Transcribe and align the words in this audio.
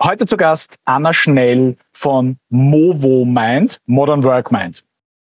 Heute 0.00 0.26
zu 0.26 0.36
Gast 0.36 0.76
Anna 0.84 1.12
Schnell 1.12 1.76
von 1.92 2.38
Movo 2.50 3.24
Mind, 3.24 3.80
Modern 3.86 4.22
Work 4.22 4.52
Mind. 4.52 4.84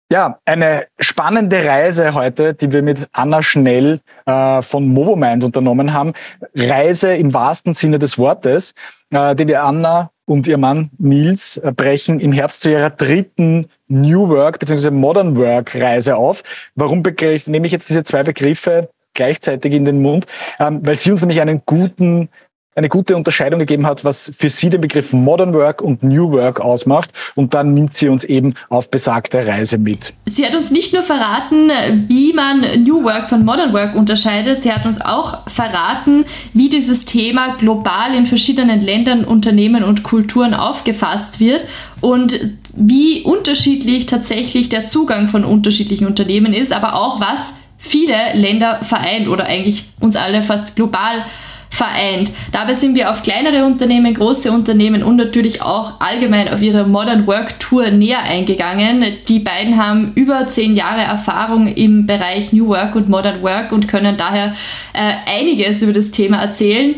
Ja, 0.09 0.39
eine 0.45 0.87
spannende 1.01 1.65
Reise 1.65 2.15
heute, 2.15 2.55
die 2.55 2.71
wir 2.71 2.81
mit 2.83 3.09
Anna 3.11 3.43
Schnell 3.43 3.99
äh, 4.25 4.63
von 4.63 4.87
Movo 4.87 5.17
Mind 5.17 5.43
unternommen 5.43 5.93
haben. 5.93 6.13
Reise 6.55 7.13
im 7.13 7.35
wahrsten 7.35 7.75
Sinne 7.75 7.99
des 7.99 8.19
Wortes, 8.19 8.75
äh, 9.11 9.35
die 9.35 9.47
die 9.47 9.57
Anna 9.57 10.13
und 10.27 10.47
ihr 10.47 10.59
Mann 10.59 10.91
Nils 10.97 11.57
äh, 11.57 11.73
brechen 11.73 12.21
im 12.21 12.31
Herbst 12.31 12.63
zu 12.63 12.71
ihrer 12.71 12.91
dritten 12.91 13.67
New 13.89 14.29
Work 14.29 14.61
bzw. 14.61 14.93
Modern 14.93 15.37
Work 15.37 15.75
Reise 15.75 16.15
auf. 16.15 16.45
Warum 16.77 17.03
begriff, 17.03 17.49
nehme 17.49 17.67
ich 17.67 17.73
jetzt 17.73 17.89
diese 17.89 18.05
zwei 18.05 18.23
Begriffe 18.23 18.91
gleichzeitig 19.15 19.75
in 19.75 19.87
den 19.87 20.03
Mund? 20.03 20.27
Ähm, 20.61 20.87
weil 20.87 20.95
sie 20.95 21.11
uns 21.11 21.21
nämlich 21.21 21.41
einen 21.41 21.63
guten 21.67 22.29
eine 22.75 22.89
gute 22.89 23.17
Unterscheidung 23.17 23.61
gegeben 23.61 23.87
hat, 23.87 24.03
was 24.05 24.33
für 24.37 24.49
sie 24.49 24.71
den 24.71 24.81
Begriff 24.81 25.13
Modern 25.13 25.53
Work 25.53 25.83
und 25.83 26.03
New 26.03 26.33
Work 26.33 26.61
ausmacht. 26.61 27.11
Und 27.35 27.53
dann 27.53 27.75
nimmt 27.75 27.95
sie 27.95 28.09
uns 28.09 28.25
eben 28.25 28.55
auf 28.71 28.91
besagte 28.91 29.47
Reise 29.47 29.77
mit. 29.77 30.15
Sie 30.25 30.47
hat 30.47 30.55
uns 30.55 30.71
nicht 30.71 30.95
nur 30.95 31.03
verraten, 31.03 31.71
wie 32.09 32.33
man 32.33 32.61
New 32.83 33.05
Work 33.05 33.29
von 33.29 33.45
Modern 33.45 33.75
Work 33.75 33.95
unterscheidet, 33.95 34.59
sie 34.59 34.73
hat 34.73 34.87
uns 34.87 35.01
auch 35.05 35.47
verraten, 35.49 36.25
wie 36.55 36.71
dieses 36.71 37.05
Thema 37.05 37.57
global 37.57 38.15
in 38.15 38.25
verschiedenen 38.25 38.81
Ländern, 38.81 39.25
Unternehmen 39.25 39.85
und 39.85 40.03
Kulturen 40.03 40.55
aufgefasst 40.55 41.41
wird 41.41 41.67
und 42.01 42.41
wie 42.75 43.21
unterschiedlich 43.23 44.07
tatsächlich 44.07 44.71
der 44.71 44.87
Zugang 44.87 45.29
von 45.29 45.45
unterschiedlichen 45.45 46.07
Unternehmen 46.07 46.55
ist, 46.55 46.73
aber 46.73 46.95
auch 46.95 47.21
was 47.21 47.55
viele 47.77 48.15
Länder 48.35 48.79
vereint 48.83 49.29
oder 49.29 49.45
eigentlich 49.45 49.91
uns 50.01 50.17
alle 50.17 50.43
fast 50.43 50.77
global 50.77 51.25
vereint. 51.73 52.31
Dabei 52.53 52.75
sind 52.75 52.95
wir 52.95 53.11
auf 53.11 53.23
kleinere 53.23 53.65
Unternehmen, 53.65 54.13
große 54.13 54.53
Unternehmen 54.53 55.03
und 55.03 55.17
natürlich 55.17 55.63
auch 55.63 56.01
allgemein 56.01 56.53
auf 56.53 56.61
ihre 56.61 56.87
Modern 56.87 57.27
Work 57.27 57.59
Tour 57.59 57.91
näher 57.91 58.23
eingegangen. 58.23 59.03
Die 59.27 59.39
beiden 59.39 59.83
haben 59.83 60.13
über 60.15 60.47
zehn 60.47 60.75
Jahre 60.75 61.01
Erfahrung 61.01 61.67
im 61.67 62.07
Bereich 62.07 62.53
New 62.53 62.69
Work 62.69 62.95
und 62.95 63.09
Modern 63.09 63.43
Work 63.43 63.73
und 63.73 63.89
können 63.89 64.19
daher 64.19 64.53
äh, 64.93 65.39
einiges 65.39 65.81
über 65.81 65.95
das 65.95 66.11
Thema 66.11 66.43
erzählen. 66.43 66.95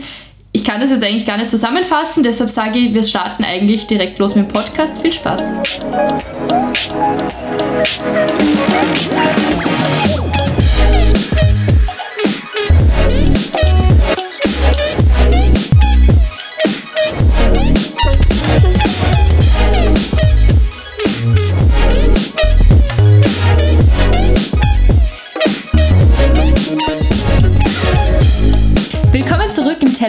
Ich 0.50 0.64
kann 0.64 0.80
das 0.80 0.90
jetzt 0.90 1.04
eigentlich 1.04 1.26
gar 1.26 1.36
nicht 1.36 1.50
zusammenfassen, 1.50 2.24
deshalb 2.24 2.50
sage 2.50 2.80
ich, 2.80 2.94
wir 2.94 3.04
starten 3.04 3.44
eigentlich 3.44 3.86
direkt 3.86 4.18
los 4.18 4.34
mit 4.34 4.46
dem 4.46 4.52
Podcast. 4.52 5.02
Viel 5.02 5.12
Spaß! 5.12 5.52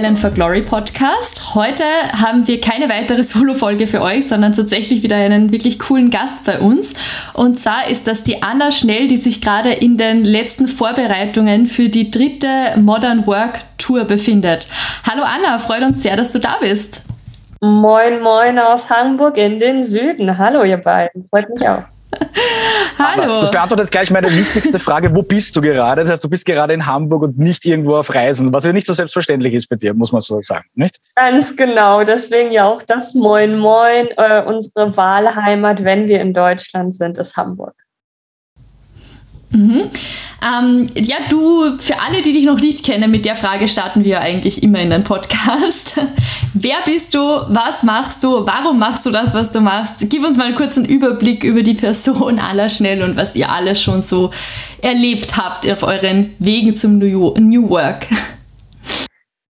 Talent 0.05 0.19
for 0.19 0.29
Glory 0.29 0.61
Podcast. 0.61 1.55
Heute 1.55 1.83
haben 2.11 2.47
wir 2.47 2.61
keine 2.61 2.89
weitere 2.89 3.23
Solo-Folge 3.23 3.87
für 3.87 4.03
euch, 4.03 4.27
sondern 4.27 4.53
tatsächlich 4.53 5.01
wieder 5.01 5.15
einen 5.15 5.51
wirklich 5.51 5.79
coolen 5.79 6.11
Gast 6.11 6.45
bei 6.45 6.59
uns. 6.59 6.93
Und 7.33 7.57
zwar 7.57 7.89
ist 7.89 8.05
das 8.05 8.21
die 8.21 8.43
Anna 8.43 8.71
Schnell, 8.71 9.07
die 9.07 9.17
sich 9.17 9.41
gerade 9.41 9.71
in 9.71 9.97
den 9.97 10.23
letzten 10.23 10.67
Vorbereitungen 10.67 11.65
für 11.65 11.89
die 11.89 12.11
dritte 12.11 12.75
Modern 12.77 13.25
Work 13.25 13.61
Tour 13.79 14.03
befindet. 14.05 14.67
Hallo 15.09 15.23
Anna, 15.23 15.57
freut 15.57 15.81
uns 15.81 16.03
sehr, 16.03 16.15
dass 16.15 16.31
du 16.31 16.37
da 16.37 16.57
bist. 16.61 17.05
Moin, 17.61 18.21
moin 18.21 18.59
aus 18.59 18.87
Hamburg 18.91 19.37
in 19.37 19.59
den 19.59 19.83
Süden. 19.83 20.37
Hallo 20.37 20.63
ihr 20.63 20.77
beiden, 20.77 21.27
freut 21.31 21.49
mich 21.49 21.67
auch. 21.67 21.81
Hallo. 22.97 23.23
Aber 23.23 23.41
das 23.41 23.51
beantwortet 23.51 23.91
gleich 23.91 24.11
meine 24.11 24.31
wichtigste 24.31 24.79
Frage. 24.79 25.13
Wo 25.13 25.21
bist 25.21 25.55
du 25.55 25.61
gerade? 25.61 26.01
Das 26.01 26.09
heißt, 26.09 26.23
du 26.23 26.29
bist 26.29 26.45
gerade 26.45 26.73
in 26.73 26.85
Hamburg 26.85 27.23
und 27.23 27.37
nicht 27.37 27.65
irgendwo 27.65 27.95
auf 27.95 28.13
Reisen, 28.13 28.51
was 28.53 28.65
ja 28.65 28.73
nicht 28.73 28.87
so 28.87 28.93
selbstverständlich 28.93 29.53
ist 29.53 29.67
bei 29.67 29.75
dir, 29.75 29.93
muss 29.93 30.11
man 30.11 30.21
so 30.21 30.39
sagen, 30.41 30.65
nicht? 30.75 30.99
Ganz 31.15 31.55
genau. 31.55 32.03
Deswegen 32.03 32.51
ja 32.51 32.65
auch 32.65 32.81
das 32.83 33.13
Moin 33.13 33.57
Moin. 33.57 34.07
Äh, 34.17 34.43
unsere 34.45 34.95
Wahlheimat, 34.95 35.83
wenn 35.83 36.07
wir 36.07 36.21
in 36.21 36.33
Deutschland 36.33 36.95
sind, 36.95 37.17
ist 37.17 37.35
Hamburg. 37.35 37.75
Mhm. 39.49 39.89
Ähm, 40.43 40.87
ja, 40.95 41.17
du, 41.29 41.77
für 41.79 41.99
alle, 42.01 42.21
die 42.21 42.31
dich 42.31 42.45
noch 42.45 42.59
nicht 42.59 42.85
kennen, 42.85 43.09
mit 43.09 43.25
der 43.25 43.35
Frage 43.35 43.67
starten 43.67 44.03
wir 44.03 44.21
eigentlich 44.21 44.63
immer 44.63 44.79
in 44.79 44.89
den 44.89 45.03
Podcast. 45.03 46.01
Wer 46.53 46.77
bist 46.85 47.13
du? 47.15 47.19
Was 47.19 47.83
machst 47.83 48.23
du? 48.23 48.45
Warum 48.45 48.79
machst 48.79 49.05
du 49.05 49.11
das, 49.11 49.33
was 49.33 49.51
du 49.51 49.61
machst? 49.61 50.09
Gib 50.09 50.23
uns 50.23 50.37
mal 50.37 50.45
einen 50.45 50.55
kurzen 50.55 50.85
Überblick 50.85 51.43
über 51.43 51.63
die 51.63 51.73
Person 51.73 52.39
aller 52.39 52.69
schnell 52.69 53.01
und 53.01 53.15
was 53.15 53.35
ihr 53.35 53.51
alle 53.51 53.75
schon 53.75 54.01
so 54.01 54.31
erlebt 54.81 55.37
habt 55.37 55.69
auf 55.69 55.83
euren 55.83 56.35
Wegen 56.39 56.75
zum 56.75 56.97
New, 56.99 57.33
New 57.37 57.69
Work. 57.69 58.07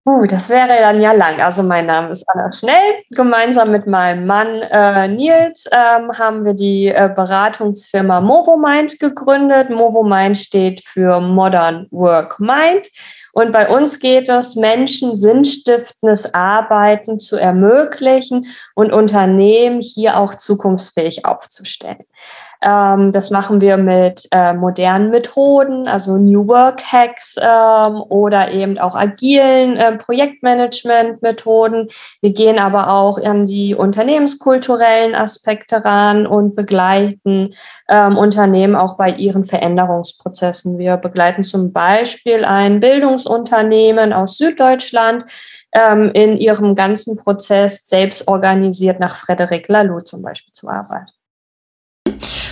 Uh, 0.08 0.28
das 0.28 0.50
wäre 0.50 0.78
dann 0.80 1.02
ja 1.02 1.14
lang. 1.14 1.42
Also 1.42 1.64
mein 1.64 1.88
Name 1.88 2.12
ist 2.12 2.30
Anna 2.30 2.54
Schnell. 2.54 3.04
Gemeinsam 3.10 3.72
mit 3.72 3.88
meinem 3.88 4.28
Mann 4.28 4.62
äh, 4.62 5.08
Nils 5.08 5.68
ähm, 5.72 6.12
haben 6.16 6.46
wir 6.46 6.54
die 6.54 6.90
äh, 6.90 7.10
Beratungsfirma 7.14 8.22
MovoMind 8.22 9.00
gegründet. 9.00 9.72
MovoMind 9.72 10.38
steht 10.38 10.82
für 10.86 11.20
Modern 11.20 11.88
Work 11.90 12.40
Mind. 12.40 12.88
Und 13.34 13.52
bei 13.52 13.68
uns 13.68 14.00
geht 14.00 14.30
es, 14.30 14.56
Menschen 14.56 15.18
sinnstiftendes 15.18 16.36
Arbeiten 16.36 17.20
zu 17.20 17.36
ermöglichen 17.38 18.46
und 18.76 18.94
Unternehmen 18.94 19.82
hier 19.82 20.18
auch 20.20 20.36
zukunftsfähig 20.36 21.26
aufzustellen. 21.26 22.06
Ähm, 22.62 23.12
das 23.12 23.32
machen 23.32 23.62
wir 23.62 23.78
mit 23.78 24.28
äh, 24.32 24.54
modernen 24.54 25.10
Methoden, 25.10 25.88
also 25.88 26.18
New 26.18 26.48
Work 26.48 26.84
Hacks 26.84 27.36
ähm, 27.42 28.02
oder 28.10 28.52
eben 28.52 28.78
auch 28.78 28.96
agilen 28.96 29.78
äh, 29.78 29.98
Projektmanagement-Methoden. 29.98 31.90
Wir 32.22 32.34
gehen 32.34 32.60
aber 32.60 32.90
auch 32.90 33.18
an 33.18 33.46
die 33.46 33.76
unternehmenskulturellen 33.76 35.16
Aspekte 35.16 35.84
ran 35.84 36.28
und 36.28 36.56
begleiten 36.56 37.54
ähm, 37.90 38.18
Unternehmen 38.18 38.76
auch 38.76 38.98
bei 38.98 39.10
ihren 39.10 39.44
Veränderungsprozessen. 39.44 40.78
Wir 40.78 40.98
begleiten 40.98 41.44
zum 41.44 41.74
Beispiel 41.74 42.46
ein 42.46 42.80
Bildungsunternehmen 42.80 44.14
aus 44.14 44.38
Süddeutschland, 44.38 45.26
ähm, 45.76 46.12
in 46.14 46.38
ihrem 46.38 46.74
ganzen 46.74 47.18
Prozess 47.18 47.88
selbst 47.88 48.28
organisiert 48.28 49.00
nach 49.00 49.16
Frederic 49.16 49.68
Laloux 49.68 50.00
zum 50.00 50.22
Beispiel 50.22 50.54
zu 50.54 50.70
arbeiten. 50.70 51.12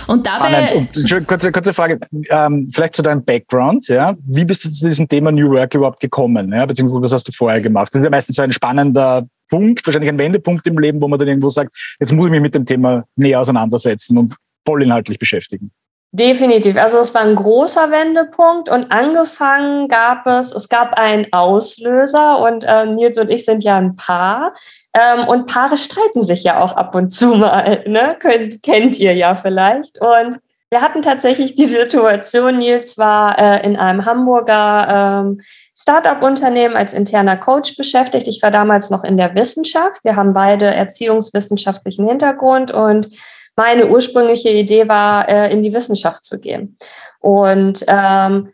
Und 0.06 0.26
dabei. 0.26 0.74
Und, 0.76 1.26
kurze, 1.26 1.52
kurze 1.52 1.72
Frage, 1.72 2.00
ähm, 2.30 2.68
vielleicht 2.72 2.94
zu 2.94 3.02
deinem 3.02 3.24
Background, 3.24 3.88
ja. 3.88 4.14
Wie 4.26 4.44
bist 4.44 4.64
du 4.64 4.70
zu 4.70 4.86
diesem 4.86 5.08
Thema 5.08 5.32
New 5.32 5.50
Work 5.50 5.74
überhaupt 5.74 6.00
gekommen? 6.00 6.52
Ja? 6.52 6.66
Beziehungsweise 6.66 7.02
was 7.02 7.12
hast 7.12 7.28
du 7.28 7.32
vorher 7.32 7.60
gemacht? 7.60 7.88
Das 7.92 8.00
ist 8.00 8.04
ja 8.04 8.10
meistens 8.10 8.36
so 8.36 8.42
ein 8.42 8.52
spannender 8.52 9.26
Punkt, 9.48 9.86
wahrscheinlich 9.86 10.10
ein 10.10 10.18
Wendepunkt 10.18 10.66
im 10.66 10.78
Leben, 10.78 11.00
wo 11.00 11.08
man 11.08 11.18
dann 11.18 11.28
irgendwo 11.28 11.48
sagt, 11.48 11.74
jetzt 12.00 12.12
muss 12.12 12.26
ich 12.26 12.30
mich 12.32 12.40
mit 12.40 12.54
dem 12.54 12.66
Thema 12.66 13.04
näher 13.16 13.40
auseinandersetzen 13.40 14.18
und 14.18 14.34
vollinhaltlich 14.64 15.18
beschäftigen. 15.18 15.70
Definitiv. 16.12 16.76
Also 16.76 16.98
es 16.98 17.12
war 17.12 17.22
ein 17.22 17.34
großer 17.34 17.90
Wendepunkt 17.90 18.68
und 18.68 18.92
angefangen 18.92 19.88
gab 19.88 20.26
es, 20.28 20.52
es 20.52 20.68
gab 20.68 20.94
einen 20.94 21.26
Auslöser 21.32 22.38
und 22.38 22.62
äh, 22.62 22.86
Nils 22.86 23.18
und 23.18 23.30
ich 23.30 23.44
sind 23.44 23.64
ja 23.64 23.76
ein 23.76 23.96
Paar. 23.96 24.54
Ähm, 24.94 25.26
und 25.26 25.46
Paare 25.46 25.76
streiten 25.76 26.22
sich 26.22 26.44
ja 26.44 26.60
auch 26.60 26.72
ab 26.74 26.94
und 26.94 27.10
zu 27.10 27.34
mal, 27.34 27.82
ne? 27.86 28.16
Könnt, 28.18 28.62
kennt 28.62 28.98
ihr 28.98 29.14
ja 29.14 29.34
vielleicht. 29.34 30.00
Und 30.00 30.38
wir 30.70 30.80
hatten 30.80 31.02
tatsächlich 31.02 31.54
die 31.54 31.68
Situation, 31.68 32.58
Nils 32.58 32.96
war 32.96 33.38
äh, 33.38 33.64
in 33.66 33.76
einem 33.76 34.04
Hamburger 34.06 35.22
ähm, 35.24 35.40
Startup-Unternehmen 35.76 36.76
als 36.76 36.94
interner 36.94 37.36
Coach 37.36 37.76
beschäftigt. 37.76 38.28
Ich 38.28 38.40
war 38.42 38.50
damals 38.50 38.90
noch 38.90 39.04
in 39.04 39.16
der 39.16 39.34
Wissenschaft. 39.34 40.02
Wir 40.04 40.16
haben 40.16 40.32
beide 40.32 40.66
erziehungswissenschaftlichen 40.66 42.08
Hintergrund 42.08 42.70
und 42.70 43.10
meine 43.56 43.88
ursprüngliche 43.88 44.50
Idee 44.50 44.88
war, 44.88 45.28
äh, 45.28 45.52
in 45.52 45.62
die 45.62 45.74
Wissenschaft 45.74 46.24
zu 46.24 46.40
gehen. 46.40 46.76
Und 47.20 47.84
ähm, 47.86 48.52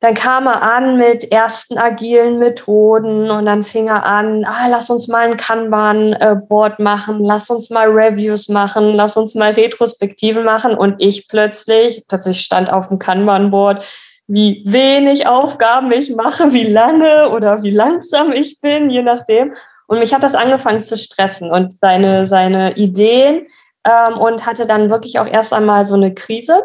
dann 0.00 0.14
kam 0.14 0.46
er 0.46 0.62
an 0.62 0.96
mit 0.96 1.32
ersten 1.32 1.76
agilen 1.76 2.38
Methoden 2.38 3.30
und 3.30 3.46
dann 3.46 3.64
fing 3.64 3.88
er 3.88 4.06
an, 4.06 4.44
ah, 4.44 4.68
lass 4.70 4.90
uns 4.90 5.08
mal 5.08 5.28
ein 5.28 5.36
Kanban-Board 5.36 6.78
machen, 6.78 7.18
lass 7.20 7.50
uns 7.50 7.68
mal 7.68 7.88
Reviews 7.88 8.48
machen, 8.48 8.92
lass 8.92 9.16
uns 9.16 9.34
mal 9.34 9.52
Retrospektive 9.52 10.42
machen. 10.42 10.76
Und 10.76 10.96
ich 10.98 11.26
plötzlich, 11.26 12.04
plötzlich 12.06 12.40
stand 12.42 12.72
auf 12.72 12.88
dem 12.88 13.00
Kanban-Board, 13.00 13.84
wie 14.28 14.62
wenig 14.66 15.26
Aufgaben 15.26 15.90
ich 15.90 16.14
mache, 16.14 16.52
wie 16.52 16.70
lange 16.70 17.30
oder 17.30 17.64
wie 17.64 17.72
langsam 17.72 18.30
ich 18.30 18.60
bin, 18.60 18.90
je 18.90 19.02
nachdem. 19.02 19.56
Und 19.88 19.98
mich 19.98 20.14
hat 20.14 20.22
das 20.22 20.36
angefangen 20.36 20.84
zu 20.84 20.96
stressen 20.96 21.50
und 21.50 21.72
seine, 21.72 22.28
seine 22.28 22.76
Ideen 22.76 23.48
ähm, 23.84 24.16
und 24.16 24.46
hatte 24.46 24.64
dann 24.64 24.90
wirklich 24.90 25.18
auch 25.18 25.26
erst 25.26 25.52
einmal 25.52 25.84
so 25.84 25.94
eine 25.96 26.14
Krise. 26.14 26.62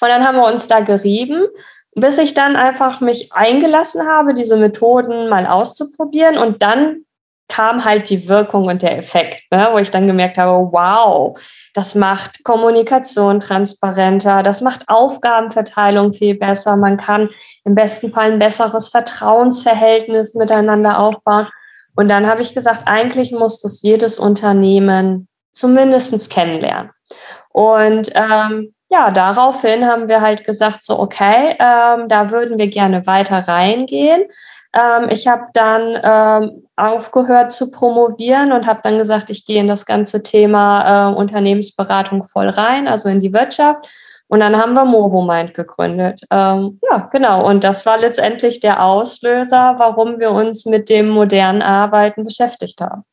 Und 0.00 0.08
dann 0.08 0.26
haben 0.26 0.38
wir 0.38 0.46
uns 0.46 0.66
da 0.66 0.80
gerieben 0.80 1.46
bis 1.98 2.18
ich 2.18 2.34
dann 2.34 2.56
einfach 2.56 3.00
mich 3.00 3.32
eingelassen 3.32 4.06
habe, 4.06 4.34
diese 4.34 4.56
Methoden 4.56 5.28
mal 5.28 5.46
auszuprobieren 5.46 6.38
und 6.38 6.62
dann 6.62 7.04
kam 7.48 7.84
halt 7.84 8.10
die 8.10 8.28
Wirkung 8.28 8.66
und 8.66 8.82
der 8.82 8.98
Effekt, 8.98 9.50
ne? 9.50 9.68
wo 9.72 9.78
ich 9.78 9.90
dann 9.90 10.06
gemerkt 10.06 10.36
habe, 10.36 10.70
wow, 10.70 11.38
das 11.72 11.94
macht 11.94 12.44
Kommunikation 12.44 13.40
transparenter, 13.40 14.42
das 14.42 14.60
macht 14.60 14.84
Aufgabenverteilung 14.88 16.12
viel 16.12 16.34
besser. 16.34 16.76
Man 16.76 16.98
kann 16.98 17.30
im 17.64 17.74
besten 17.74 18.10
Fall 18.10 18.32
ein 18.32 18.38
besseres 18.38 18.88
Vertrauensverhältnis 18.88 20.34
miteinander 20.34 20.98
aufbauen. 20.98 21.48
Und 21.96 22.08
dann 22.08 22.26
habe 22.26 22.42
ich 22.42 22.54
gesagt, 22.54 22.82
eigentlich 22.84 23.32
muss 23.32 23.62
das 23.62 23.82
jedes 23.82 24.18
Unternehmen 24.18 25.26
zumindest 25.52 26.30
kennenlernen. 26.30 26.90
Und 27.50 28.10
ähm, 28.14 28.74
ja, 28.90 29.10
daraufhin 29.10 29.86
haben 29.86 30.08
wir 30.08 30.20
halt 30.20 30.44
gesagt, 30.44 30.82
so, 30.82 30.98
okay, 30.98 31.56
ähm, 31.58 32.08
da 32.08 32.30
würden 32.30 32.58
wir 32.58 32.68
gerne 32.68 33.06
weiter 33.06 33.46
reingehen. 33.46 34.24
Ähm, 34.74 35.08
ich 35.10 35.26
habe 35.26 35.46
dann 35.52 35.98
ähm, 36.02 36.66
aufgehört 36.76 37.52
zu 37.52 37.70
promovieren 37.70 38.52
und 38.52 38.66
habe 38.66 38.80
dann 38.82 38.98
gesagt, 38.98 39.30
ich 39.30 39.44
gehe 39.44 39.60
in 39.60 39.68
das 39.68 39.86
ganze 39.86 40.22
Thema 40.22 41.10
äh, 41.10 41.14
Unternehmensberatung 41.14 42.24
voll 42.24 42.48
rein, 42.48 42.88
also 42.88 43.08
in 43.08 43.20
die 43.20 43.32
Wirtschaft. 43.32 43.86
Und 44.28 44.40
dann 44.40 44.56
haben 44.56 44.74
wir 44.74 44.84
MovoMind 44.84 45.54
gegründet. 45.54 46.20
Ähm, 46.30 46.80
ja, 46.90 47.08
genau. 47.10 47.46
Und 47.48 47.64
das 47.64 47.86
war 47.86 47.98
letztendlich 47.98 48.60
der 48.60 48.84
Auslöser, 48.84 49.76
warum 49.78 50.18
wir 50.18 50.32
uns 50.32 50.66
mit 50.66 50.90
dem 50.90 51.08
modernen 51.08 51.62
Arbeiten 51.62 52.24
beschäftigt 52.24 52.80
haben. 52.82 53.04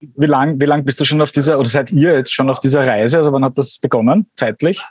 Wie 0.00 0.26
lange 0.26 0.58
wie 0.58 0.64
lang 0.64 0.84
bist 0.84 0.98
du 1.00 1.04
schon 1.04 1.20
auf 1.20 1.32
dieser, 1.32 1.58
oder 1.58 1.68
seid 1.68 1.90
ihr 1.92 2.14
jetzt 2.14 2.32
schon 2.32 2.48
auf 2.48 2.60
dieser 2.60 2.86
Reise? 2.86 3.18
Also 3.18 3.32
wann 3.32 3.44
hat 3.44 3.58
das 3.58 3.78
begonnen, 3.78 4.30
zeitlich? 4.34 4.82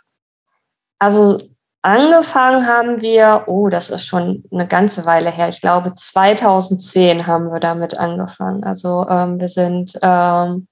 Also 0.99 1.37
angefangen 1.81 2.67
haben 2.67 3.01
wir, 3.01 3.43
oh, 3.47 3.69
das 3.69 3.89
ist 3.89 4.05
schon 4.05 4.43
eine 4.51 4.67
ganze 4.67 5.05
Weile 5.05 5.31
her. 5.31 5.49
Ich 5.49 5.61
glaube, 5.61 5.93
2010 5.95 7.25
haben 7.25 7.51
wir 7.51 7.59
damit 7.59 7.97
angefangen. 7.97 8.63
Also 8.63 9.07
ähm, 9.09 9.39
wir 9.39 9.49
sind, 9.49 9.97
ähm, 10.01 10.67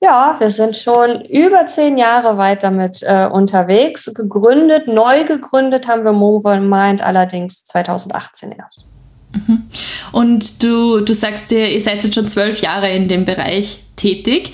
ja, 0.00 0.36
wir 0.38 0.50
sind 0.50 0.76
schon 0.76 1.22
über 1.22 1.66
zehn 1.66 1.96
Jahre 1.96 2.36
weit 2.36 2.62
damit 2.62 3.02
äh, 3.02 3.26
unterwegs. 3.26 4.12
Gegründet, 4.14 4.86
neu 4.88 5.24
gegründet 5.24 5.88
haben 5.88 6.04
wir 6.04 6.12
Mobile 6.12 6.60
Mind 6.60 7.02
allerdings 7.02 7.64
2018 7.64 8.52
erst. 8.52 8.84
Mhm. 9.32 9.68
Und 10.12 10.62
du, 10.62 11.00
du 11.00 11.12
sagst 11.12 11.50
dir, 11.50 11.70
ihr 11.70 11.80
seid 11.80 12.02
jetzt 12.02 12.14
schon 12.14 12.28
zwölf 12.28 12.60
Jahre 12.60 12.90
in 12.90 13.08
dem 13.08 13.24
Bereich 13.24 13.80
tätig. 13.96 14.52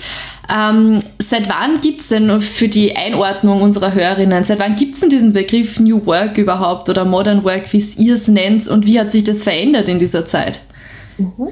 Ähm, 0.53 0.99
seit 1.19 1.49
wann 1.49 1.81
gibt 1.81 2.01
es 2.01 2.09
denn 2.09 2.41
für 2.41 2.67
die 2.67 2.95
Einordnung 2.95 3.61
unserer 3.61 3.93
Hörerinnen, 3.93 4.43
seit 4.43 4.59
wann 4.59 4.75
gibt 4.75 4.95
es 4.95 5.01
denn 5.01 5.09
diesen 5.09 5.33
Begriff 5.33 5.79
New 5.79 6.05
Work 6.05 6.37
überhaupt 6.37 6.89
oder 6.89 7.05
Modern 7.05 7.43
Work, 7.43 7.71
wie 7.71 7.77
es 7.77 7.97
ihr 7.97 8.15
es 8.15 8.27
nennt 8.27 8.67
und 8.67 8.85
wie 8.85 8.99
hat 8.99 9.11
sich 9.11 9.23
das 9.23 9.43
verändert 9.43 9.87
in 9.87 9.99
dieser 9.99 10.25
Zeit? 10.25 10.59
Mhm. 11.17 11.49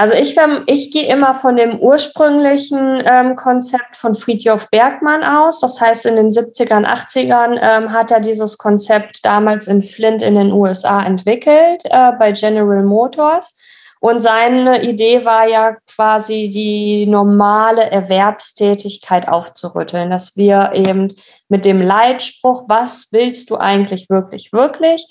Also 0.00 0.14
ich, 0.14 0.34
ich 0.64 0.90
gehe 0.92 1.12
immer 1.12 1.34
von 1.34 1.56
dem 1.56 1.78
ursprünglichen 1.78 3.02
ähm, 3.04 3.36
Konzept 3.36 3.96
von 3.96 4.14
Friedhof 4.14 4.70
Bergmann 4.70 5.22
aus. 5.22 5.60
Das 5.60 5.78
heißt, 5.78 6.06
in 6.06 6.16
den 6.16 6.30
70ern, 6.30 6.86
80ern 6.86 7.58
ähm, 7.60 7.92
hat 7.92 8.10
er 8.10 8.20
dieses 8.20 8.56
Konzept 8.56 9.26
damals 9.26 9.68
in 9.68 9.82
Flint 9.82 10.22
in 10.22 10.36
den 10.36 10.52
USA 10.52 11.04
entwickelt, 11.04 11.82
äh, 11.84 12.12
bei 12.18 12.32
General 12.32 12.82
Motors. 12.82 13.54
Und 14.00 14.22
seine 14.22 14.82
Idee 14.84 15.26
war 15.26 15.46
ja 15.46 15.76
quasi 15.94 16.48
die 16.48 17.04
normale 17.04 17.90
Erwerbstätigkeit 17.90 19.28
aufzurütteln, 19.28 20.08
dass 20.08 20.34
wir 20.34 20.70
eben 20.72 21.12
mit 21.50 21.66
dem 21.66 21.82
Leitspruch, 21.82 22.64
was 22.68 23.08
willst 23.12 23.50
du 23.50 23.58
eigentlich 23.58 24.08
wirklich, 24.08 24.50
wirklich, 24.54 25.06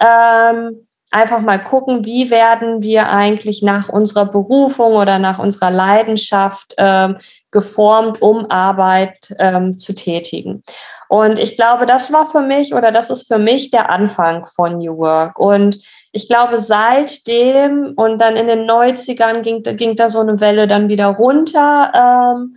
ähm, 0.00 0.86
einfach 1.14 1.40
mal 1.40 1.62
gucken, 1.62 2.04
wie 2.04 2.30
werden 2.30 2.82
wir 2.82 3.08
eigentlich 3.08 3.62
nach 3.62 3.88
unserer 3.88 4.26
Berufung 4.26 4.94
oder 4.94 5.18
nach 5.18 5.38
unserer 5.38 5.70
Leidenschaft 5.70 6.74
ähm, 6.76 7.18
geformt, 7.52 8.20
um 8.20 8.50
Arbeit 8.50 9.34
ähm, 9.38 9.78
zu 9.78 9.94
tätigen. 9.94 10.64
Und 11.08 11.38
ich 11.38 11.56
glaube, 11.56 11.86
das 11.86 12.12
war 12.12 12.26
für 12.26 12.40
mich 12.40 12.74
oder 12.74 12.90
das 12.90 13.10
ist 13.10 13.28
für 13.28 13.38
mich 13.38 13.70
der 13.70 13.90
Anfang 13.90 14.44
von 14.44 14.78
New 14.78 14.98
Work. 14.98 15.38
Und 15.38 15.78
ich 16.10 16.26
glaube, 16.26 16.58
seitdem 16.58 17.92
und 17.94 18.18
dann 18.18 18.36
in 18.36 18.48
den 18.48 18.68
90ern 18.68 19.42
ging, 19.42 19.62
ging 19.62 19.94
da 19.94 20.08
so 20.08 20.18
eine 20.18 20.40
Welle 20.40 20.66
dann 20.66 20.88
wieder 20.88 21.06
runter. 21.06 21.92
Ähm, 21.94 22.56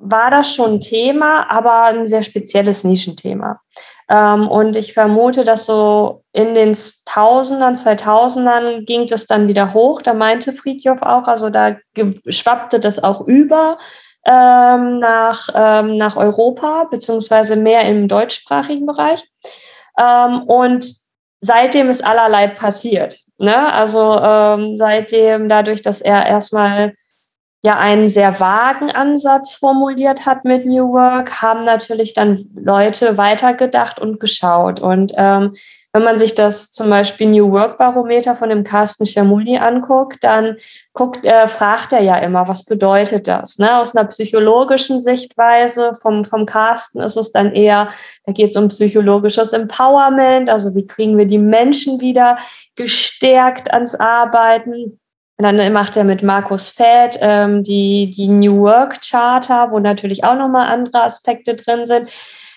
war 0.00 0.30
das 0.30 0.52
schon 0.52 0.74
ein 0.74 0.80
Thema, 0.82 1.50
aber 1.50 1.84
ein 1.84 2.06
sehr 2.06 2.22
spezielles 2.22 2.84
Nischenthema. 2.84 3.60
Ähm, 4.08 4.48
und 4.48 4.76
ich 4.76 4.94
vermute, 4.94 5.44
dass 5.44 5.66
so 5.66 6.22
in 6.32 6.54
den 6.54 6.76
Tausendern, 7.04 7.74
2000ern 7.74 8.84
ging 8.84 9.06
das 9.06 9.26
dann 9.26 9.48
wieder 9.48 9.74
hoch. 9.74 10.02
Da 10.02 10.14
meinte 10.14 10.52
Friedhof 10.52 11.02
auch, 11.02 11.26
also 11.26 11.50
da 11.50 11.76
schwappte 12.28 12.78
das 12.78 13.02
auch 13.02 13.22
über 13.22 13.78
ähm, 14.24 14.98
nach, 14.98 15.48
ähm, 15.54 15.96
nach 15.96 16.16
Europa, 16.16 16.84
beziehungsweise 16.90 17.56
mehr 17.56 17.82
im 17.82 18.08
deutschsprachigen 18.08 18.86
Bereich. 18.86 19.24
Ähm, 19.98 20.42
und 20.42 20.94
seitdem 21.40 21.90
ist 21.90 22.04
allerlei 22.04 22.48
passiert. 22.48 23.18
Ne? 23.38 23.72
Also 23.72 24.18
ähm, 24.20 24.76
seitdem, 24.76 25.48
dadurch, 25.48 25.82
dass 25.82 26.00
er 26.00 26.26
erstmal 26.26 26.94
ja 27.62 27.78
einen 27.78 28.08
sehr 28.08 28.38
vagen 28.38 28.90
Ansatz 28.90 29.54
formuliert 29.54 30.26
hat 30.26 30.44
mit 30.44 30.66
New 30.66 30.92
Work, 30.92 31.42
haben 31.42 31.64
natürlich 31.64 32.14
dann 32.14 32.44
Leute 32.54 33.18
weitergedacht 33.18 33.98
und 33.98 34.20
geschaut. 34.20 34.80
Und 34.80 35.12
ähm, 35.16 35.54
wenn 35.96 36.04
man 36.04 36.18
sich 36.18 36.34
das 36.34 36.70
zum 36.70 36.90
Beispiel 36.90 37.26
New 37.26 37.50
Work 37.52 37.78
Barometer 37.78 38.36
von 38.36 38.50
dem 38.50 38.64
Carsten 38.64 39.06
Schermuli 39.06 39.56
anguckt, 39.56 40.22
dann 40.22 40.58
guckt, 40.92 41.24
äh, 41.24 41.48
fragt 41.48 41.94
er 41.94 42.02
ja 42.02 42.18
immer, 42.18 42.46
was 42.48 42.66
bedeutet 42.66 43.26
das? 43.26 43.58
Ne? 43.58 43.78
Aus 43.78 43.96
einer 43.96 44.06
psychologischen 44.08 45.00
Sichtweise 45.00 45.92
vom, 45.94 46.26
vom 46.26 46.44
Carsten 46.44 47.00
ist 47.00 47.16
es 47.16 47.32
dann 47.32 47.54
eher, 47.54 47.88
da 48.26 48.32
geht 48.32 48.50
es 48.50 48.56
um 48.56 48.68
psychologisches 48.68 49.54
Empowerment, 49.54 50.50
also 50.50 50.74
wie 50.74 50.84
kriegen 50.84 51.16
wir 51.16 51.26
die 51.26 51.38
Menschen 51.38 51.98
wieder 51.98 52.36
gestärkt 52.74 53.72
ans 53.72 53.94
Arbeiten 53.94 55.00
und 55.38 55.44
dann 55.44 55.72
macht 55.72 55.96
er 55.96 56.04
mit 56.04 56.22
Markus 56.22 56.70
Fett 56.70 57.18
ähm, 57.20 57.62
die, 57.62 58.10
die 58.10 58.28
New 58.28 58.60
Work 58.60 59.00
Charter, 59.02 59.70
wo 59.70 59.78
natürlich 59.78 60.24
auch 60.24 60.36
nochmal 60.36 60.68
andere 60.68 61.02
Aspekte 61.02 61.54
drin 61.54 61.84
sind. 61.84 62.08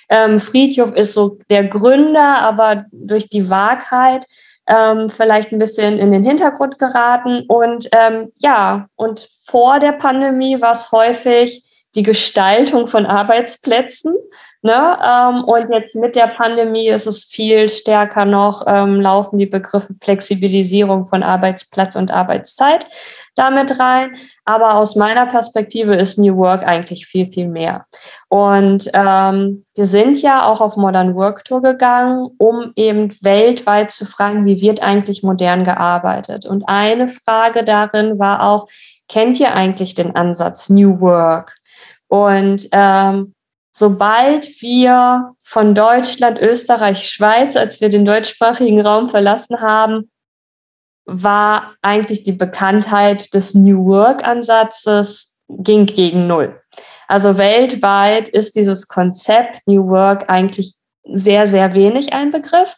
Ähm, 0.08 0.40
Friedhof 0.40 0.96
ist 0.96 1.14
so 1.14 1.38
der 1.50 1.66
Gründer, 1.66 2.40
aber 2.40 2.86
durch 2.92 3.28
die 3.28 3.50
Wahrheit 3.50 4.26
ähm, 4.66 5.10
vielleicht 5.10 5.52
ein 5.52 5.60
bisschen 5.60 6.00
in 6.00 6.12
den 6.12 6.24
Hintergrund 6.24 6.80
geraten. 6.80 7.44
Und 7.48 7.90
ähm, 7.92 8.32
ja, 8.38 8.88
und 8.96 9.28
vor 9.46 9.80
der 9.80 9.92
Pandemie 9.92 10.62
war 10.62 10.72
es 10.72 10.92
häufig 10.92 11.64
die 11.96 12.04
Gestaltung 12.04 12.88
von 12.88 13.06
Arbeitsplätzen. 13.06 14.16
Ne? 14.62 15.00
Ähm, 15.02 15.44
und 15.46 15.72
jetzt 15.72 15.96
mit 15.96 16.16
der 16.16 16.28
Pandemie 16.28 16.90
ist 16.90 17.08
es 17.08 17.24
viel 17.24 17.70
stärker 17.70 18.26
noch, 18.26 18.66
ähm, 18.68 19.00
laufen 19.00 19.38
die 19.38 19.46
Begriffe 19.46 19.94
Flexibilisierung 19.94 21.06
von 21.06 21.24
Arbeitsplatz 21.24 21.96
und 21.96 22.12
Arbeitszeit 22.12 22.86
damit 23.36 23.80
rein. 23.80 24.18
Aber 24.44 24.76
aus 24.76 24.98
meiner 24.98 25.26
Perspektive 25.26 25.96
ist 25.96 26.20
New 26.20 26.36
Work 26.36 26.68
eigentlich 26.68 27.06
viel, 27.06 27.28
viel 27.28 27.48
mehr. 27.48 27.86
Und 28.28 28.90
ähm, 28.94 29.66
wir 29.76 29.86
sind 29.86 30.22
ja 30.22 30.46
auch 30.46 30.60
auf 30.60 30.76
Modern 30.76 31.16
Work 31.16 31.46
Tour 31.46 31.62
gegangen, 31.62 32.28
um 32.38 32.74
eben 32.76 33.16
weltweit 33.22 33.92
zu 33.92 34.06
fragen, 34.06 34.46
wie 34.46 34.62
wird 34.62 34.84
eigentlich 34.84 35.24
modern 35.24 35.64
gearbeitet. 35.64 36.46
Und 36.46 36.66
eine 36.68 37.08
Frage 37.08 37.64
darin 37.64 38.20
war 38.20 38.44
auch, 38.44 38.68
kennt 39.08 39.40
ihr 39.40 39.56
eigentlich 39.56 39.94
den 39.94 40.18
Ansatz 40.18 40.68
New 40.68 41.00
Work? 41.00 41.56
Und 42.10 42.68
ähm, 42.74 43.36
sobald 43.72 44.62
wir 44.62 45.34
von 45.44 45.76
Deutschland, 45.76 46.40
Österreich, 46.40 47.10
Schweiz, 47.10 47.56
als 47.56 47.82
wir 47.82 47.90
den 47.90 48.06
deutschsprachigen 48.06 48.82
Raum 48.82 49.10
verlassen 49.10 49.62
haben, 49.62 50.10
war 51.06 51.76
eigentlich 51.82 52.24
die 52.24 52.34
Bekanntheit 52.34 53.34
des 53.34 53.56
New 53.56 53.86
Work-Ansatzes 53.86 55.38
ging 55.48 55.88
gegen 55.88 56.28
Null. 56.28 56.62
Also 57.08 57.38
weltweit 57.38 58.30
ist 58.30 58.56
dieses 58.56 58.88
Konzept 58.88 59.62
New 59.66 59.88
Work 59.88 60.30
eigentlich 60.30 60.76
sehr, 61.04 61.48
sehr 61.48 61.74
wenig 61.74 62.14
ein 62.14 62.30
Begriff. 62.30 62.76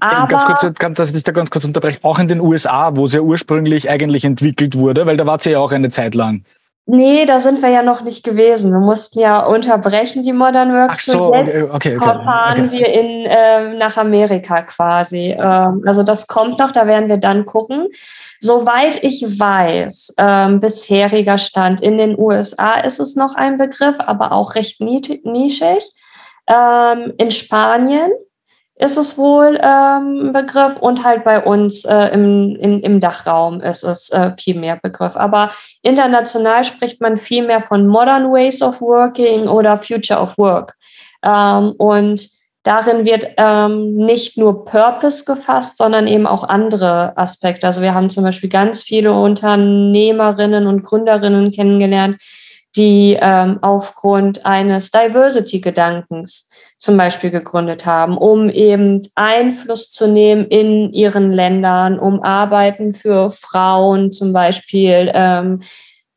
Aber 0.00 0.26
ganz 0.28 0.44
kurz, 0.44 0.74
kann, 0.78 0.94
dass 0.94 1.08
ich 1.08 1.14
dich 1.14 1.24
da 1.24 1.32
ganz 1.32 1.50
kurz 1.50 1.64
unterbreche, 1.64 1.98
auch 2.02 2.18
in 2.18 2.26
den 2.26 2.40
USA, 2.40 2.96
wo 2.96 3.04
es 3.04 3.12
ja 3.12 3.20
ursprünglich 3.20 3.88
eigentlich 3.88 4.24
entwickelt 4.24 4.76
wurde, 4.76 5.06
weil 5.06 5.16
da 5.16 5.26
war 5.26 5.38
es 5.38 5.44
ja 5.44 5.58
auch 5.58 5.72
eine 5.72 5.90
Zeit 5.90 6.14
lang. 6.14 6.44
Nee, 6.92 7.24
da 7.24 7.38
sind 7.38 7.62
wir 7.62 7.68
ja 7.68 7.84
noch 7.84 8.02
nicht 8.02 8.24
gewesen. 8.24 8.72
Wir 8.72 8.80
mussten 8.80 9.20
ja 9.20 9.46
unterbrechen, 9.46 10.24
die 10.24 10.32
Modern 10.32 10.72
Work. 10.72 10.90
Ach 10.94 10.98
so, 10.98 11.26
okay, 11.26 11.62
okay, 11.62 11.96
okay. 11.96 11.98
fahren 11.98 12.66
okay. 12.66 12.72
wir 12.72 12.86
in, 12.88 13.26
äh, 13.26 13.74
nach 13.74 13.96
Amerika 13.96 14.62
quasi. 14.62 15.36
Ähm, 15.38 15.84
also 15.86 16.02
das 16.02 16.26
kommt 16.26 16.58
noch, 16.58 16.72
da 16.72 16.88
werden 16.88 17.08
wir 17.08 17.18
dann 17.18 17.46
gucken. 17.46 17.86
Soweit 18.40 19.04
ich 19.04 19.22
weiß, 19.38 20.14
ähm, 20.18 20.58
bisheriger 20.58 21.38
Stand 21.38 21.80
in 21.80 21.96
den 21.96 22.18
USA 22.18 22.80
ist 22.80 22.98
es 22.98 23.14
noch 23.14 23.36
ein 23.36 23.56
Begriff, 23.56 24.00
aber 24.00 24.32
auch 24.32 24.56
recht 24.56 24.80
nischig. 24.80 25.92
Ähm, 26.48 27.12
in 27.18 27.30
Spanien 27.30 28.10
ist 28.80 28.96
es 28.96 29.18
wohl 29.18 29.60
ähm, 29.62 30.32
Begriff 30.32 30.76
und 30.78 31.04
halt 31.04 31.22
bei 31.22 31.42
uns 31.42 31.84
äh, 31.84 32.06
im, 32.14 32.56
in, 32.56 32.80
im 32.80 32.98
Dachraum 32.98 33.60
ist 33.60 33.82
es 33.82 34.10
äh, 34.10 34.32
viel 34.38 34.58
mehr 34.58 34.76
Begriff. 34.76 35.16
Aber 35.16 35.50
international 35.82 36.64
spricht 36.64 37.00
man 37.00 37.18
viel 37.18 37.46
mehr 37.46 37.60
von 37.60 37.86
Modern 37.86 38.32
Ways 38.32 38.62
of 38.62 38.80
Working 38.80 39.48
oder 39.48 39.76
Future 39.76 40.18
of 40.18 40.38
Work. 40.38 40.76
Ähm, 41.22 41.72
und 41.76 42.30
darin 42.62 43.04
wird 43.04 43.26
ähm, 43.36 43.96
nicht 43.96 44.38
nur 44.38 44.64
Purpose 44.64 45.26
gefasst, 45.26 45.76
sondern 45.76 46.06
eben 46.06 46.26
auch 46.26 46.44
andere 46.44 47.12
Aspekte. 47.16 47.66
Also 47.66 47.82
wir 47.82 47.92
haben 47.92 48.08
zum 48.08 48.24
Beispiel 48.24 48.48
ganz 48.48 48.82
viele 48.82 49.12
Unternehmerinnen 49.12 50.66
und 50.66 50.84
Gründerinnen 50.84 51.50
kennengelernt, 51.50 52.16
die 52.76 53.18
ähm, 53.20 53.58
aufgrund 53.60 54.46
eines 54.46 54.90
Diversity-Gedankens 54.90 56.48
zum 56.80 56.96
Beispiel 56.96 57.30
gegründet 57.30 57.84
haben, 57.84 58.16
um 58.16 58.48
eben 58.48 59.02
Einfluss 59.14 59.90
zu 59.90 60.08
nehmen 60.08 60.46
in 60.46 60.92
ihren 60.94 61.30
Ländern, 61.30 61.98
um 61.98 62.22
Arbeiten 62.22 62.94
für 62.94 63.30
Frauen 63.30 64.12
zum 64.12 64.32
Beispiel 64.32 65.12
ähm, 65.14 65.60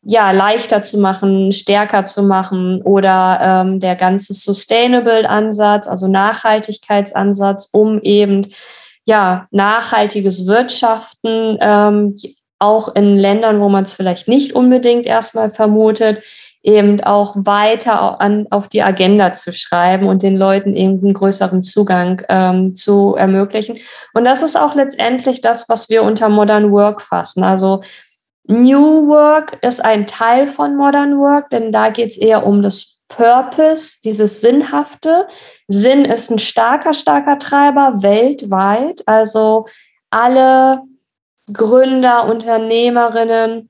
ja 0.04 0.32
leichter 0.32 0.82
zu 0.82 1.00
machen, 1.00 1.52
stärker 1.52 2.06
zu 2.06 2.24
machen 2.24 2.82
oder 2.82 3.40
ähm, 3.42 3.82
der 3.82 3.98
ganze 3.98 4.34
Sustainable-Ansatz, 4.34 5.86
also 5.86 6.08
Nachhaltigkeitsansatz, 6.08 7.68
um 7.74 8.00
eben 8.02 8.48
ja 9.06 9.48
nachhaltiges 9.52 10.48
Wirtschaften 10.48 11.58
ähm, 11.60 12.16
auch 12.60 12.96
in 12.96 13.18
Ländern, 13.18 13.60
wo 13.60 13.68
man 13.68 13.84
es 13.84 13.92
vielleicht 13.92 14.30
nicht 14.30 14.54
unbedingt 14.54 15.06
erstmal 15.06 15.50
vermutet, 15.50 16.24
eben 16.64 17.04
auch 17.04 17.36
weiter 17.38 18.22
an, 18.22 18.48
auf 18.50 18.70
die 18.70 18.82
Agenda 18.82 19.34
zu 19.34 19.52
schreiben 19.52 20.08
und 20.08 20.24
den 20.24 20.36
Leuten 20.36 20.76
eben 20.76 21.00
einen 21.04 21.14
größeren 21.14 21.62
Zugang 21.62 22.22
ähm, 22.30 22.74
zu 22.74 23.16
ermöglichen. 23.16 23.78
Und 24.14 24.24
das 24.24 24.42
ist 24.42 24.56
auch 24.56 24.74
letztendlich 24.74 25.42
das, 25.42 25.68
was 25.68 25.90
wir 25.90 26.04
unter 26.04 26.30
Modern 26.30 26.72
Work 26.72 27.02
fassen. 27.02 27.44
Also 27.44 27.82
New 28.46 29.08
Work 29.08 29.58
ist 29.62 29.84
ein 29.84 30.08
Teil 30.08 30.48
von 30.48 30.76
Modern 30.76 31.20
Work, 31.20 31.50
denn 31.50 31.72
da 31.72 31.90
geht 31.90 32.12
es 32.12 32.18
eher 32.18 32.46
um 32.46 32.62
das 32.62 33.02
Purpose, 33.10 34.00
dieses 34.04 34.42
Sinnhafte. 34.42 35.28
Sinn 35.68 36.06
ist 36.06 36.32
ein 36.32 36.40
starker, 36.40 36.94
starker 36.94 37.38
Treiber 37.40 38.02
weltweit. 38.02 39.04
Also 39.06 39.66
alle 40.10 40.82
Gründer, 41.52 42.26
Unternehmerinnen, 42.26 43.70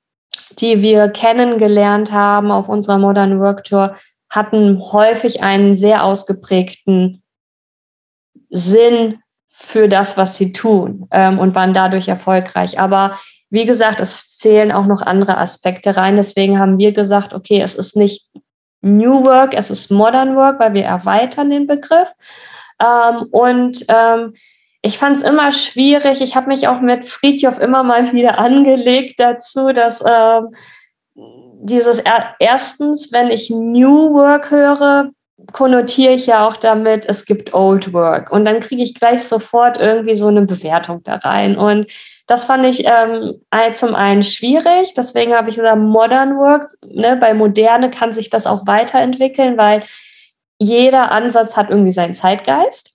die 0.60 0.82
wir 0.82 1.10
kennengelernt 1.10 2.12
haben 2.12 2.52
auf 2.52 2.70
unserer 2.70 2.98
Modern 2.98 3.40
Work 3.40 3.64
Tour, 3.64 3.96
hatten 4.30 4.80
häufig 4.92 5.44
einen 5.44 5.76
sehr 5.76 6.04
ausgeprägten 6.04 7.24
Sinn 8.50 9.20
für 9.48 9.88
das, 9.88 10.18
was 10.18 10.38
sie 10.38 10.52
tun 10.52 11.08
ähm, 11.12 11.40
und 11.40 11.56
waren 11.56 11.74
dadurch 11.74 12.08
erfolgreich. 12.08 12.80
Aber 12.80 13.20
wie 13.50 13.66
gesagt, 13.66 14.00
es 14.00 14.38
zählen 14.38 14.72
auch 14.72 14.88
noch 14.88 15.04
andere 15.04 15.38
Aspekte 15.38 15.96
rein. 15.96 16.16
Deswegen 16.16 16.58
haben 16.58 16.80
wir 16.80 16.92
gesagt, 16.92 17.34
okay, 17.34 17.62
es 17.62 17.76
ist 17.76 17.96
nicht 17.96 18.32
New 18.82 19.24
Work, 19.26 19.54
es 19.54 19.70
ist 19.70 19.92
Modern 19.92 20.36
Work, 20.36 20.60
weil 20.60 20.74
wir 20.74 20.86
erweitern 20.86 21.52
den 21.52 21.68
Begriff. 21.68 22.12
Ähm, 22.80 23.28
und 23.32 23.86
ähm, 23.88 24.34
ich 24.86 24.98
fand 24.98 25.18
es 25.18 25.24
immer 25.24 25.52
schwierig. 25.52 26.22
Ich 26.22 26.36
habe 26.36 26.48
mich 26.48 26.68
auch 26.68 26.82
mit 26.82 27.06
Friedhof 27.06 27.60
immer 27.60 27.84
mal 27.84 28.12
wieder 28.14 28.38
angelegt 28.38 29.20
dazu, 29.20 29.72
dass 29.72 30.04
ähm, 30.06 30.54
dieses 31.16 32.00
er 32.00 32.36
erstens, 32.40 33.12
wenn 33.12 33.32
ich 33.32 33.50
New 33.50 34.14
Work 34.14 34.52
höre, 34.52 35.10
konnotiere 35.52 36.14
ich 36.14 36.28
ja 36.28 36.48
auch 36.48 36.58
damit, 36.58 37.06
es 37.06 37.26
gibt 37.26 37.54
Old 37.54 37.94
Work. 37.94 38.32
Und 38.32 38.46
dann 38.46 38.60
kriege 38.60 38.84
ich 38.84 38.94
gleich 38.94 39.24
sofort 39.24 39.80
irgendwie 39.80 40.16
so 40.16 40.28
eine 40.28 40.42
Bewertung 40.42 41.02
da 41.04 41.16
rein. 41.16 41.58
Und 41.58 41.88
das 42.28 42.46
fand 42.46 42.66
ich 42.66 42.86
ähm, 42.86 43.34
zum 43.74 43.96
einen 43.96 44.24
schwierig. 44.24 44.94
Deswegen 44.96 45.34
habe 45.34 45.50
ich 45.50 45.56
gesagt, 45.56 45.80
Modern 45.80 46.38
Work, 46.38 46.68
ne, 46.86 47.18
bei 47.18 47.34
Moderne 47.34 47.90
kann 47.90 48.14
sich 48.14 48.30
das 48.30 48.48
auch 48.48 48.68
weiterentwickeln, 48.68 49.58
weil 49.58 49.84
jeder 50.60 51.12
Ansatz 51.12 51.58
hat 51.58 51.70
irgendwie 51.70 51.92
seinen 51.92 52.16
Zeitgeist. 52.16 52.93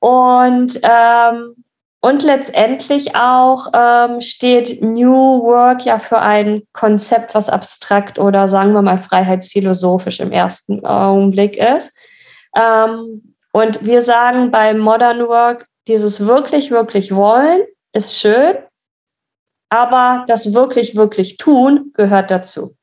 Und, 0.00 0.78
ähm, 0.82 1.64
und 2.00 2.22
letztendlich 2.22 3.16
auch 3.16 3.68
ähm, 3.74 4.20
steht 4.20 4.82
New 4.82 5.42
Work 5.42 5.84
ja 5.84 5.98
für 5.98 6.18
ein 6.18 6.62
Konzept, 6.72 7.34
was 7.34 7.48
abstrakt 7.48 8.18
oder 8.18 8.48
sagen 8.48 8.72
wir 8.72 8.82
mal 8.82 8.98
freiheitsphilosophisch 8.98 10.20
im 10.20 10.32
ersten 10.32 10.84
Augenblick 10.84 11.56
ist. 11.56 11.92
Ähm, 12.54 13.34
und 13.52 13.84
wir 13.84 14.02
sagen 14.02 14.50
bei 14.50 14.74
Modern 14.74 15.26
Work, 15.28 15.66
dieses 15.88 16.26
wirklich, 16.26 16.70
wirklich 16.70 17.14
wollen 17.14 17.62
ist 17.92 18.18
schön, 18.18 18.56
aber 19.70 20.24
das 20.28 20.52
wirklich, 20.52 20.96
wirklich 20.96 21.36
tun 21.38 21.92
gehört 21.94 22.30
dazu. 22.30 22.76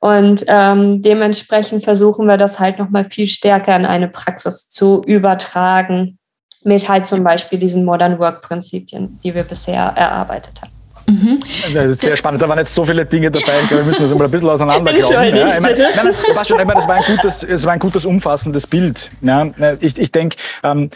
Und 0.00 0.44
ähm, 0.48 1.00
dementsprechend 1.00 1.82
versuchen 1.82 2.26
wir 2.26 2.36
das 2.36 2.60
halt 2.60 2.78
nochmal 2.78 3.06
viel 3.06 3.26
stärker 3.26 3.74
in 3.74 3.86
eine 3.86 4.08
Praxis 4.08 4.68
zu 4.68 5.02
übertragen, 5.06 6.18
mit 6.64 6.88
halt 6.88 7.06
zum 7.06 7.22
Beispiel 7.22 7.58
diesen 7.58 7.84
Modern 7.84 8.18
Work-Prinzipien, 8.18 9.18
die 9.22 9.34
wir 9.34 9.44
bisher 9.44 9.82
erarbeitet 9.82 10.60
haben. 10.62 10.72
Mhm. 11.06 11.38
Das 11.74 11.86
ist 11.86 12.02
sehr 12.02 12.16
spannend. 12.16 12.40
Da 12.40 12.48
waren 12.48 12.58
jetzt 12.58 12.74
so 12.74 12.84
viele 12.84 13.04
Dinge 13.04 13.30
dabei. 13.30 13.52
Ich 13.62 13.68
glaube, 13.68 13.84
wir 13.84 13.88
müssen 13.88 14.08
das 14.08 14.14
mal 14.18 14.24
ein 14.24 14.30
bisschen 14.30 14.48
auseinanderklauen. 14.48 15.12
Ja, 15.12 15.54
ich 15.54 15.60
meine, 15.60 15.78
nein, 15.78 16.14
nein, 16.34 16.44
schon, 16.44 16.58
ich 16.60 16.66
meine, 16.66 16.80
das 16.80 16.88
war 16.88 16.96
ein 16.96 17.04
gutes, 17.04 17.42
es 17.42 17.64
war 17.64 17.72
ein 17.72 17.78
gutes, 17.78 18.04
umfassendes 18.04 18.66
Bild. 18.66 19.10
Ja, 19.20 19.46
ich, 19.80 19.98
ich 19.98 20.12
denke, 20.12 20.36
ähm, 20.62 20.90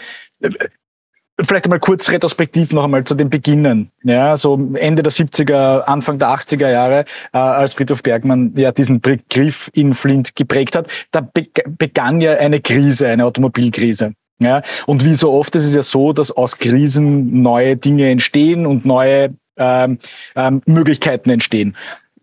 vielleicht 1.40 1.64
einmal 1.64 1.80
kurz 1.80 2.10
retrospektiv 2.10 2.72
noch 2.72 2.84
einmal 2.84 3.04
zu 3.04 3.14
den 3.14 3.30
Beginnen. 3.30 3.90
Ja, 4.02 4.36
so 4.36 4.54
Ende 4.74 5.02
der 5.02 5.12
70er, 5.12 5.80
Anfang 5.82 6.18
der 6.18 6.28
80er 6.28 6.70
Jahre, 6.70 7.04
äh, 7.32 7.38
als 7.38 7.74
Friedhof 7.74 8.02
Bergmann 8.02 8.52
ja 8.56 8.72
diesen 8.72 9.00
Begriff 9.00 9.70
in 9.74 9.94
Flint 9.94 10.34
geprägt 10.34 10.74
hat, 10.74 10.90
da 11.10 11.26
begann 11.66 12.20
ja 12.20 12.32
eine 12.38 12.60
Krise, 12.60 13.08
eine 13.08 13.24
Automobilkrise. 13.24 14.14
Ja, 14.40 14.62
und 14.86 15.04
wie 15.04 15.14
so 15.14 15.32
oft 15.32 15.56
ist 15.56 15.64
es 15.64 15.74
ja 15.74 15.82
so, 15.82 16.12
dass 16.12 16.30
aus 16.30 16.58
Krisen 16.58 17.42
neue 17.42 17.76
Dinge 17.76 18.08
entstehen 18.08 18.66
und 18.66 18.86
neue 18.86 19.34
ähm, 19.56 19.98
ähm, 20.36 20.62
Möglichkeiten 20.64 21.30
entstehen. 21.30 21.76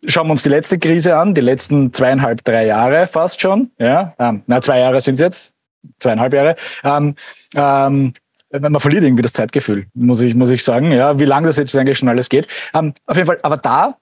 Schauen 0.07 0.27
wir 0.27 0.31
uns 0.31 0.43
die 0.43 0.49
letzte 0.49 0.79
Krise 0.79 1.17
an, 1.17 1.33
die 1.33 1.41
letzten 1.41 1.91
zweieinhalb, 1.91 2.43
drei 2.43 2.67
Jahre 2.67 3.07
fast 3.07 3.41
schon. 3.41 3.71
Ja, 3.79 4.13
ähm, 4.17 4.43
na, 4.47 4.61
zwei 4.61 4.79
Jahre 4.79 5.01
sind 5.01 5.15
es 5.15 5.19
jetzt, 5.19 5.53
zweieinhalb 5.99 6.33
Jahre. 6.33 6.55
Ähm, 6.83 7.15
ähm, 7.55 8.13
man 8.51 8.79
verliert 8.79 9.03
irgendwie 9.03 9.23
das 9.23 9.33
Zeitgefühl, 9.33 9.87
muss 9.93 10.21
ich, 10.21 10.35
muss 10.35 10.49
ich 10.49 10.63
sagen, 10.63 10.91
ja, 10.93 11.19
wie 11.19 11.25
lange 11.25 11.47
das 11.47 11.57
jetzt 11.57 11.75
eigentlich 11.75 11.97
schon 11.97 12.07
alles 12.07 12.29
geht. 12.29 12.47
Ähm, 12.73 12.93
auf 13.05 13.17
jeden 13.17 13.27
Fall, 13.27 13.39
aber 13.41 13.57
da 13.57 13.97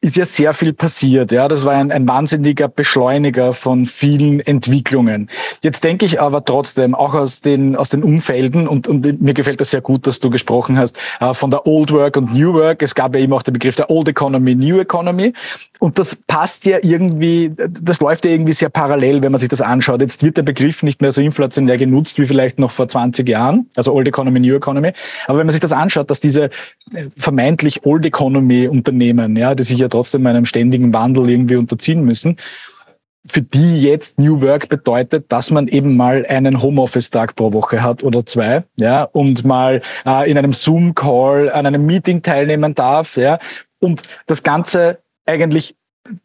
ist 0.00 0.16
ja 0.16 0.24
sehr 0.24 0.54
viel 0.54 0.72
passiert. 0.72 1.32
Ja, 1.32 1.48
das 1.48 1.64
war 1.64 1.74
ein, 1.74 1.90
ein 1.90 2.06
wahnsinniger 2.06 2.68
Beschleuniger 2.68 3.52
von 3.52 3.84
vielen 3.84 4.38
Entwicklungen. 4.38 5.28
Jetzt 5.60 5.82
denke 5.82 6.06
ich 6.06 6.20
aber 6.20 6.44
trotzdem 6.44 6.94
auch 6.94 7.14
aus 7.14 7.40
den 7.40 7.74
aus 7.74 7.88
den 7.88 8.04
Umfelden 8.04 8.68
und, 8.68 8.86
und 8.86 9.20
mir 9.20 9.34
gefällt 9.34 9.60
das 9.60 9.70
sehr 9.70 9.80
gut, 9.80 10.06
dass 10.06 10.20
du 10.20 10.30
gesprochen 10.30 10.78
hast 10.78 10.96
äh, 11.20 11.34
von 11.34 11.50
der 11.50 11.66
Old 11.66 11.92
Work 11.92 12.16
und 12.16 12.32
New 12.32 12.54
Work. 12.54 12.82
Es 12.82 12.94
gab 12.94 13.16
ja 13.16 13.20
eben 13.20 13.32
auch 13.32 13.42
den 13.42 13.54
Begriff 13.54 13.74
der 13.74 13.90
Old 13.90 14.08
Economy, 14.08 14.54
New 14.54 14.78
Economy 14.78 15.32
und 15.80 15.98
das 15.98 16.14
passt 16.14 16.64
ja 16.64 16.78
irgendwie, 16.82 17.52
das 17.56 18.00
läuft 18.00 18.24
ja 18.24 18.30
irgendwie 18.30 18.52
sehr 18.52 18.68
parallel, 18.68 19.22
wenn 19.22 19.32
man 19.32 19.40
sich 19.40 19.48
das 19.48 19.60
anschaut. 19.60 20.00
Jetzt 20.00 20.22
wird 20.22 20.36
der 20.36 20.44
Begriff 20.44 20.84
nicht 20.84 21.02
mehr 21.02 21.10
so 21.10 21.20
inflationär 21.20 21.76
genutzt 21.76 22.20
wie 22.20 22.26
vielleicht 22.26 22.60
noch 22.60 22.70
vor 22.70 22.88
20 22.88 23.28
Jahren, 23.28 23.68
also 23.74 23.92
Old 23.92 24.06
Economy, 24.06 24.38
New 24.38 24.54
Economy. 24.54 24.92
Aber 25.26 25.38
wenn 25.38 25.46
man 25.46 25.52
sich 25.52 25.60
das 25.60 25.72
anschaut, 25.72 26.08
dass 26.08 26.20
diese 26.20 26.44
äh, 26.94 27.06
vermeintlich 27.16 27.84
Old 27.84 28.06
Economy 28.06 28.68
Unternehmen, 28.68 29.34
ja, 29.36 29.56
die 29.56 29.64
sich 29.64 29.78
ja 29.78 29.87
trotzdem 29.90 30.26
einem 30.26 30.46
ständigen 30.46 30.92
Wandel 30.92 31.28
irgendwie 31.28 31.56
unterziehen 31.56 32.04
müssen, 32.04 32.36
für 33.26 33.42
die 33.42 33.82
jetzt 33.82 34.18
New 34.18 34.40
Work 34.40 34.68
bedeutet, 34.68 35.30
dass 35.30 35.50
man 35.50 35.68
eben 35.68 35.96
mal 35.96 36.24
einen 36.26 36.62
Homeoffice-Tag 36.62 37.36
pro 37.36 37.52
Woche 37.52 37.82
hat 37.82 38.02
oder 38.02 38.24
zwei, 38.24 38.64
ja, 38.76 39.04
und 39.04 39.44
mal 39.44 39.82
äh, 40.06 40.30
in 40.30 40.38
einem 40.38 40.52
Zoom-Call 40.52 41.50
an 41.50 41.66
einem 41.66 41.84
Meeting 41.84 42.22
teilnehmen 42.22 42.74
darf, 42.74 43.16
ja, 43.16 43.38
und 43.80 44.02
das 44.26 44.42
Ganze 44.42 44.98
eigentlich 45.26 45.74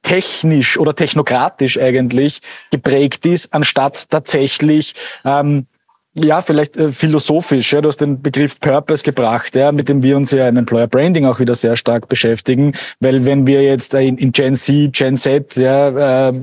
technisch 0.02 0.80
oder 0.80 0.96
technokratisch 0.96 1.78
eigentlich 1.78 2.42
geprägt 2.72 3.26
ist, 3.26 3.54
anstatt 3.54 4.10
tatsächlich 4.10 4.96
ähm, 5.26 5.68
ja, 6.16 6.42
vielleicht 6.42 6.78
äh, 6.78 6.92
philosophisch. 6.92 7.74
Ja, 7.74 7.82
du 7.82 7.90
hast 7.90 7.98
den 7.98 8.22
Begriff 8.22 8.60
Purpose 8.60 9.04
gebracht, 9.04 9.56
ja, 9.56 9.72
mit 9.72 9.90
dem 9.90 10.04
wir 10.04 10.16
uns 10.16 10.32
ja 10.32 10.48
im 10.48 10.58
Employer 10.58 10.88
Branding 10.88 11.26
auch 11.26 11.40
wieder 11.40 11.56
sehr 11.56 11.76
stark 11.76 12.08
beschäftigen, 12.08 12.74
weil 13.00 13.26
wenn 13.26 13.48
wir 13.48 13.64
jetzt 13.64 13.94
in, 13.96 14.18
in 14.18 14.32
Gen 14.32 14.56
Z, 14.56 14.94
Gen 14.94 15.18
Z 15.18 15.56
ja, 15.56 16.30
äh, 16.30 16.34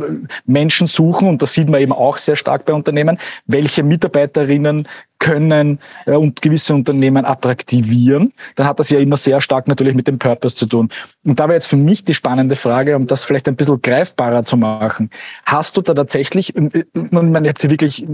Menschen 0.44 0.86
suchen 0.86 1.28
und 1.28 1.42
das 1.42 1.54
sieht 1.54 1.68
man 1.68 1.80
eben 1.80 1.92
auch 1.92 2.18
sehr 2.18 2.36
stark 2.36 2.64
bei 2.64 2.72
Unternehmen, 2.72 3.18
welche 3.46 3.82
Mitarbeiterinnen 3.82 4.88
können 5.20 5.78
äh, 6.06 6.16
und 6.16 6.42
gewisse 6.42 6.74
Unternehmen 6.74 7.24
attraktivieren, 7.24 8.32
dann 8.56 8.66
hat 8.66 8.80
das 8.80 8.90
ja 8.90 8.98
immer 8.98 9.16
sehr 9.16 9.40
stark 9.40 9.68
natürlich 9.68 9.94
mit 9.94 10.08
dem 10.08 10.18
Purpose 10.18 10.56
zu 10.56 10.66
tun. 10.66 10.88
Und 11.24 11.38
da 11.38 11.44
wäre 11.44 11.54
jetzt 11.54 11.66
für 11.66 11.76
mich 11.76 12.04
die 12.04 12.14
spannende 12.14 12.56
Frage, 12.56 12.96
um 12.96 13.06
das 13.06 13.22
vielleicht 13.22 13.46
ein 13.46 13.54
bisschen 13.54 13.80
greifbarer 13.80 14.44
zu 14.44 14.56
machen. 14.56 15.10
Hast 15.44 15.76
du 15.76 15.82
da 15.82 15.94
tatsächlich, 15.94 16.56
äh, 16.56 16.84
man, 17.12 17.30
man 17.30 17.46
habt 17.46 17.62
ihr 17.62 17.70
wirklich, 17.70 18.04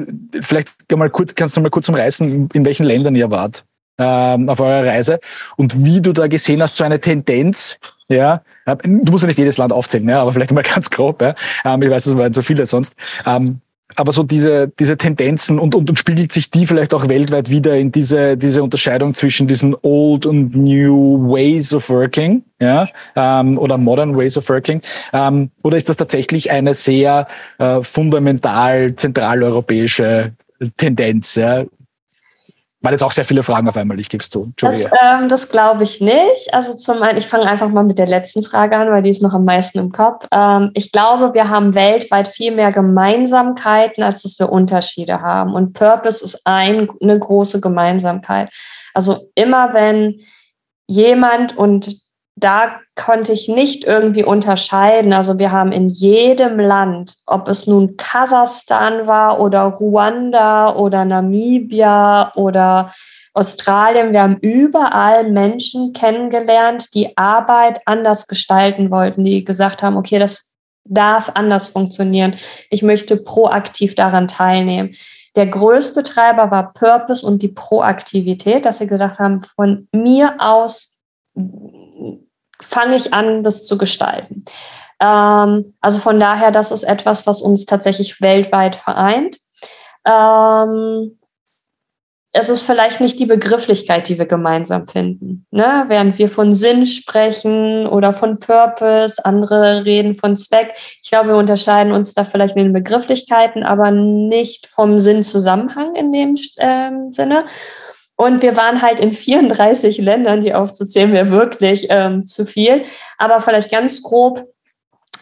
vielleicht 0.42 0.68
mal 0.94 1.08
kurz, 1.08 1.34
kannst 1.34 1.56
du 1.56 1.62
mal 1.62 1.70
kurz 1.70 1.88
umreißen, 1.88 2.50
in 2.52 2.64
welchen 2.66 2.84
Ländern 2.84 3.16
ihr 3.16 3.30
wart? 3.30 3.64
ähm, 3.98 4.48
auf 4.48 4.60
eurer 4.60 4.86
Reise 4.86 5.20
und 5.56 5.84
wie 5.84 6.00
du 6.00 6.12
da 6.12 6.26
gesehen 6.26 6.62
hast, 6.62 6.76
so 6.76 6.84
eine 6.84 7.00
Tendenz, 7.00 7.78
ja, 8.08 8.42
du 8.66 9.10
musst 9.10 9.22
ja 9.22 9.28
nicht 9.28 9.38
jedes 9.38 9.58
Land 9.58 9.72
aufzählen, 9.72 10.08
ja, 10.08 10.20
aber 10.22 10.32
vielleicht 10.32 10.52
mal 10.52 10.62
ganz 10.74 10.90
grob, 10.90 11.22
ja. 11.22 11.34
Ähm, 11.64 11.82
ich 11.82 11.90
weiß, 11.90 12.06
es 12.06 12.16
waren 12.16 12.32
so 12.32 12.42
viele 12.42 12.66
sonst. 12.66 12.94
Ähm, 13.24 13.60
aber 13.96 14.12
so 14.12 14.22
diese, 14.22 14.68
diese 14.78 14.96
Tendenzen 14.96 15.58
und, 15.58 15.74
und, 15.74 15.90
und 15.90 15.98
spiegelt 15.98 16.32
sich 16.32 16.50
die 16.50 16.66
vielleicht 16.66 16.94
auch 16.94 17.08
weltweit 17.08 17.50
wieder 17.50 17.76
in 17.76 17.90
diese, 17.90 18.36
diese 18.36 18.62
Unterscheidung 18.62 19.14
zwischen 19.14 19.48
diesen 19.48 19.74
old 19.82 20.26
und 20.26 20.54
new 20.54 21.28
ways 21.28 21.72
of 21.72 21.88
working, 21.88 22.44
ja, 22.60 22.86
ähm, 23.16 23.58
oder 23.58 23.78
modern 23.78 24.16
ways 24.16 24.36
of 24.36 24.48
working, 24.48 24.82
ähm, 25.12 25.50
oder 25.62 25.76
ist 25.76 25.88
das 25.88 25.96
tatsächlich 25.96 26.50
eine 26.50 26.74
sehr 26.74 27.26
äh, 27.58 27.82
fundamental 27.82 28.94
zentraleuropäische 28.94 30.32
Tendenz, 30.76 31.34
ja, 31.34 31.64
weil 32.86 32.92
jetzt 32.92 33.02
auch 33.02 33.10
sehr 33.10 33.24
viele 33.24 33.42
Fragen 33.42 33.68
auf 33.68 33.76
einmal, 33.76 33.98
ich 33.98 34.08
gebe 34.08 34.22
es 34.22 34.30
zu. 34.30 34.52
Das, 34.58 34.78
ähm, 35.02 35.28
das 35.28 35.48
glaube 35.48 35.82
ich 35.82 36.00
nicht. 36.00 36.54
Also 36.54 36.76
zum 36.76 37.02
einen, 37.02 37.18
ich 37.18 37.26
fange 37.26 37.50
einfach 37.50 37.68
mal 37.68 37.82
mit 37.82 37.98
der 37.98 38.06
letzten 38.06 38.44
Frage 38.44 38.76
an, 38.76 38.88
weil 38.92 39.02
die 39.02 39.10
ist 39.10 39.22
noch 39.22 39.34
am 39.34 39.44
meisten 39.44 39.80
im 39.80 39.90
Kopf. 39.90 40.24
Ähm, 40.30 40.70
ich 40.72 40.92
glaube, 40.92 41.34
wir 41.34 41.48
haben 41.50 41.74
weltweit 41.74 42.28
viel 42.28 42.54
mehr 42.54 42.70
Gemeinsamkeiten, 42.70 44.04
als 44.04 44.22
dass 44.22 44.38
wir 44.38 44.52
Unterschiede 44.52 45.20
haben. 45.20 45.52
Und 45.54 45.72
Purpose 45.72 46.24
ist 46.24 46.42
ein, 46.44 46.88
eine 47.02 47.18
große 47.18 47.60
Gemeinsamkeit. 47.60 48.50
Also 48.94 49.16
immer 49.34 49.74
wenn 49.74 50.20
jemand 50.86 51.58
und 51.58 52.05
da 52.36 52.80
konnte 52.94 53.32
ich 53.32 53.48
nicht 53.48 53.84
irgendwie 53.84 54.22
unterscheiden. 54.22 55.14
Also 55.14 55.38
wir 55.38 55.52
haben 55.52 55.72
in 55.72 55.88
jedem 55.88 56.60
Land, 56.60 57.14
ob 57.26 57.48
es 57.48 57.66
nun 57.66 57.96
Kasachstan 57.96 59.06
war 59.06 59.40
oder 59.40 59.62
Ruanda 59.62 60.74
oder 60.76 61.06
Namibia 61.06 62.34
oder 62.34 62.92
Australien, 63.32 64.12
wir 64.12 64.22
haben 64.22 64.38
überall 64.40 65.30
Menschen 65.30 65.92
kennengelernt, 65.92 66.94
die 66.94 67.16
Arbeit 67.18 67.80
anders 67.84 68.28
gestalten 68.28 68.90
wollten, 68.90 69.24
die 69.24 69.44
gesagt 69.44 69.82
haben, 69.82 69.96
okay, 69.98 70.18
das 70.18 70.54
darf 70.84 71.32
anders 71.34 71.68
funktionieren. 71.68 72.36
Ich 72.70 72.82
möchte 72.82 73.16
proaktiv 73.16 73.94
daran 73.94 74.28
teilnehmen. 74.28 74.94
Der 75.36 75.46
größte 75.46 76.02
Treiber 76.02 76.50
war 76.50 76.72
Purpose 76.72 77.26
und 77.26 77.42
die 77.42 77.48
Proaktivität, 77.48 78.64
dass 78.64 78.78
sie 78.78 78.86
gedacht 78.86 79.18
haben, 79.18 79.38
von 79.38 79.86
mir 79.92 80.36
aus 80.38 80.98
fange 82.62 82.96
ich 82.96 83.12
an, 83.12 83.42
das 83.42 83.64
zu 83.64 83.78
gestalten. 83.78 84.44
Ähm, 85.00 85.74
also 85.80 86.00
von 86.00 86.18
daher, 86.18 86.50
das 86.50 86.72
ist 86.72 86.84
etwas, 86.84 87.26
was 87.26 87.42
uns 87.42 87.66
tatsächlich 87.66 88.20
weltweit 88.20 88.76
vereint. 88.76 89.38
Ähm, 90.06 91.18
es 92.38 92.50
ist 92.50 92.62
vielleicht 92.62 93.00
nicht 93.00 93.18
die 93.18 93.26
Begrifflichkeit, 93.26 94.08
die 94.08 94.18
wir 94.18 94.26
gemeinsam 94.26 94.86
finden. 94.86 95.46
Ne? 95.50 95.84
Während 95.88 96.18
wir 96.18 96.28
von 96.28 96.52
Sinn 96.52 96.86
sprechen 96.86 97.86
oder 97.86 98.12
von 98.12 98.38
Purpose, 98.38 99.24
andere 99.24 99.86
reden 99.86 100.14
von 100.14 100.36
Zweck. 100.36 100.74
Ich 101.02 101.08
glaube, 101.08 101.30
wir 101.30 101.36
unterscheiden 101.36 101.92
uns 101.92 102.12
da 102.12 102.24
vielleicht 102.24 102.56
in 102.56 102.64
den 102.64 102.72
Begrifflichkeiten, 102.74 103.62
aber 103.62 103.90
nicht 103.90 104.66
vom 104.66 104.98
Sinn-Zusammenhang 104.98 105.94
in 105.94 106.12
dem 106.12 106.36
ähm, 106.58 107.10
Sinne. 107.12 107.46
Und 108.16 108.40
wir 108.42 108.56
waren 108.56 108.80
halt 108.80 108.98
in 109.00 109.12
34 109.12 109.98
Ländern, 109.98 110.40
die 110.40 110.54
aufzuzählen 110.54 111.12
wäre 111.12 111.30
wirklich 111.30 111.86
ähm, 111.90 112.24
zu 112.24 112.46
viel. 112.46 112.84
Aber 113.18 113.40
vielleicht 113.40 113.70
ganz 113.70 114.02
grob, 114.02 114.44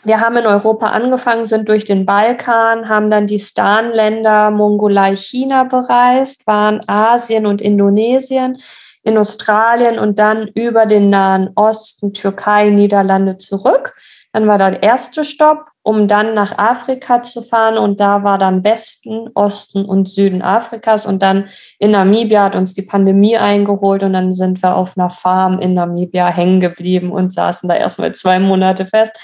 wir 0.04 0.20
haben 0.20 0.36
in 0.36 0.46
Europa 0.46 0.88
angefangen, 0.88 1.46
sind 1.46 1.68
durch 1.68 1.84
den 1.84 2.06
Balkan, 2.06 2.88
haben 2.88 3.10
dann 3.10 3.26
die 3.26 3.40
Stan-Länder 3.40 4.50
Mongolei, 4.50 5.16
China 5.16 5.64
bereist, 5.64 6.46
waren 6.46 6.80
Asien 6.86 7.46
und 7.46 7.60
Indonesien, 7.60 8.58
in 9.02 9.18
Australien 9.18 9.98
und 9.98 10.18
dann 10.18 10.48
über 10.48 10.86
den 10.86 11.10
Nahen 11.10 11.50
Osten, 11.54 12.12
Türkei, 12.12 12.70
Niederlande 12.70 13.38
zurück. 13.38 13.94
Dann 14.34 14.48
war 14.48 14.58
der 14.58 14.82
erste 14.82 15.22
Stopp, 15.22 15.68
um 15.84 16.08
dann 16.08 16.34
nach 16.34 16.58
Afrika 16.58 17.22
zu 17.22 17.40
fahren. 17.40 17.78
Und 17.78 18.00
da 18.00 18.24
war 18.24 18.36
dann 18.36 18.64
Westen, 18.64 19.30
Osten 19.32 19.84
und 19.84 20.08
Süden 20.08 20.42
Afrikas. 20.42 21.06
Und 21.06 21.22
dann 21.22 21.50
in 21.78 21.92
Namibia 21.92 22.42
hat 22.42 22.56
uns 22.56 22.74
die 22.74 22.82
Pandemie 22.82 23.36
eingeholt. 23.36 24.02
Und 24.02 24.12
dann 24.12 24.32
sind 24.32 24.60
wir 24.60 24.74
auf 24.74 24.98
einer 24.98 25.08
Farm 25.08 25.60
in 25.60 25.74
Namibia 25.74 26.26
hängen 26.26 26.60
geblieben 26.60 27.12
und 27.12 27.32
saßen 27.32 27.68
da 27.68 27.76
erstmal 27.76 28.12
zwei 28.12 28.40
Monate 28.40 28.86
fest. 28.86 29.16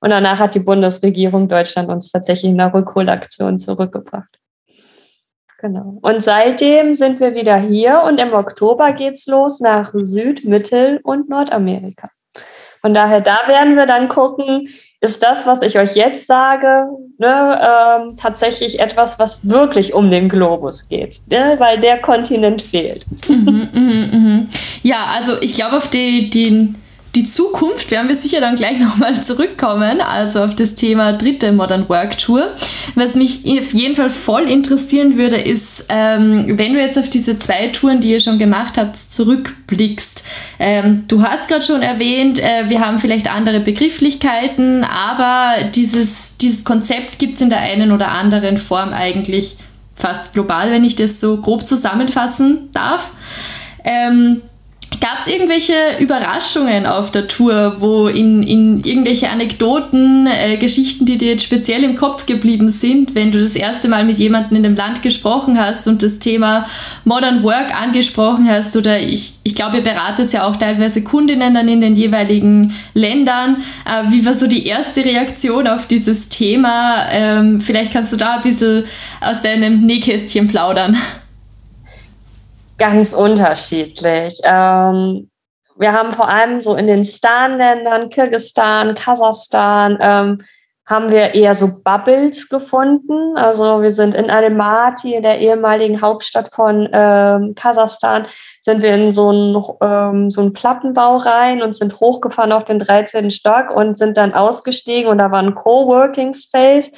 Und 0.00 0.10
danach 0.10 0.38
hat 0.38 0.54
die 0.54 0.60
Bundesregierung 0.60 1.48
Deutschland 1.48 1.88
uns 1.88 2.12
tatsächlich 2.12 2.52
in 2.52 2.60
einer 2.60 2.74
Rückholaktion 2.74 3.58
zurückgebracht. 3.58 4.38
Genau. 5.60 5.98
Und 6.02 6.22
seitdem 6.22 6.92
sind 6.92 7.20
wir 7.20 7.34
wieder 7.34 7.56
hier 7.56 8.02
und 8.06 8.20
im 8.20 8.34
Oktober 8.34 8.92
geht's 8.92 9.26
los 9.26 9.60
nach 9.60 9.94
Süd-, 9.94 10.44
Mittel- 10.44 11.00
und 11.02 11.30
Nordamerika. 11.30 12.10
Von 12.80 12.94
daher, 12.94 13.20
da 13.20 13.40
werden 13.46 13.76
wir 13.76 13.86
dann 13.86 14.08
gucken, 14.08 14.68
ist 15.00 15.22
das, 15.22 15.46
was 15.46 15.62
ich 15.62 15.78
euch 15.78 15.94
jetzt 15.94 16.26
sage, 16.26 16.86
ne, 17.18 17.60
ähm, 17.62 18.16
tatsächlich 18.16 18.80
etwas, 18.80 19.18
was 19.18 19.48
wirklich 19.48 19.94
um 19.94 20.10
den 20.10 20.28
Globus 20.28 20.88
geht, 20.88 21.20
ne, 21.28 21.54
weil 21.58 21.78
der 21.78 21.98
Kontinent 21.98 22.62
fehlt. 22.62 23.06
Mhm, 23.28 23.68
mh, 23.72 24.16
mh. 24.16 24.46
Ja, 24.82 25.06
also 25.14 25.32
ich 25.40 25.54
glaube, 25.54 25.76
auf 25.76 25.88
die, 25.90 26.30
den 26.30 26.76
die 27.18 27.24
Zukunft 27.24 27.90
werden 27.90 28.08
wir 28.08 28.14
sicher 28.14 28.40
dann 28.40 28.54
gleich 28.54 28.78
nochmal 28.78 29.20
zurückkommen, 29.20 30.00
also 30.00 30.40
auf 30.44 30.54
das 30.54 30.76
Thema 30.76 31.12
dritte 31.12 31.50
Modern 31.50 31.88
Work 31.88 32.16
Tour. 32.16 32.54
Was 32.94 33.16
mich 33.16 33.42
auf 33.58 33.74
jeden 33.74 33.96
Fall 33.96 34.08
voll 34.08 34.42
interessieren 34.42 35.16
würde, 35.16 35.36
ist, 35.36 35.86
ähm, 35.88 36.44
wenn 36.56 36.74
du 36.74 36.80
jetzt 36.80 36.96
auf 36.96 37.10
diese 37.10 37.36
zwei 37.36 37.68
Touren, 37.68 38.00
die 38.00 38.12
ihr 38.12 38.20
schon 38.20 38.38
gemacht 38.38 38.78
habt, 38.78 38.94
zurückblickst. 38.94 40.22
Ähm, 40.60 41.06
du 41.08 41.24
hast 41.24 41.48
gerade 41.48 41.66
schon 41.66 41.82
erwähnt, 41.82 42.38
äh, 42.38 42.68
wir 42.68 42.86
haben 42.86 43.00
vielleicht 43.00 43.28
andere 43.28 43.58
Begrifflichkeiten, 43.58 44.84
aber 44.84 45.70
dieses, 45.74 46.36
dieses 46.36 46.64
Konzept 46.64 47.18
gibt 47.18 47.34
es 47.34 47.40
in 47.40 47.50
der 47.50 47.60
einen 47.60 47.90
oder 47.90 48.12
anderen 48.12 48.58
Form 48.58 48.92
eigentlich 48.92 49.56
fast 49.96 50.34
global, 50.34 50.70
wenn 50.70 50.84
ich 50.84 50.94
das 50.94 51.18
so 51.18 51.40
grob 51.40 51.66
zusammenfassen 51.66 52.70
darf. 52.72 53.10
Ähm, 53.82 54.42
Gab 55.00 55.18
es 55.20 55.26
irgendwelche 55.26 55.74
Überraschungen 56.00 56.86
auf 56.86 57.10
der 57.10 57.28
Tour, 57.28 57.76
wo 57.78 58.08
in, 58.08 58.42
in 58.42 58.82
irgendwelche 58.82 59.28
Anekdoten, 59.30 60.26
äh, 60.26 60.56
Geschichten, 60.56 61.04
die 61.04 61.18
dir 61.18 61.32
jetzt 61.32 61.44
speziell 61.44 61.84
im 61.84 61.94
Kopf 61.94 62.24
geblieben 62.24 62.70
sind, 62.70 63.14
wenn 63.14 63.30
du 63.30 63.38
das 63.38 63.54
erste 63.54 63.88
Mal 63.88 64.04
mit 64.04 64.18
jemandem 64.18 64.56
in 64.56 64.62
dem 64.62 64.74
Land 64.74 65.02
gesprochen 65.02 65.60
hast 65.60 65.86
und 65.86 66.02
das 66.02 66.18
Thema 66.18 66.66
Modern 67.04 67.42
Work 67.42 67.78
angesprochen 67.78 68.48
hast? 68.48 68.76
Oder 68.76 68.98
ich, 68.98 69.34
ich 69.44 69.54
glaube, 69.54 69.76
ihr 69.76 69.82
beratet 69.82 70.32
ja 70.32 70.48
auch 70.48 70.56
teilweise 70.56 71.04
Kundinnen 71.04 71.54
dann 71.54 71.68
in 71.68 71.82
den 71.82 71.94
jeweiligen 71.94 72.74
Ländern. 72.94 73.58
Äh, 73.84 74.10
wie 74.10 74.24
war 74.24 74.34
so 74.34 74.46
die 74.46 74.66
erste 74.66 75.04
Reaktion 75.04 75.68
auf 75.68 75.86
dieses 75.86 76.28
Thema? 76.28 77.06
Ähm, 77.12 77.60
vielleicht 77.60 77.92
kannst 77.92 78.12
du 78.12 78.16
da 78.16 78.36
ein 78.36 78.42
bisschen 78.42 78.84
aus 79.20 79.42
deinem 79.42 79.86
Nähkästchen 79.86 80.48
plaudern. 80.48 80.96
Ganz 82.78 83.12
unterschiedlich. 83.12 84.40
Ähm, 84.44 85.30
wir 85.76 85.92
haben 85.92 86.12
vor 86.12 86.28
allem 86.28 86.60
so 86.60 86.76
in 86.76 86.86
den 86.86 87.04
Stan-Ländern, 87.04 88.08
Kirgistan, 88.08 88.94
Kasachstan, 88.94 89.98
ähm, 90.00 90.38
haben 90.86 91.10
wir 91.10 91.34
eher 91.34 91.54
so 91.54 91.82
Bubbles 91.84 92.48
gefunden. 92.48 93.36
Also 93.36 93.82
wir 93.82 93.92
sind 93.92 94.14
in 94.14 94.30
Almaty, 94.30 95.14
in 95.14 95.22
der 95.22 95.38
ehemaligen 95.38 96.00
Hauptstadt 96.00 96.54
von 96.54 96.88
ähm, 96.92 97.54
Kasachstan, 97.54 98.26
sind 98.62 98.80
wir 98.80 98.94
in 98.94 99.12
so 99.12 99.28
einen, 99.28 99.62
ähm, 99.82 100.30
so 100.30 100.40
einen 100.40 100.54
Plattenbau 100.54 101.18
rein 101.18 101.62
und 101.62 101.76
sind 101.76 102.00
hochgefahren 102.00 102.52
auf 102.52 102.64
den 102.64 102.78
13. 102.78 103.30
Stock 103.30 103.70
und 103.70 103.98
sind 103.98 104.16
dann 104.16 104.32
ausgestiegen 104.32 105.10
und 105.10 105.18
da 105.18 105.30
war 105.30 105.42
ein 105.42 105.54
Coworking 105.54 106.32
Space. 106.32 106.90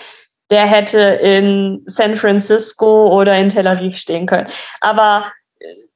Der 0.50 0.66
hätte 0.66 0.98
in 0.98 1.82
San 1.86 2.16
Francisco 2.16 3.08
oder 3.18 3.36
in 3.36 3.48
Tel 3.48 3.66
Aviv 3.66 3.96
stehen 3.96 4.26
können. 4.26 4.48
Aber 4.80 5.24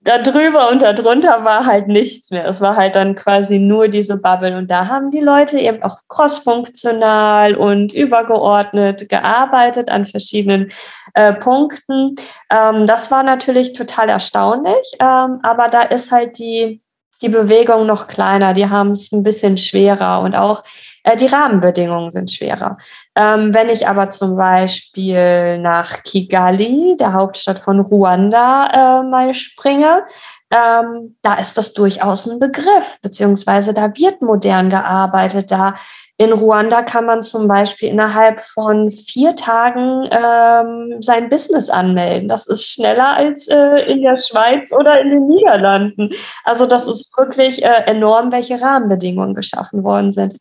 da 0.04 0.18
drüber 0.18 0.70
und 0.70 0.82
darunter 0.82 1.44
war 1.44 1.66
halt 1.66 1.88
nichts 1.88 2.30
mehr. 2.30 2.46
Es 2.46 2.60
war 2.60 2.76
halt 2.76 2.94
dann 2.94 3.14
quasi 3.14 3.58
nur 3.58 3.88
diese 3.88 4.20
Bubble. 4.20 4.56
Und 4.56 4.70
da 4.70 4.88
haben 4.88 5.10
die 5.10 5.20
Leute 5.20 5.58
eben 5.58 5.82
auch 5.82 5.98
crossfunktional 6.08 7.56
und 7.56 7.92
übergeordnet 7.92 9.08
gearbeitet 9.08 9.88
an 9.88 10.04
verschiedenen 10.04 10.70
äh, 11.14 11.32
Punkten. 11.32 12.16
Ähm, 12.50 12.86
das 12.86 13.10
war 13.10 13.22
natürlich 13.22 13.72
total 13.72 14.10
erstaunlich. 14.10 14.92
Ähm, 15.00 15.40
aber 15.42 15.68
da 15.68 15.82
ist 15.82 16.12
halt 16.12 16.38
die 16.38 16.82
die 17.22 17.28
Bewegung 17.30 17.86
noch 17.86 18.06
kleiner, 18.06 18.52
die 18.52 18.68
haben 18.68 18.90
es 18.90 19.10
ein 19.12 19.22
bisschen 19.22 19.56
schwerer 19.56 20.20
und 20.20 20.36
auch 20.36 20.62
äh, 21.04 21.16
die 21.16 21.26
Rahmenbedingungen 21.26 22.10
sind 22.10 22.32
schwerer. 22.32 22.78
Ähm, 23.14 23.54
wenn 23.54 23.68
ich 23.68 23.86
aber 23.86 24.08
zum 24.08 24.36
Beispiel 24.36 25.58
nach 25.58 26.02
Kigali, 26.02 26.96
der 26.98 27.12
Hauptstadt 27.12 27.58
von 27.58 27.78
Ruanda, 27.80 29.00
äh, 29.00 29.02
mal 29.08 29.32
springe, 29.34 30.02
ähm, 30.50 31.14
da 31.22 31.34
ist 31.34 31.58
das 31.58 31.74
durchaus 31.74 32.26
ein 32.26 32.38
Begriff, 32.38 32.98
beziehungsweise 33.02 33.74
da 33.74 33.94
wird 33.96 34.22
modern 34.22 34.70
gearbeitet. 34.70 35.50
Da 35.50 35.74
in 36.16 36.32
Ruanda 36.32 36.82
kann 36.82 37.06
man 37.06 37.22
zum 37.22 37.48
Beispiel 37.48 37.88
innerhalb 37.88 38.40
von 38.40 38.88
vier 38.88 39.34
Tagen 39.34 40.08
ähm, 40.10 41.02
sein 41.02 41.28
Business 41.28 41.70
anmelden. 41.70 42.28
Das 42.28 42.46
ist 42.46 42.66
schneller 42.68 43.16
als 43.16 43.48
äh, 43.48 43.92
in 43.92 44.02
der 44.02 44.16
Schweiz 44.16 44.72
oder 44.72 45.00
in 45.00 45.10
den 45.10 45.26
Niederlanden. 45.26 46.10
Also 46.44 46.66
das 46.66 46.86
ist 46.86 47.16
wirklich 47.18 47.64
äh, 47.64 47.82
enorm, 47.86 48.30
welche 48.30 48.60
Rahmenbedingungen 48.60 49.34
geschaffen 49.34 49.82
worden 49.82 50.12
sind. 50.12 50.36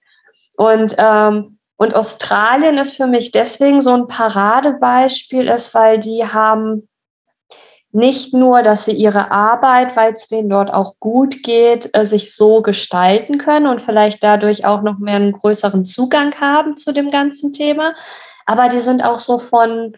Und, 0.56 0.96
ähm, 0.98 1.58
und 1.78 1.96
Australien 1.96 2.78
ist 2.78 2.96
für 2.96 3.08
mich 3.08 3.32
deswegen 3.32 3.82
so 3.82 3.94
ein 3.94 4.08
Paradebeispiel, 4.08 5.48
ist, 5.48 5.74
weil 5.74 6.00
die 6.00 6.26
haben 6.26 6.88
nicht 7.94 8.34
nur, 8.34 8.64
dass 8.64 8.86
sie 8.86 8.92
ihre 8.92 9.30
Arbeit, 9.30 9.96
weil 9.96 10.14
es 10.14 10.28
denen 10.28 10.50
dort 10.50 10.74
auch 10.74 10.96
gut 11.00 11.44
geht, 11.44 11.90
äh, 11.94 12.06
sich 12.06 12.36
so 12.36 12.62
gestalten 12.62 13.38
können 13.38 13.68
und 13.68 13.82
vielleicht 13.82 14.24
dadurch 14.24 14.66
auch 14.66 14.82
noch 14.82 14.98
mehr 14.98 15.16
einen 15.16 15.32
größeren 15.32 15.86
Zugang 15.86 16.34
haben 16.42 16.76
zu 16.76 16.92
dem 16.92 17.12
ganzen 17.12 17.54
Thema, 17.54 17.94
aber 18.48 18.68
die 18.68 18.80
sind 18.80 19.04
auch 19.04 19.20
so 19.20 19.38
von, 19.38 19.96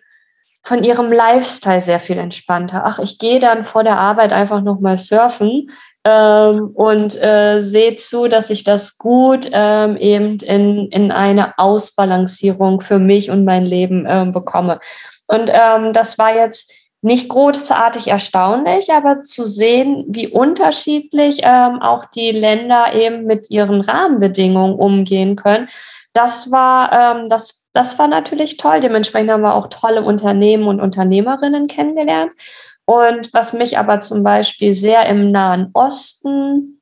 von 0.61 0.83
ihrem 0.83 1.11
Lifestyle 1.11 1.79
sehr 1.79 2.01
viel 2.01 2.17
entspannter. 2.17 2.83
Ach, 2.85 2.99
ich 2.99 3.17
gehe 3.17 3.39
dann 3.39 3.63
vor 3.63 3.85
der 3.85 3.97
Arbeit 3.97 4.33
einfach 4.33 4.61
nochmal 4.61 4.97
surfen 4.97 5.71
ähm, 6.05 6.71
und 6.75 7.21
äh, 7.21 7.61
sehe 7.61 7.95
zu, 7.95 8.27
dass 8.27 8.51
ich 8.51 8.63
das 8.63 8.97
gut 8.97 9.49
ähm, 9.51 9.97
eben 9.97 10.37
in, 10.37 10.87
in 10.89 11.11
eine 11.11 11.57
Ausbalancierung 11.57 12.81
für 12.81 12.99
mich 12.99 13.31
und 13.31 13.43
mein 13.43 13.65
Leben 13.65 14.05
ähm, 14.07 14.31
bekomme. 14.31 14.79
Und 15.27 15.49
ähm, 15.51 15.91
das 15.93 16.19
war 16.19 16.35
jetzt 16.35 16.71
nicht 17.01 17.29
großartig 17.29 18.07
erstaunlich, 18.07 18.91
aber 18.93 19.23
zu 19.23 19.45
sehen, 19.45 20.05
wie 20.07 20.27
unterschiedlich 20.27 21.41
ähm, 21.43 21.81
auch 21.81 22.05
die 22.05 22.31
Länder 22.31 22.93
eben 22.93 23.25
mit 23.25 23.49
ihren 23.49 23.81
Rahmenbedingungen 23.81 24.75
umgehen 24.75 25.35
können, 25.35 25.69
das 26.13 26.51
war, 26.51 26.91
ähm, 26.91 27.29
das, 27.29 27.67
das 27.73 27.99
war 27.99 28.07
natürlich 28.07 28.57
toll. 28.57 28.79
Dementsprechend 28.79 29.29
haben 29.29 29.41
wir 29.41 29.53
auch 29.53 29.67
tolle 29.67 30.01
Unternehmen 30.01 30.67
und 30.67 30.79
Unternehmerinnen 30.79 31.67
kennengelernt. 31.67 32.31
Und 32.85 33.33
was 33.33 33.53
mich 33.53 33.77
aber 33.77 33.99
zum 33.99 34.23
Beispiel 34.23 34.73
sehr 34.73 35.05
im 35.07 35.31
Nahen 35.31 35.71
Osten 35.73 36.81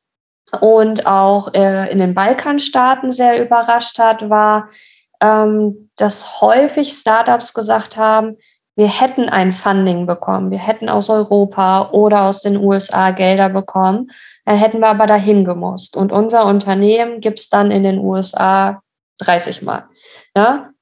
und 0.59 1.05
auch 1.05 1.53
äh, 1.53 1.91
in 1.91 1.99
den 1.99 2.13
Balkanstaaten 2.13 3.11
sehr 3.11 3.43
überrascht 3.43 3.99
hat, 3.99 4.29
war, 4.29 4.69
ähm, 5.21 5.89
dass 5.95 6.41
häufig 6.41 6.91
Startups 6.91 7.53
gesagt 7.53 7.97
haben, 7.97 8.37
wir 8.75 8.87
hätten 8.87 9.29
ein 9.29 9.53
Funding 9.53 10.07
bekommen, 10.07 10.49
wir 10.49 10.57
hätten 10.57 10.89
aus 10.89 11.09
Europa 11.09 11.91
oder 11.91 12.23
aus 12.23 12.41
den 12.41 12.57
USA 12.57 13.11
Gelder 13.11 13.49
bekommen, 13.49 14.09
dann 14.45 14.57
hätten 14.57 14.79
wir 14.79 14.87
aber 14.87 15.05
dahin 15.05 15.45
gemusst. 15.45 15.95
Und 15.95 16.11
unser 16.11 16.45
Unternehmen 16.45 17.21
gibt 17.21 17.39
es 17.39 17.49
dann 17.49 17.69
in 17.69 17.83
den 17.83 17.99
USA 17.99 18.81
30 19.19 19.61
Mal. 19.61 19.85
Ja? 20.35 20.72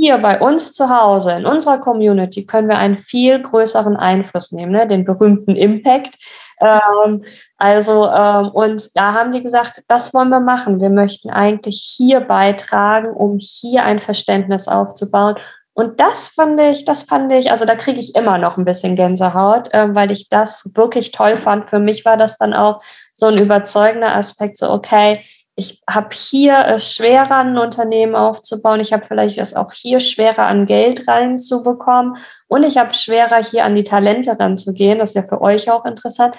Hier 0.00 0.16
bei 0.16 0.40
uns 0.40 0.72
zu 0.72 0.88
Hause, 0.88 1.32
in 1.32 1.44
unserer 1.44 1.78
Community, 1.78 2.46
können 2.46 2.68
wir 2.68 2.78
einen 2.78 2.96
viel 2.96 3.40
größeren 3.40 3.96
Einfluss 3.96 4.50
nehmen, 4.50 4.72
ne? 4.72 4.88
den 4.88 5.04
berühmten 5.04 5.56
Impact. 5.56 6.16
Ähm, 6.58 7.22
also, 7.58 8.06
ähm, 8.10 8.48
und 8.48 8.96
da 8.96 9.12
haben 9.12 9.32
die 9.32 9.42
gesagt, 9.42 9.82
das 9.88 10.14
wollen 10.14 10.30
wir 10.30 10.40
machen. 10.40 10.80
Wir 10.80 10.90
möchten 10.90 11.28
eigentlich 11.28 11.94
hier 11.96 12.20
beitragen, 12.20 13.10
um 13.10 13.38
hier 13.38 13.84
ein 13.84 13.98
Verständnis 13.98 14.68
aufzubauen 14.68 15.36
und 15.80 16.00
das 16.00 16.28
fand 16.28 16.60
ich, 16.60 16.84
das 16.84 17.04
fand 17.04 17.32
ich, 17.32 17.50
also 17.50 17.64
da 17.64 17.74
kriege 17.74 18.00
ich 18.00 18.14
immer 18.14 18.38
noch 18.38 18.58
ein 18.58 18.66
bisschen 18.66 18.96
Gänsehaut, 18.96 19.72
äh, 19.72 19.94
weil 19.94 20.10
ich 20.10 20.28
das 20.28 20.68
wirklich 20.74 21.10
toll 21.12 21.36
fand. 21.36 21.70
Für 21.70 21.78
mich 21.78 22.04
war 22.04 22.16
das 22.16 22.36
dann 22.36 22.52
auch 22.52 22.82
so 23.14 23.26
ein 23.26 23.38
überzeugender 23.38 24.14
Aspekt, 24.14 24.56
so 24.58 24.70
okay, 24.70 25.24
ich 25.60 25.82
habe 25.88 26.08
hier 26.12 26.66
es 26.66 26.92
schwerer, 26.92 27.36
ein 27.36 27.58
Unternehmen 27.58 28.16
aufzubauen. 28.16 28.80
Ich 28.80 28.92
habe 28.92 29.04
vielleicht 29.06 29.38
es 29.38 29.54
auch 29.54 29.72
hier 29.72 30.00
schwerer, 30.00 30.46
an 30.46 30.66
Geld 30.66 31.06
reinzubekommen. 31.06 32.16
Und 32.48 32.64
ich 32.64 32.78
habe 32.78 32.92
schwerer, 32.92 33.44
hier 33.44 33.64
an 33.64 33.76
die 33.76 33.84
Talente 33.84 34.36
ranzugehen. 34.38 34.98
Das 34.98 35.10
ist 35.10 35.14
ja 35.14 35.22
für 35.22 35.40
euch 35.40 35.70
auch 35.70 35.84
interessant. 35.84 36.34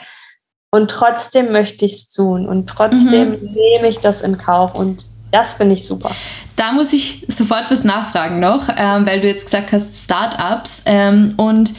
Und 0.72 0.92
trotzdem 0.92 1.52
möchte 1.52 1.86
ich 1.86 1.94
es 1.94 2.10
tun. 2.10 2.48
Und 2.48 2.68
trotzdem 2.68 3.32
mhm. 3.32 3.54
nehme 3.54 3.88
ich 3.88 4.00
das 4.00 4.22
in 4.22 4.38
Kauf. 4.38 4.78
Und 4.78 5.06
das 5.32 5.54
finde 5.54 5.76
ich 5.76 5.86
super. 5.86 6.12
Da 6.56 6.72
muss 6.72 6.92
ich 6.92 7.26
sofort 7.28 7.70
was 7.70 7.84
nachfragen 7.84 8.40
noch, 8.40 8.70
ähm, 8.78 9.06
weil 9.06 9.22
du 9.22 9.28
jetzt 9.28 9.46
gesagt 9.46 9.72
hast, 9.72 10.04
Startups. 10.04 10.84
Ähm, 10.86 11.34
und 11.38 11.72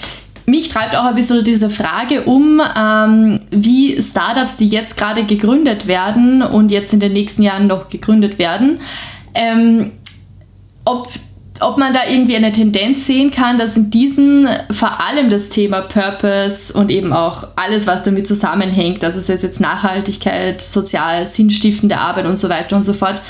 mich 0.47 0.69
treibt 0.69 0.97
auch 0.97 1.05
ein 1.05 1.15
bisschen 1.15 1.45
diese 1.45 1.71
Frage 1.71 2.23
um, 2.25 2.61
ähm, 2.77 3.41
wie 3.51 4.01
Startups, 4.01 4.57
die 4.57 4.69
jetzt 4.69 4.97
gerade 4.97 5.25
gegründet 5.25 5.87
werden 5.87 6.43
und 6.43 6.71
jetzt 6.71 6.93
in 6.93 7.01
den 7.01 7.13
nächsten 7.13 7.43
Jahren 7.43 7.67
noch 7.67 7.89
gegründet 7.89 8.39
werden, 8.39 8.81
ähm, 9.35 9.93
ob 10.85 11.09
ob 11.63 11.79
man 11.79 11.93
da 11.93 12.01
irgendwie 12.09 12.37
eine 12.37 12.53
Tendenz 12.53 13.07
sehen 13.07 13.31
kann, 13.31 13.57
dass 13.57 13.77
in 13.77 13.91
diesen 13.91 14.49
vor 14.71 15.01
allem 15.01 15.31
das 15.31 15.49
Thema 15.49 15.83
Purpose 15.83 16.73
und 16.75 16.91
eben 16.91 17.13
auch 17.13 17.49
alles, 17.57 17.87
was 17.87 18.03
damit 18.03 18.27
zusammenhängt, 18.27 19.05
also 19.05 19.19
es 19.19 19.29
jetzt 19.43 19.61
Nachhaltigkeit, 19.61 20.61
sozial 20.61 21.25
sinnstiftende 21.25 21.99
Arbeit 21.99 22.27
und 22.27 22.37
so 22.37 22.49
weiter 22.49 22.77
und 22.77 22.83
so 22.83 22.93
fort, 22.93 23.23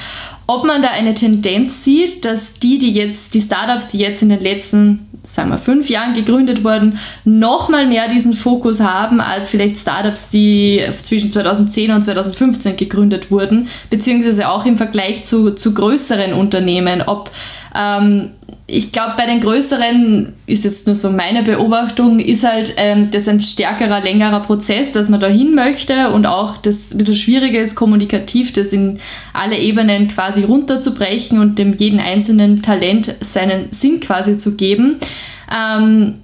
ob 0.46 0.64
man 0.64 0.82
da 0.82 0.88
eine 0.88 1.14
Tendenz 1.14 1.84
sieht, 1.84 2.24
dass 2.24 2.54
die, 2.54 2.78
die 2.78 2.92
jetzt, 2.92 3.34
die 3.34 3.40
Startups, 3.40 3.88
die 3.88 3.98
jetzt 3.98 4.22
in 4.22 4.28
den 4.28 4.40
letzten, 4.40 5.06
sagen 5.22 5.50
wir, 5.50 5.58
fünf 5.58 5.88
Jahren 5.88 6.14
gegründet 6.14 6.64
wurden, 6.64 6.98
nochmal 7.24 7.86
mehr 7.86 8.08
diesen 8.08 8.34
Fokus 8.34 8.80
haben 8.80 9.20
als 9.20 9.48
vielleicht 9.48 9.78
Startups, 9.78 10.28
die 10.28 10.82
zwischen 11.02 11.30
2010 11.30 11.92
und 11.92 12.02
2015 12.02 12.76
gegründet 12.76 13.30
wurden, 13.30 13.68
beziehungsweise 13.90 14.48
auch 14.48 14.66
im 14.66 14.76
Vergleich 14.76 15.24
zu, 15.24 15.54
zu 15.54 15.74
größeren 15.74 16.32
Unternehmen, 16.32 17.02
ob 17.02 17.30
ähm, 17.74 18.30
ich 18.72 18.90
glaube, 18.90 19.12
bei 19.18 19.26
den 19.26 19.40
größeren 19.40 20.32
ist 20.46 20.64
jetzt 20.64 20.86
nur 20.86 20.96
so 20.96 21.10
meine 21.10 21.42
Beobachtung, 21.42 22.18
ist 22.20 22.42
halt 22.42 22.72
ähm, 22.78 23.10
das 23.10 23.28
ein 23.28 23.42
stärkerer, 23.42 24.00
längerer 24.00 24.40
Prozess, 24.40 24.92
dass 24.92 25.10
man 25.10 25.20
da 25.20 25.26
hin 25.26 25.54
möchte 25.54 26.08
und 26.08 26.26
auch 26.26 26.56
das 26.56 26.92
ein 26.92 26.98
bisschen 26.98 27.14
schwieriger 27.14 27.60
ist, 27.60 27.74
kommunikativ 27.74 28.54
das 28.54 28.72
in 28.72 28.98
alle 29.34 29.58
Ebenen 29.58 30.08
quasi 30.08 30.44
runterzubrechen 30.44 31.38
und 31.38 31.58
dem 31.58 31.74
jeden 31.74 32.00
einzelnen 32.00 32.62
Talent 32.62 33.14
seinen 33.20 33.70
Sinn 33.72 34.00
quasi 34.00 34.38
zu 34.38 34.56
geben. 34.56 34.96
Ähm, 35.54 36.14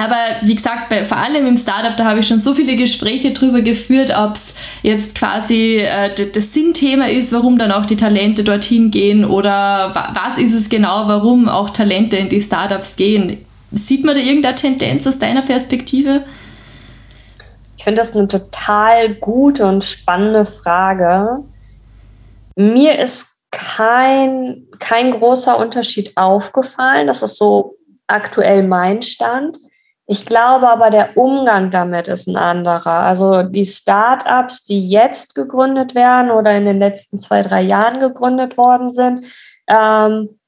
aber 0.00 0.16
wie 0.42 0.54
gesagt, 0.54 0.88
bei, 0.88 1.04
vor 1.04 1.18
allem 1.18 1.46
im 1.46 1.58
Startup, 1.58 1.94
da 1.94 2.06
habe 2.06 2.20
ich 2.20 2.26
schon 2.26 2.38
so 2.38 2.54
viele 2.54 2.74
Gespräche 2.76 3.32
darüber 3.32 3.60
geführt, 3.60 4.10
ob 4.16 4.34
es 4.34 4.54
jetzt 4.82 5.14
quasi 5.14 5.76
äh, 5.76 6.14
das 6.14 6.54
Sinnthema 6.54 7.06
ist, 7.06 7.34
warum 7.34 7.58
dann 7.58 7.70
auch 7.70 7.84
die 7.84 7.96
Talente 7.96 8.42
dorthin 8.42 8.90
gehen 8.90 9.26
oder 9.26 9.94
wa 9.94 10.12
was 10.14 10.38
ist 10.38 10.54
es 10.54 10.70
genau, 10.70 11.06
warum 11.06 11.50
auch 11.50 11.68
Talente 11.68 12.16
in 12.16 12.30
die 12.30 12.40
Startups 12.40 12.96
gehen. 12.96 13.44
Sieht 13.72 14.02
man 14.02 14.14
da 14.14 14.20
irgendeine 14.22 14.54
Tendenz 14.54 15.06
aus 15.06 15.18
deiner 15.18 15.42
Perspektive? 15.42 16.24
Ich 17.76 17.84
finde 17.84 18.00
das 18.00 18.16
eine 18.16 18.26
total 18.26 19.14
gute 19.14 19.66
und 19.66 19.84
spannende 19.84 20.46
Frage. 20.46 21.44
Mir 22.56 22.98
ist 22.98 23.26
kein, 23.50 24.66
kein 24.78 25.10
großer 25.10 25.58
Unterschied 25.58 26.16
aufgefallen. 26.16 27.06
Das 27.06 27.22
ist 27.22 27.36
so 27.36 27.74
aktuell 28.06 28.62
mein 28.62 29.02
Stand. 29.02 29.58
Ich 30.12 30.26
glaube 30.26 30.68
aber, 30.68 30.90
der 30.90 31.16
Umgang 31.16 31.70
damit 31.70 32.08
ist 32.08 32.26
ein 32.26 32.36
anderer. 32.36 32.98
Also 33.04 33.44
die 33.44 33.64
Startups, 33.64 34.64
die 34.64 34.88
jetzt 34.88 35.36
gegründet 35.36 35.94
werden 35.94 36.32
oder 36.32 36.50
in 36.56 36.64
den 36.64 36.80
letzten 36.80 37.16
zwei, 37.16 37.42
drei 37.42 37.62
Jahren 37.62 38.00
gegründet 38.00 38.58
worden 38.58 38.90
sind, 38.90 39.26
ähm, 39.68 40.40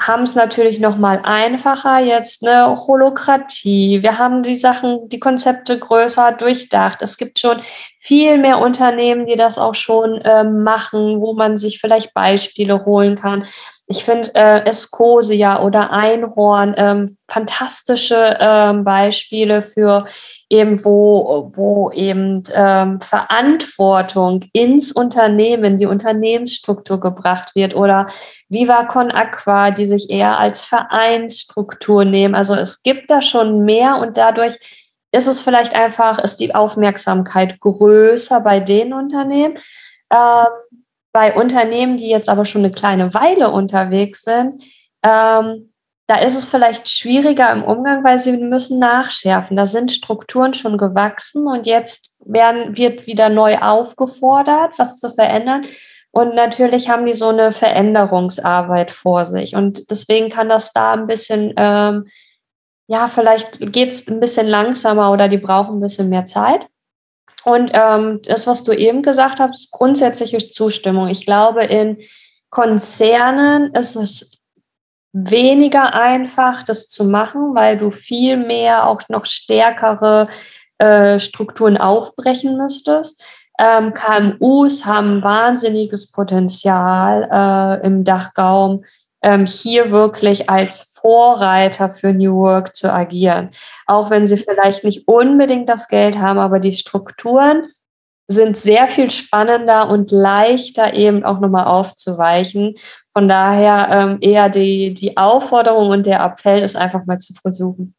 haben 0.00 0.24
es 0.24 0.34
natürlich 0.34 0.80
noch 0.80 0.96
mal 0.96 1.20
einfacher. 1.22 2.00
Jetzt 2.00 2.44
eine 2.44 2.76
Holokratie. 2.76 4.02
Wir 4.02 4.18
haben 4.18 4.42
die 4.42 4.56
Sachen, 4.56 5.08
die 5.08 5.20
Konzepte 5.20 5.78
größer 5.78 6.32
durchdacht. 6.32 7.02
Es 7.02 7.18
gibt 7.18 7.38
schon 7.38 7.62
viel 8.00 8.36
mehr 8.36 8.58
Unternehmen, 8.58 9.26
die 9.26 9.36
das 9.36 9.58
auch 9.58 9.76
schon 9.76 10.20
ähm, 10.24 10.64
machen, 10.64 11.20
wo 11.20 11.34
man 11.34 11.56
sich 11.56 11.78
vielleicht 11.78 12.14
Beispiele 12.14 12.84
holen 12.84 13.14
kann. 13.14 13.46
Ich 13.90 14.04
finde 14.04 14.32
äh, 14.36 14.64
Escosia 14.66 15.64
oder 15.64 15.90
Einhorn 15.90 16.74
ähm, 16.76 17.16
fantastische 17.28 18.36
ähm, 18.38 18.84
Beispiele 18.84 19.62
für 19.62 20.06
eben, 20.48 20.84
wo, 20.84 21.50
wo 21.56 21.90
eben 21.90 22.44
ähm, 22.54 23.00
Verantwortung 23.00 24.44
ins 24.52 24.92
Unternehmen, 24.92 25.76
die 25.76 25.86
Unternehmensstruktur 25.86 27.00
gebracht 27.00 27.56
wird 27.56 27.74
oder 27.74 28.06
Viva 28.48 28.84
Con 28.84 29.10
Aqua, 29.10 29.72
die 29.72 29.86
sich 29.86 30.08
eher 30.08 30.38
als 30.38 30.64
Vereinsstruktur 30.64 32.04
nehmen. 32.04 32.36
Also 32.36 32.54
es 32.54 32.84
gibt 32.84 33.10
da 33.10 33.22
schon 33.22 33.64
mehr 33.64 33.96
und 33.96 34.16
dadurch 34.16 34.54
ist 35.10 35.26
es 35.26 35.40
vielleicht 35.40 35.74
einfach, 35.74 36.20
ist 36.20 36.36
die 36.36 36.54
Aufmerksamkeit 36.54 37.58
größer 37.58 38.40
bei 38.42 38.60
den 38.60 38.92
Unternehmen. 38.92 39.58
Ähm, 40.12 40.69
bei 41.12 41.34
Unternehmen, 41.34 41.96
die 41.96 42.08
jetzt 42.08 42.28
aber 42.28 42.44
schon 42.44 42.64
eine 42.64 42.72
kleine 42.72 43.14
Weile 43.14 43.50
unterwegs 43.50 44.22
sind, 44.22 44.62
ähm, 45.02 45.72
da 46.06 46.16
ist 46.16 46.34
es 46.34 46.44
vielleicht 46.44 46.88
schwieriger 46.88 47.52
im 47.52 47.62
Umgang, 47.62 48.02
weil 48.02 48.18
sie 48.18 48.36
müssen 48.36 48.80
nachschärfen. 48.80 49.56
Da 49.56 49.64
sind 49.64 49.92
Strukturen 49.92 50.54
schon 50.54 50.76
gewachsen 50.76 51.46
und 51.46 51.66
jetzt 51.66 52.16
werden, 52.18 52.76
wird 52.76 53.06
wieder 53.06 53.28
neu 53.28 53.58
aufgefordert, 53.58 54.76
was 54.76 54.98
zu 54.98 55.10
verändern. 55.10 55.66
Und 56.10 56.34
natürlich 56.34 56.88
haben 56.88 57.06
die 57.06 57.12
so 57.12 57.28
eine 57.28 57.52
Veränderungsarbeit 57.52 58.90
vor 58.90 59.24
sich. 59.24 59.54
Und 59.54 59.88
deswegen 59.88 60.30
kann 60.30 60.48
das 60.48 60.72
da 60.72 60.94
ein 60.94 61.06
bisschen, 61.06 61.54
ähm, 61.56 62.08
ja, 62.88 63.06
vielleicht 63.06 63.72
geht 63.72 63.90
es 63.90 64.08
ein 64.08 64.18
bisschen 64.18 64.48
langsamer 64.48 65.12
oder 65.12 65.28
die 65.28 65.38
brauchen 65.38 65.76
ein 65.76 65.80
bisschen 65.80 66.08
mehr 66.08 66.24
Zeit. 66.24 66.66
Und 67.44 67.70
ähm, 67.74 68.20
das, 68.22 68.46
was 68.46 68.64
du 68.64 68.72
eben 68.72 69.02
gesagt 69.02 69.40
hast, 69.40 69.70
grundsätzliche 69.70 70.38
Zustimmung. 70.38 71.08
Ich 71.08 71.24
glaube, 71.24 71.64
in 71.64 71.98
Konzernen 72.50 73.74
ist 73.74 73.96
es 73.96 74.32
weniger 75.12 75.94
einfach, 75.94 76.62
das 76.62 76.88
zu 76.88 77.04
machen, 77.04 77.54
weil 77.54 77.76
du 77.76 77.90
viel 77.90 78.36
mehr 78.36 78.86
auch 78.86 79.02
noch 79.08 79.26
stärkere 79.26 80.24
äh, 80.78 81.18
Strukturen 81.18 81.76
aufbrechen 81.76 82.56
müsstest. 82.56 83.22
Ähm, 83.58 83.92
KMUs 83.92 84.86
haben 84.86 85.22
wahnsinniges 85.22 86.10
Potenzial 86.10 87.28
äh, 87.30 87.86
im 87.86 88.04
Dachraum, 88.04 88.84
ähm, 89.22 89.46
hier 89.46 89.90
wirklich 89.90 90.48
als 90.48 90.98
Vorreiter 91.00 91.88
für 91.88 92.12
New 92.12 92.36
Work 92.36 92.74
zu 92.74 92.92
agieren. 92.92 93.50
Auch 93.86 94.10
wenn 94.10 94.26
sie 94.26 94.36
vielleicht 94.36 94.84
nicht 94.84 95.08
unbedingt 95.08 95.68
das 95.68 95.88
Geld 95.88 96.18
haben, 96.18 96.38
aber 96.38 96.58
die 96.58 96.74
Strukturen 96.74 97.72
sind 98.28 98.56
sehr 98.56 98.86
viel 98.86 99.10
spannender 99.10 99.88
und 99.88 100.12
leichter 100.12 100.94
eben 100.94 101.24
auch 101.24 101.40
nochmal 101.40 101.64
aufzuweichen. 101.64 102.76
Von 103.12 103.28
daher 103.28 103.88
ähm, 103.90 104.18
eher 104.20 104.48
die, 104.48 104.94
die 104.94 105.16
Aufforderung 105.16 105.90
und 105.90 106.06
der 106.06 106.20
Appell 106.20 106.62
ist 106.62 106.76
einfach 106.76 107.06
mal 107.06 107.18
zu 107.18 107.34
versuchen. 107.34 107.94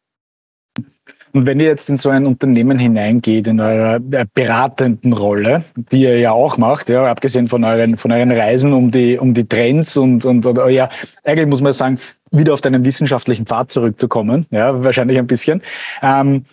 Und 1.33 1.45
wenn 1.45 1.59
ihr 1.59 1.67
jetzt 1.67 1.89
in 1.89 1.97
so 1.97 2.09
ein 2.09 2.25
Unternehmen 2.25 2.77
hineingeht, 2.77 3.47
in 3.47 3.59
eurer 3.59 3.95
äh, 4.11 4.25
beratenden 4.33 5.13
Rolle, 5.13 5.63
die 5.91 6.01
ihr 6.03 6.19
ja 6.19 6.31
auch 6.31 6.57
macht, 6.57 6.89
ja, 6.89 7.05
abgesehen 7.05 7.47
von 7.47 7.63
euren, 7.63 7.97
von 7.97 8.11
euren 8.11 8.31
Reisen 8.31 8.73
um 8.73 8.91
die, 8.91 9.17
um 9.17 9.33
die 9.33 9.47
Trends 9.47 9.95
und, 9.97 10.25
und, 10.25 10.45
oder, 10.45 10.69
ja, 10.69 10.89
eigentlich 11.23 11.47
muss 11.47 11.61
man 11.61 11.73
sagen, 11.73 11.99
wieder 12.31 12.53
auf 12.53 12.61
deinen 12.61 12.83
wissenschaftlichen 12.85 13.45
Pfad 13.45 13.71
zurückzukommen, 13.71 14.45
ja, 14.51 14.83
wahrscheinlich 14.83 15.17
ein 15.17 15.27
bisschen. 15.27 15.61
Ähm, 16.01 16.45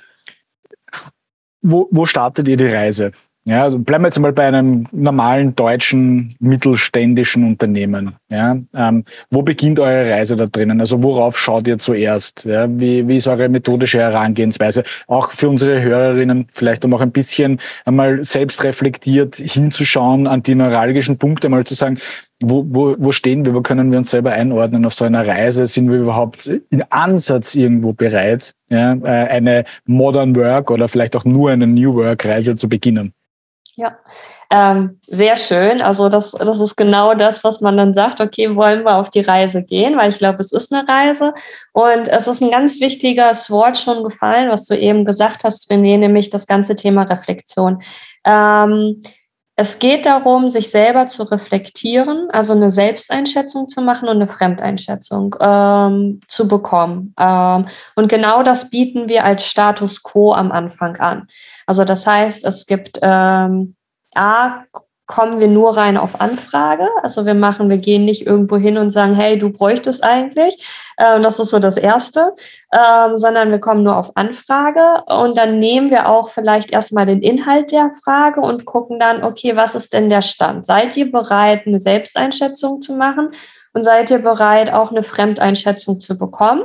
wo, 1.63 1.89
wo 1.91 2.07
startet 2.07 2.47
ihr 2.49 2.57
die 2.57 2.67
Reise? 2.67 3.13
Ja, 3.49 3.63
also 3.63 3.79
bleiben 3.79 4.05
wir 4.05 4.09
jetzt 4.09 4.19
mal 4.19 4.35
bei 4.35 4.47
einem 4.47 4.87
normalen 4.93 5.57
deutschen 5.57 6.37
mittelständischen 6.39 7.45
Unternehmen. 7.45 8.15
Ja, 8.29 8.59
ähm, 8.75 9.05
wo 9.31 9.41
beginnt 9.41 9.81
eure 9.81 10.11
Reise 10.11 10.37
da 10.37 10.45
drinnen? 10.45 10.81
Also 10.81 11.03
worauf 11.03 11.39
schaut 11.39 11.67
ihr 11.67 11.79
zuerst? 11.79 12.45
Ja, 12.45 12.69
wie, 12.69 13.09
wie 13.09 13.17
ist 13.17 13.27
eure 13.27 13.49
methodische 13.49 14.01
Herangehensweise? 14.01 14.85
Auch 15.07 15.31
für 15.31 15.49
unsere 15.49 15.81
Hörerinnen 15.81 16.49
vielleicht, 16.53 16.85
um 16.85 16.93
auch 16.93 17.01
ein 17.01 17.11
bisschen 17.11 17.59
einmal 17.87 18.23
selbst 18.23 18.65
reflektiert 18.65 19.37
hinzuschauen 19.37 20.27
an 20.27 20.43
die 20.43 20.55
neuralgischen 20.55 21.17
Punkte, 21.17 21.49
mal 21.49 21.65
zu 21.65 21.75
sagen, 21.75 22.01
wo, 22.41 22.67
wo, 22.69 22.97
wo 22.99 23.13
stehen 23.13 23.47
wir, 23.47 23.55
wo 23.55 23.63
können 23.63 23.91
wir 23.93 23.99
uns 23.99 24.11
selber 24.11 24.33
einordnen 24.33 24.85
auf 24.85 24.93
so 24.93 25.07
einer 25.07 25.27
Reise? 25.27 25.67
Sind 25.67 25.91
wir 25.91 25.99
überhaupt 25.99 26.51
in 26.69 26.83
Ansatz 26.91 27.55
irgendwo 27.55 27.95
bereit, 27.95 28.53
ja, 28.69 28.93
äh, 28.93 29.29
eine 29.29 29.65
Modern 29.87 30.37
Work 30.37 30.71
oder 30.71 30.87
vielleicht 30.87 31.17
auch 31.17 31.25
nur 31.25 31.51
eine 31.51 31.67
New 31.67 31.95
Work 31.95 32.27
Reise 32.27 32.55
zu 32.55 32.69
beginnen? 32.69 33.15
Ja, 33.79 33.97
ähm, 34.51 34.99
sehr 35.07 35.37
schön. 35.37 35.81
Also 35.81 36.09
das, 36.09 36.33
das 36.33 36.59
ist 36.59 36.75
genau 36.75 37.15
das, 37.15 37.45
was 37.45 37.61
man 37.61 37.77
dann 37.77 37.95
sagt, 37.95 38.21
okay, 38.21 38.57
wollen 38.57 38.83
wir 38.83 38.97
auf 38.97 39.09
die 39.09 39.21
Reise 39.21 39.65
gehen, 39.65 39.97
weil 39.97 40.11
ich 40.11 40.19
glaube, 40.19 40.41
es 40.41 40.51
ist 40.51 40.75
eine 40.75 40.89
Reise. 40.89 41.33
Und 41.73 42.09
es 42.09 42.27
ist 42.27 42.43
ein 42.43 42.51
ganz 42.51 42.81
wichtiges 42.81 43.53
Wort 43.53 43.79
schon 43.79 44.03
gefallen, 44.03 44.51
was 44.51 44.67
du 44.67 44.77
eben 44.77 45.05
gesagt 45.05 45.45
hast, 45.45 45.71
René, 45.71 45.97
nämlich 45.97 46.29
das 46.29 46.49
ganze 46.49 46.75
Thema 46.75 47.05
Reflexion. 47.05 47.81
Ähm, 48.25 49.01
es 49.61 49.81
geht 49.81 50.07
darum, 50.07 50.49
sich 50.49 50.71
selber 50.71 51.09
zu 51.09 51.25
reflektieren, 51.25 52.31
also 52.31 52.53
eine 52.53 52.71
Selbsteinschätzung 52.71 53.69
zu 53.69 53.83
machen 53.83 54.09
und 54.09 54.15
eine 54.15 54.29
Fremdeinschätzung 54.29 55.35
ähm, 55.41 56.21
zu 56.29 56.47
bekommen. 56.47 57.13
Ähm, 57.19 57.67
und 57.97 58.09
genau 58.09 58.45
das 58.45 58.71
bieten 58.71 59.09
wir 59.09 59.25
als 59.25 59.45
Status 59.45 60.05
quo 60.05 60.33
am 60.33 60.53
Anfang 60.53 60.97
an. 60.99 61.27
Also 61.67 61.85
das 61.85 62.07
heißt, 62.07 62.45
es 62.45 62.67
gibt 62.67 63.01
ähm, 63.03 63.75
A, 64.15 64.63
kommen 65.09 65.41
wir 65.41 65.49
nur 65.49 65.75
rein 65.77 65.97
auf 65.97 66.21
Anfrage. 66.21 66.87
Also 67.03 67.25
wir 67.25 67.35
machen, 67.35 67.71
wir 67.71 67.79
gehen 67.79 68.05
nicht 68.05 68.27
irgendwo 68.27 68.59
hin 68.59 68.77
und 68.77 68.91
sagen, 68.91 69.15
hey, 69.15 69.39
du 69.39 69.51
bräuchtest 69.51 70.05
eigentlich. 70.05 70.63
Ähm, 70.99 71.23
das 71.23 71.41
ist 71.41 71.51
so 71.51 71.59
das 71.59 71.79
Erste, 71.79 72.35
ähm, 72.73 73.17
sondern 73.17 73.51
wir 73.51 73.59
kommen 73.59 73.83
nur 73.83 73.97
auf 73.97 74.17
Anfrage 74.17 75.03
und 75.07 75.39
dann 75.39 75.59
nehmen 75.59 75.91
wir 75.91 76.11
auch 76.11 76.29
vielleicht 76.29 76.73
erstmal 76.73 77.07
den 77.07 77.23
Inhalt 77.23 77.73
der 77.73 77.91
Frage 78.05 78.43
und 78.43 78.67
gucken 78.67 79.01
dann, 79.01 79.25
okay, 79.25 79.57
was 79.57 79.75
ist 79.75 79.95
denn 79.95 80.11
der 80.11 80.23
Stand? 80.23 80.67
Seid 80.67 80.95
ihr 80.97 81.11
bereit, 81.11 81.67
eine 81.67 81.81
Selbsteinschätzung 81.81 82.83
zu 82.83 82.93
machen? 82.93 83.31
Und 83.73 83.85
seid 83.85 84.11
ihr 84.11 84.19
bereit, 84.19 84.73
auch 84.73 84.91
eine 84.91 85.03
Fremdeinschätzung 85.03 86.01
zu 86.01 86.19
bekommen? 86.19 86.65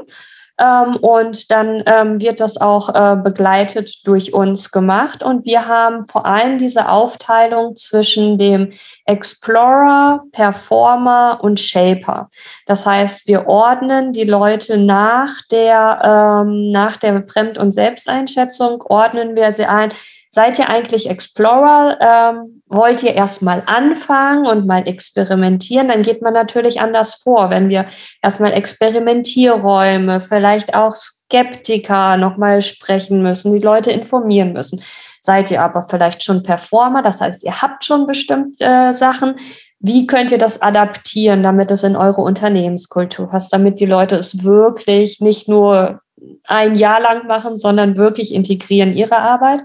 Ähm, 0.59 0.97
und 0.97 1.49
dann 1.51 1.83
ähm, 1.87 2.21
wird 2.21 2.39
das 2.39 2.61
auch 2.61 2.89
äh, 2.89 3.15
begleitet 3.15 4.05
durch 4.05 4.33
uns 4.33 4.71
gemacht. 4.71 5.23
Und 5.23 5.45
wir 5.45 5.67
haben 5.67 6.05
vor 6.05 6.27
allem 6.27 6.59
diese 6.59 6.89
Aufteilung 6.89 7.75
zwischen 7.75 8.37
dem 8.37 8.71
Explorer, 9.05 10.23
Performer 10.31 11.39
und 11.41 11.59
Shaper. 11.59 12.29
Das 12.67 12.85
heißt, 12.85 13.27
wir 13.27 13.47
ordnen 13.47 14.13
die 14.13 14.25
Leute 14.25 14.77
nach 14.77 15.41
der, 15.49 16.43
ähm, 16.45 16.69
nach 16.69 16.97
der 16.97 17.27
Fremd- 17.27 17.57
und 17.57 17.71
Selbsteinschätzung, 17.71 18.83
ordnen 18.83 19.35
wir 19.35 19.51
sie 19.51 19.65
ein 19.65 19.91
Seid 20.35 20.57
ihr 20.57 20.67
eigentlich 20.67 21.07
Explorer? 21.07 21.99
Ähm, 22.01 22.63
wollt 22.65 23.03
ihr 23.03 23.13
erstmal 23.13 23.61
anfangen 23.67 24.47
und 24.47 24.65
mal 24.65 24.87
experimentieren? 24.87 25.89
Dann 25.89 26.01
geht 26.01 26.23
man 26.23 26.33
natürlich 26.33 26.81
anders 26.81 27.13
vor, 27.13 27.51
wenn 27.51 27.69
wir 27.69 27.85
erstmal 28.19 28.51
Experimentierräume, 28.53 30.21
vielleicht 30.21 30.73
auch 30.73 30.95
Skeptiker 30.95 32.17
nochmal 32.17 32.63
sprechen 32.63 33.21
müssen, 33.21 33.53
die 33.53 33.63
Leute 33.63 33.91
informieren 33.91 34.53
müssen. 34.53 34.81
Seid 35.21 35.51
ihr 35.51 35.61
aber 35.61 35.83
vielleicht 35.83 36.23
schon 36.23 36.41
Performer, 36.41 37.03
das 37.03 37.21
heißt, 37.21 37.43
ihr 37.43 37.61
habt 37.61 37.85
schon 37.85 38.07
bestimmt 38.07 38.59
äh, 38.59 38.91
Sachen. 38.91 39.35
Wie 39.77 40.07
könnt 40.07 40.31
ihr 40.31 40.39
das 40.39 40.63
adaptieren, 40.63 41.43
damit 41.43 41.69
es 41.69 41.83
in 41.83 41.95
eure 41.95 42.21
Unternehmenskultur 42.21 43.29
passt, 43.29 43.53
damit 43.53 43.79
die 43.79 43.85
Leute 43.85 44.15
es 44.15 44.43
wirklich 44.43 45.19
nicht 45.19 45.47
nur 45.47 46.01
ein 46.45 46.75
Jahr 46.75 46.99
lang 46.99 47.27
machen, 47.27 47.55
sondern 47.55 47.97
wirklich 47.97 48.33
integrieren 48.33 48.93
ihre 48.93 49.17
Arbeit? 49.17 49.61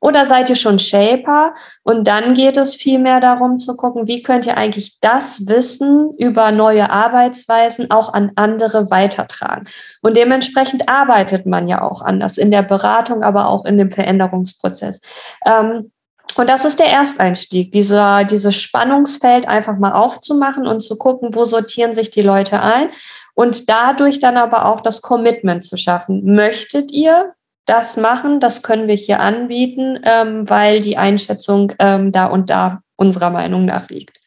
Oder 0.00 0.24
seid 0.24 0.50
ihr 0.50 0.56
schon 0.56 0.78
Shaper? 0.78 1.54
Und 1.82 2.06
dann 2.06 2.34
geht 2.34 2.56
es 2.56 2.74
vielmehr 2.74 3.20
darum 3.20 3.58
zu 3.58 3.76
gucken, 3.76 4.06
wie 4.06 4.22
könnt 4.22 4.46
ihr 4.46 4.56
eigentlich 4.56 4.98
das 5.00 5.46
Wissen 5.46 6.12
über 6.18 6.52
neue 6.52 6.90
Arbeitsweisen 6.90 7.90
auch 7.90 8.12
an 8.12 8.32
andere 8.36 8.90
weitertragen. 8.90 9.62
Und 10.02 10.16
dementsprechend 10.16 10.88
arbeitet 10.88 11.46
man 11.46 11.66
ja 11.66 11.82
auch 11.82 12.02
anders 12.02 12.38
in 12.38 12.50
der 12.50 12.62
Beratung, 12.62 13.22
aber 13.22 13.48
auch 13.48 13.64
in 13.64 13.78
dem 13.78 13.90
Veränderungsprozess. 13.90 15.00
Ähm, 15.44 15.90
und 16.36 16.50
das 16.50 16.64
ist 16.66 16.78
der 16.78 16.88
Ersteinstieg, 16.88 17.72
dieser, 17.72 18.24
dieses 18.24 18.56
Spannungsfeld 18.56 19.48
einfach 19.48 19.78
mal 19.78 19.92
aufzumachen 19.92 20.66
und 20.66 20.80
zu 20.80 20.98
gucken, 20.98 21.34
wo 21.34 21.44
sortieren 21.44 21.94
sich 21.94 22.10
die 22.10 22.22
Leute 22.22 22.60
ein 22.60 22.90
und 23.36 23.68
dadurch 23.68 24.18
dann 24.18 24.36
aber 24.36 24.64
auch 24.64 24.80
das 24.80 25.02
Commitment 25.02 25.62
zu 25.62 25.76
schaffen. 25.76 26.34
Möchtet 26.34 26.90
ihr 26.90 27.34
das 27.66 27.96
machen, 27.96 28.40
das 28.40 28.62
können 28.62 28.88
wir 28.88 28.94
hier 28.94 29.20
anbieten, 29.20 30.00
ähm, 30.04 30.48
weil 30.48 30.80
die 30.80 30.96
Einschätzung 30.96 31.72
ähm, 31.78 32.12
da 32.12 32.26
und 32.26 32.48
da 32.48 32.80
unserer 32.96 33.30
Meinung 33.30 33.66
nach 33.66 33.88
liegt. 33.90 34.18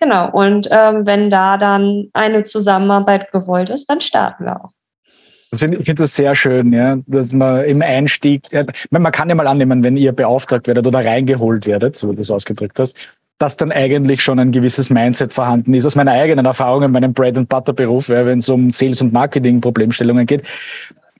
Genau, 0.00 0.30
und 0.30 0.68
ähm, 0.70 1.06
wenn 1.06 1.28
da 1.28 1.58
dann 1.58 2.08
eine 2.14 2.44
Zusammenarbeit 2.44 3.32
gewollt 3.32 3.68
ist, 3.68 3.90
dann 3.90 4.00
starten 4.00 4.44
wir 4.44 4.64
auch. 4.64 4.70
Ich 5.50 5.60
finde 5.60 5.94
das 5.94 6.14
sehr 6.14 6.34
schön, 6.34 6.72
ja, 6.72 6.98
dass 7.06 7.32
man 7.32 7.64
im 7.64 7.82
Einstieg, 7.82 8.52
ja, 8.52 8.64
man 8.90 9.10
kann 9.12 9.28
ja 9.28 9.34
mal 9.34 9.46
annehmen, 9.46 9.82
wenn 9.82 9.96
ihr 9.96 10.12
beauftragt 10.12 10.66
werdet 10.66 10.86
oder 10.86 11.04
reingeholt 11.04 11.66
werdet, 11.66 11.96
so 11.96 12.10
wie 12.10 12.16
du 12.16 12.22
es 12.22 12.30
ausgedrückt 12.30 12.78
hast, 12.78 12.94
dass 13.38 13.56
dann 13.56 13.72
eigentlich 13.72 14.22
schon 14.22 14.38
ein 14.38 14.52
gewisses 14.52 14.90
Mindset 14.90 15.32
vorhanden 15.32 15.74
ist. 15.74 15.86
Aus 15.86 15.94
meiner 15.94 16.12
eigenen 16.12 16.44
Erfahrung 16.44 16.82
in 16.82 16.90
meinem 16.90 17.12
Bread 17.12 17.36
and 17.36 17.48
Butter 17.48 17.72
Beruf, 17.72 18.08
ja, 18.08 18.26
wenn 18.26 18.40
es 18.40 18.48
um 18.48 18.70
Sales 18.70 19.00
und 19.00 19.12
Marketing 19.12 19.60
Problemstellungen 19.60 20.26
geht, 20.26 20.42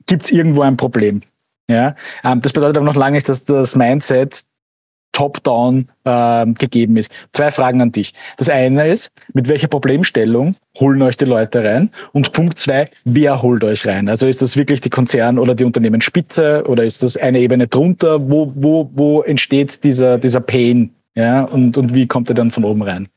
gibt 0.07 0.25
es 0.25 0.33
irgendwo 0.33 0.63
ein 0.63 0.77
Problem. 0.77 1.23
Ja, 1.71 1.95
ähm, 2.25 2.41
das 2.43 2.53
bedeutet 2.53 2.79
aber 2.79 2.87
noch 2.87 2.97
lange 2.97 3.17
nicht, 3.17 3.29
dass 3.29 3.45
das 3.45 3.77
Mindset 3.77 4.45
top-down 5.13 5.89
äh, 6.05 6.47
gegeben 6.47 6.97
ist. 6.97 7.11
Zwei 7.33 7.51
Fragen 7.51 7.83
an 7.83 7.93
dich. 7.93 8.15
Das 8.37 8.49
eine 8.49 8.89
ist, 8.89 9.11
mit 9.33 9.49
welcher 9.49 9.69
Problemstellung 9.69 10.55
holen 10.79 11.03
euch 11.03 11.17
die 11.17 11.25
Leute 11.25 11.65
rein? 11.65 11.91
Und 12.13 12.33
Punkt 12.33 12.59
zwei, 12.59 12.89
wer 13.05 13.43
holt 13.43 13.65
euch 13.65 13.87
rein? 13.87 14.09
Also 14.09 14.27
ist 14.27 14.43
das 14.43 14.57
wirklich 14.57 14.81
die 14.81 14.91
Konzern- 14.91 15.39
oder 15.39 15.55
die 15.55 15.65
Unternehmensspitze 15.65 16.65
oder 16.67 16.85
ist 16.85 17.03
das 17.03 17.17
eine 17.17 17.41
Ebene 17.41 17.67
drunter? 17.67 18.31
Wo, 18.31 18.53
wo, 18.55 18.91
wo 18.95 19.23
entsteht 19.23 19.83
dieser, 19.83 20.19
dieser 20.19 20.41
Pain? 20.41 20.95
Ja, 21.19 21.43
und, 21.43 21.77
und 21.77 21.95
wie 21.95 22.07
kommt 22.07 22.29
er 22.29 22.37
dann 22.37 22.53
von 22.53 22.65
oben 22.65 22.81
rein? 22.83 23.09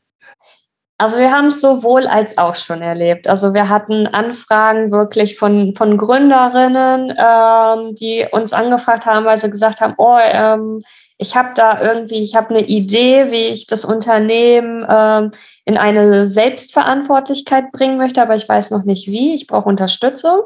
Also 0.98 1.20
wir 1.20 1.30
haben 1.30 1.46
es 1.46 1.60
sowohl 1.60 2.08
als 2.08 2.36
auch 2.36 2.56
schon 2.56 2.82
erlebt. 2.82 3.28
Also 3.28 3.54
wir 3.54 3.68
hatten 3.68 4.08
Anfragen 4.08 4.90
wirklich 4.90 5.36
von, 5.36 5.76
von 5.76 5.98
Gründerinnen, 5.98 7.14
ähm, 7.16 7.94
die 7.94 8.26
uns 8.32 8.52
angefragt 8.52 9.06
haben, 9.06 9.24
weil 9.24 9.38
sie 9.38 9.50
gesagt 9.50 9.80
haben, 9.80 9.94
oh, 9.98 10.18
ähm, 10.20 10.80
ich 11.16 11.36
habe 11.36 11.50
da 11.54 11.80
irgendwie, 11.80 12.22
ich 12.22 12.34
habe 12.34 12.50
eine 12.50 12.66
Idee, 12.66 13.30
wie 13.30 13.52
ich 13.52 13.68
das 13.68 13.84
Unternehmen 13.84 14.84
ähm, 14.88 15.30
in 15.64 15.78
eine 15.78 16.26
Selbstverantwortlichkeit 16.26 17.70
bringen 17.70 17.98
möchte, 17.98 18.20
aber 18.20 18.34
ich 18.34 18.48
weiß 18.48 18.72
noch 18.72 18.82
nicht 18.82 19.06
wie. 19.06 19.32
Ich 19.32 19.46
brauche 19.46 19.68
Unterstützung. 19.68 20.40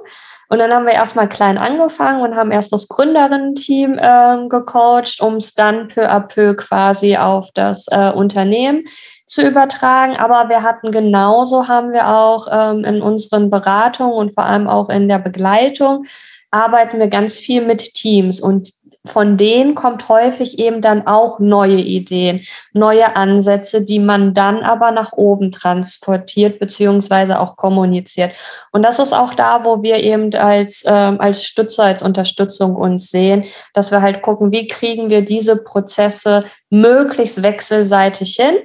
Und 0.48 0.59
dann 0.59 0.72
haben 0.72 0.87
wir 0.87 0.92
erstmal 0.92 1.28
klein 1.28 1.59
angefangen 1.59 2.20
und 2.20 2.37
haben 2.37 2.52
erst 2.52 2.72
das 2.72 2.88
Gründerinnen-Team 2.88 3.98
äh, 3.98 4.48
gecoacht, 4.48 5.20
um 5.20 5.37
es 5.37 5.54
dann 5.54 5.88
peu 5.88 6.09
à 6.09 6.20
peu 6.20 6.54
quasi 6.54 7.16
auf 7.16 7.50
das 7.52 7.87
äh, 7.88 8.11
Unternehmen 8.11 8.85
zu 9.26 9.42
übertragen. 9.42 10.16
Aber 10.16 10.48
wir 10.48 10.62
hatten 10.62 10.92
genauso, 10.92 11.66
haben 11.66 11.92
wir 11.92 12.09
auch 12.09 12.46
ähm, 12.50 12.85
in 12.85 13.02
unseren 13.02 13.50
Beratungen 13.50 14.12
und 14.12 14.35
vor 14.35 14.44
allem 14.44 14.68
auch 14.68 14.88
in 14.88 15.09
der 15.09 15.18
Begleitung, 15.18 16.04
arbeiten 16.52 17.00
wir 17.00 17.09
ganz 17.09 17.37
viel 17.37 17.64
mit 17.64 17.94
Teams 17.94 18.40
und 18.40 18.72
von 19.07 19.37
denen 19.37 19.75
kommt 19.75 20.09
häufig 20.09 20.59
eben 20.59 20.81
dann 20.81 21.07
auch 21.07 21.38
neue 21.38 21.81
Ideen, 21.81 22.42
neue 22.73 23.16
Ansätze, 23.16 23.85
die 23.85 23.99
man 23.99 24.35
dann 24.35 24.62
aber 24.62 24.90
nach 24.90 25.12
oben 25.12 25.51
transportiert 25.51 26.59
beziehungsweise 26.59 27.40
auch 27.40 27.57
kommuniziert. 27.57 28.33
Und 28.73 28.83
das 28.83 28.99
ist 28.99 29.12
auch 29.12 29.35
da, 29.35 29.64
wo 29.64 29.83
wir 29.83 29.97
eben 30.03 30.35
als, 30.35 30.85
äh, 30.85 30.90
als 30.90 31.45
Stützer, 31.45 31.85
als 31.85 32.03
Unterstützung 32.03 32.75
uns 32.75 33.11
sehen, 33.11 33.45
dass 33.73 33.90
wir 33.90 34.03
halt 34.03 34.23
gucken, 34.23 34.53
wie 34.53 34.66
kriegen 34.66 35.11
wir 35.11 35.23
diese 35.25 35.62
Prozesse 35.62 36.45
möglichst 36.71 37.42
wechselseitig 37.42 38.37
hin 38.37 38.57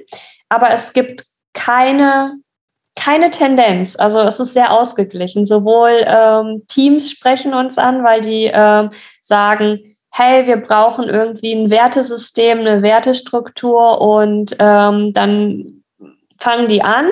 aber 0.52 0.70
es 0.70 0.92
gibt 0.92 1.24
keine, 1.54 2.34
keine 2.94 3.30
Tendenz. 3.30 3.96
Also 3.96 4.20
es 4.20 4.38
ist 4.38 4.52
sehr 4.52 4.70
ausgeglichen. 4.70 5.46
Sowohl 5.46 6.04
ähm, 6.06 6.64
Teams 6.68 7.10
sprechen 7.10 7.54
uns 7.54 7.78
an, 7.78 8.04
weil 8.04 8.20
die 8.20 8.50
ähm, 8.52 8.90
sagen, 9.22 9.91
hey, 10.12 10.46
wir 10.46 10.58
brauchen 10.58 11.08
irgendwie 11.08 11.52
ein 11.52 11.70
Wertesystem, 11.70 12.60
eine 12.60 12.82
Wertestruktur 12.82 14.00
und 14.00 14.54
ähm, 14.58 15.12
dann 15.14 15.82
fangen 16.38 16.68
die 16.68 16.82
an 16.82 17.10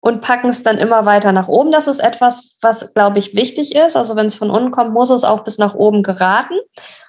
und 0.00 0.22
packen 0.22 0.48
es 0.48 0.62
dann 0.62 0.78
immer 0.78 1.04
weiter 1.04 1.32
nach 1.32 1.48
oben. 1.48 1.72
Das 1.72 1.86
ist 1.86 1.98
etwas, 1.98 2.56
was, 2.62 2.94
glaube 2.94 3.18
ich, 3.18 3.34
wichtig 3.34 3.74
ist. 3.74 3.96
Also 3.96 4.16
wenn 4.16 4.26
es 4.26 4.34
von 4.34 4.50
unten 4.50 4.70
kommt, 4.70 4.94
muss 4.94 5.10
es 5.10 5.24
auch 5.24 5.44
bis 5.44 5.58
nach 5.58 5.74
oben 5.74 6.02
geraten. 6.02 6.54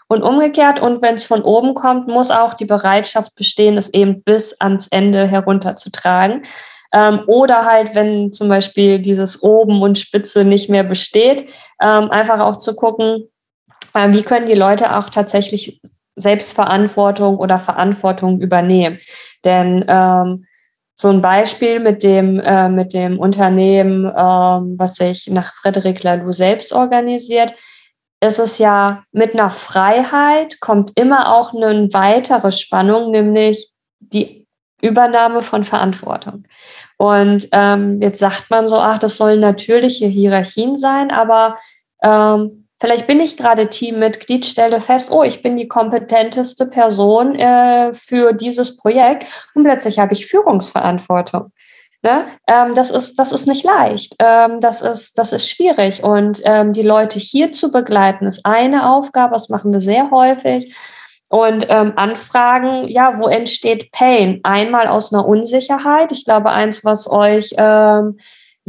Und 0.09 0.23
umgekehrt, 0.23 0.81
und 0.81 1.01
wenn 1.01 1.15
es 1.15 1.23
von 1.23 1.43
oben 1.43 1.75
kommt, 1.75 2.07
muss 2.07 2.31
auch 2.31 2.55
die 2.55 2.65
Bereitschaft 2.65 3.35
bestehen, 3.35 3.77
es 3.77 3.93
eben 3.93 4.23
bis 4.23 4.59
ans 4.59 4.87
Ende 4.87 5.25
herunterzutragen. 5.25 6.43
Ähm, 6.91 7.21
oder 7.27 7.65
halt, 7.65 7.95
wenn 7.95 8.33
zum 8.33 8.49
Beispiel 8.49 8.99
dieses 8.99 9.43
Oben 9.43 9.83
und 9.83 9.99
Spitze 9.99 10.43
nicht 10.43 10.69
mehr 10.69 10.83
besteht, 10.83 11.47
ähm, 11.79 12.09
einfach 12.09 12.39
auch 12.39 12.57
zu 12.57 12.75
gucken, 12.75 13.29
wie 13.93 14.23
können 14.23 14.45
die 14.45 14.53
Leute 14.53 14.95
auch 14.97 15.09
tatsächlich 15.09 15.81
Selbstverantwortung 16.15 17.37
oder 17.37 17.59
Verantwortung 17.59 18.41
übernehmen. 18.41 18.99
Denn 19.43 19.85
ähm, 19.87 20.45
so 20.95 21.09
ein 21.09 21.21
Beispiel 21.21 21.79
mit 21.79 22.03
dem, 22.03 22.39
äh, 22.41 22.67
mit 22.67 22.93
dem 22.93 23.19
Unternehmen, 23.19 24.05
ähm, 24.05 24.75
was 24.77 24.95
sich 24.95 25.27
nach 25.27 25.53
Frederic 25.53 26.03
Laloux 26.03 26.33
selbst 26.33 26.73
organisiert, 26.73 27.53
ist 28.21 28.39
es 28.39 28.57
ja 28.57 29.03
mit 29.13 29.33
einer 29.33 29.49
Freiheit 29.49 30.59
kommt 30.59 30.99
immer 30.99 31.33
auch 31.33 31.53
eine 31.53 31.87
weitere 31.93 32.51
Spannung, 32.51 33.11
nämlich 33.11 33.71
die 33.99 34.45
Übernahme 34.81 35.41
von 35.41 35.63
Verantwortung. 35.63 36.45
Und 36.97 37.47
ähm, 37.53 38.01
jetzt 38.01 38.19
sagt 38.19 38.49
man 38.49 38.67
so, 38.67 38.77
ach, 38.77 38.99
das 38.99 39.15
sollen 39.15 39.39
natürliche 39.39 40.05
Hierarchien 40.05 40.77
sein, 40.77 41.11
aber 41.11 41.57
ähm, 42.03 42.58
vielleicht 42.79 43.07
bin 43.07 43.19
ich 43.19 43.37
gerade 43.37 43.69
Teammitglied, 43.69 44.45
stelle 44.45 44.81
fest, 44.81 45.11
oh, 45.11 45.23
ich 45.23 45.41
bin 45.41 45.57
die 45.57 45.67
kompetenteste 45.67 46.65
Person 46.65 47.35
äh, 47.35 47.93
für 47.93 48.33
dieses 48.33 48.77
Projekt 48.77 49.27
und 49.53 49.63
plötzlich 49.63 49.99
habe 49.99 50.13
ich 50.13 50.27
Führungsverantwortung. 50.27 51.51
Ne? 52.01 52.27
Ähm, 52.47 52.75
das, 52.75 52.91
ist, 52.91 53.19
das 53.19 53.33
ist 53.33 53.45
nicht 53.45 53.65
leicht. 53.65 54.15
Ähm, 54.19 54.61
das, 54.61 54.81
ist, 54.81 55.17
das 55.17 55.33
ist 55.33 55.49
schwierig. 55.49 56.01
Und 56.01 56.41
ähm, 56.45 56.71
die 56.71 56.81
Leute 56.81 57.19
hier 57.19 57.51
zu 57.51 57.71
begleiten, 57.71 58.25
ist 58.25 58.45
eine 58.45 58.89
Aufgabe. 58.89 59.33
Das 59.33 59.49
machen 59.49 59.73
wir 59.73 59.81
sehr 59.81 60.09
häufig. 60.09 60.73
Und 61.27 61.67
ähm, 61.69 61.93
Anfragen, 61.97 62.87
ja, 62.87 63.19
wo 63.19 63.27
entsteht 63.27 63.91
Pain? 63.91 64.39
Einmal 64.43 64.87
aus 64.87 65.13
einer 65.13 65.27
Unsicherheit. 65.27 66.11
Ich 66.11 66.23
glaube, 66.23 66.51
eins, 66.51 66.85
was 66.85 67.09
euch 67.09 67.53
ähm, 67.57 68.17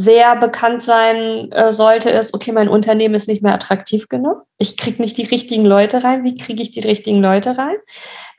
sehr 0.01 0.35
bekannt 0.37 0.83
sein 0.83 1.53
äh, 1.53 1.71
sollte, 1.71 2.09
ist, 2.09 2.33
okay, 2.33 2.53
mein 2.53 2.71
Unternehmen 2.71 3.15
ist 3.15 3.29
nicht 3.29 3.43
mehr 3.43 3.53
attraktiv 3.53 4.09
genug. 4.09 4.45
Ich 4.57 4.79
kriege 4.79 5.03
nicht 5.03 5.19
die 5.19 5.27
richtigen 5.27 5.67
Leute 5.67 6.03
rein. 6.03 6.25
Wie 6.25 6.35
kriege 6.35 6.63
ich 6.63 6.71
die 6.71 6.81
richtigen 6.81 7.21
Leute 7.21 7.59
rein? 7.59 7.77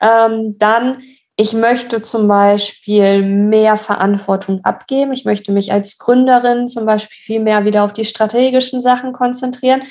Ähm, 0.00 0.58
dann 0.58 1.02
ich 1.36 1.52
möchte 1.52 2.02
zum 2.02 2.26
Beispiel 2.26 3.22
mehr 3.22 3.76
Verantwortung 3.76 4.64
abgeben. 4.64 5.12
Ich 5.12 5.24
möchte 5.24 5.52
mich 5.52 5.72
als 5.72 5.98
Gründerin 5.98 6.68
zum 6.68 6.84
Beispiel 6.84 7.16
viel 7.16 7.40
mehr 7.40 7.64
wieder 7.64 7.84
auf 7.84 7.92
die 7.92 8.04
strategischen 8.04 8.80
Sachen 8.82 9.12
konzentrieren. 9.12 9.82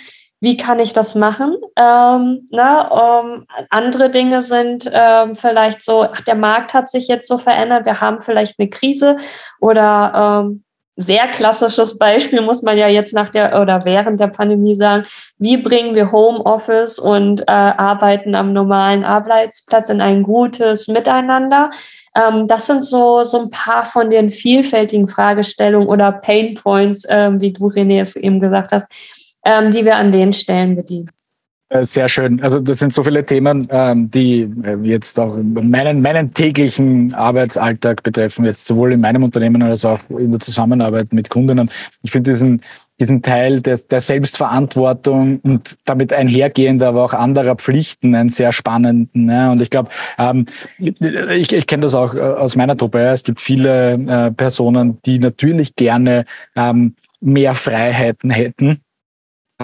Wie 0.42 0.58
kann 0.58 0.80
ich 0.80 0.92
das 0.92 1.16
machen? 1.16 1.56
Ähm, 1.78 2.50
na, 2.52 3.22
um, 3.22 3.46
andere 3.70 4.10
Dinge 4.10 4.42
sind 4.42 4.90
ähm, 4.92 5.36
vielleicht 5.36 5.84
so, 5.84 6.04
ach, 6.04 6.22
der 6.22 6.36
Markt 6.36 6.74
hat 6.74 6.90
sich 6.90 7.08
jetzt 7.08 7.28
so 7.28 7.38
verändert, 7.38 7.86
wir 7.86 8.02
haben 8.02 8.20
vielleicht 8.20 8.60
eine 8.60 8.70
Krise 8.70 9.18
oder 9.60 10.44
ähm, 10.44 10.64
sehr 10.98 11.28
klassisches 11.30 11.98
Beispiel 11.98 12.42
muss 12.42 12.64
man 12.64 12.78
ja 12.78 12.88
jetzt 12.88 13.14
nach 13.14 13.30
der 13.30 13.60
oder 13.62 13.86
während 13.86 14.20
der 14.20 14.28
Pandemie 14.28 14.76
sagen, 14.76 15.06
wie 15.38 15.58
bringen 15.58 15.96
wir 15.96 16.12
Homeoffice 16.12 17.00
und 17.00 17.42
äh, 17.42 17.46
Arbeiten 17.52 18.36
am 18.36 18.54
normalen 18.54 19.04
Arbeitsplatz 19.04 19.90
in 19.90 20.02
ein 20.02 20.24
gutes 20.24 20.88
Miteinander. 20.88 21.72
Ähm, 22.16 22.48
das 22.48 22.68
sind 22.68 22.84
so, 22.84 23.24
so 23.24 23.44
ein 23.44 23.50
paar 23.50 23.86
von 23.86 24.10
den 24.10 24.30
vielfältigen 24.32 25.08
Fragestellungen 25.08 25.88
oder 25.88 26.12
Pain 26.12 26.56
Points, 26.56 27.06
ähm, 27.10 27.40
wie 27.40 27.54
du 27.54 27.68
René 27.68 28.02
es 28.02 28.16
eben 28.16 28.40
gesagt 28.40 28.72
hast, 28.74 28.92
ähm, 29.46 29.72
die 29.72 29.86
wir 29.86 29.96
an 29.96 30.12
den 30.12 30.34
Stellen 30.34 30.76
bedienen. 30.76 31.10
Äh, 31.72 31.86
sehr 31.86 32.10
schön. 32.10 32.42
Also 32.44 32.60
das 32.60 32.80
sind 32.80 32.94
so 32.94 33.02
viele 33.02 33.26
Themen, 33.26 33.66
ähm, 33.72 34.12
die 34.12 34.42
äh, 34.64 34.76
jetzt 34.84 35.18
auch 35.18 35.38
meinen, 35.42 36.02
meinen 36.02 36.34
täglichen 36.34 37.14
Arbeitsalltag 37.14 38.04
betreffen, 38.04 38.44
jetzt 38.44 38.66
sowohl 38.66 38.92
in 38.92 39.00
meinem 39.00 39.24
Unternehmen 39.24 39.64
als 39.64 39.86
auch 39.86 40.00
in 40.10 40.32
der 40.32 40.42
Zusammenarbeit 40.42 41.14
mit 41.14 41.30
Kundinnen. 41.30 41.72
Ich 42.04 42.12
finde 42.12 42.32
diesen, 42.32 42.62
diesen 43.00 43.22
Teil 43.22 43.62
der, 43.62 43.78
der 43.78 44.02
Selbstverantwortung 44.02 45.40
und 45.44 45.78
damit 45.86 46.12
einhergehend 46.12 46.84
aber 46.84 47.06
auch 47.06 47.14
anderer 47.14 47.56
Pflichten 47.56 48.16
einen 48.16 48.28
sehr 48.28 48.52
spannenden. 48.52 49.30
Ja. 49.30 49.54
Und 49.54 49.62
ich 49.62 49.70
glaube, 49.70 49.92
ähm, 50.18 50.48
ich, 50.78 51.54
ich 51.54 51.68
kenne 51.68 51.84
das 51.84 51.96
auch 51.96 52.16
äh, 52.16 52.20
aus 52.20 52.58
meiner 52.58 52.76
Truppe. 52.76 53.00
Es 53.00 53.24
gibt 53.24 53.40
viele 53.40 53.94
äh, 53.94 54.32
Personen, 54.32 54.98
die 55.06 55.20
natürlich 55.20 55.78
gerne 55.78 56.26
ähm, 56.54 56.96
mehr 57.22 57.56
Freiheiten 57.56 58.30
hätten. 58.30 58.82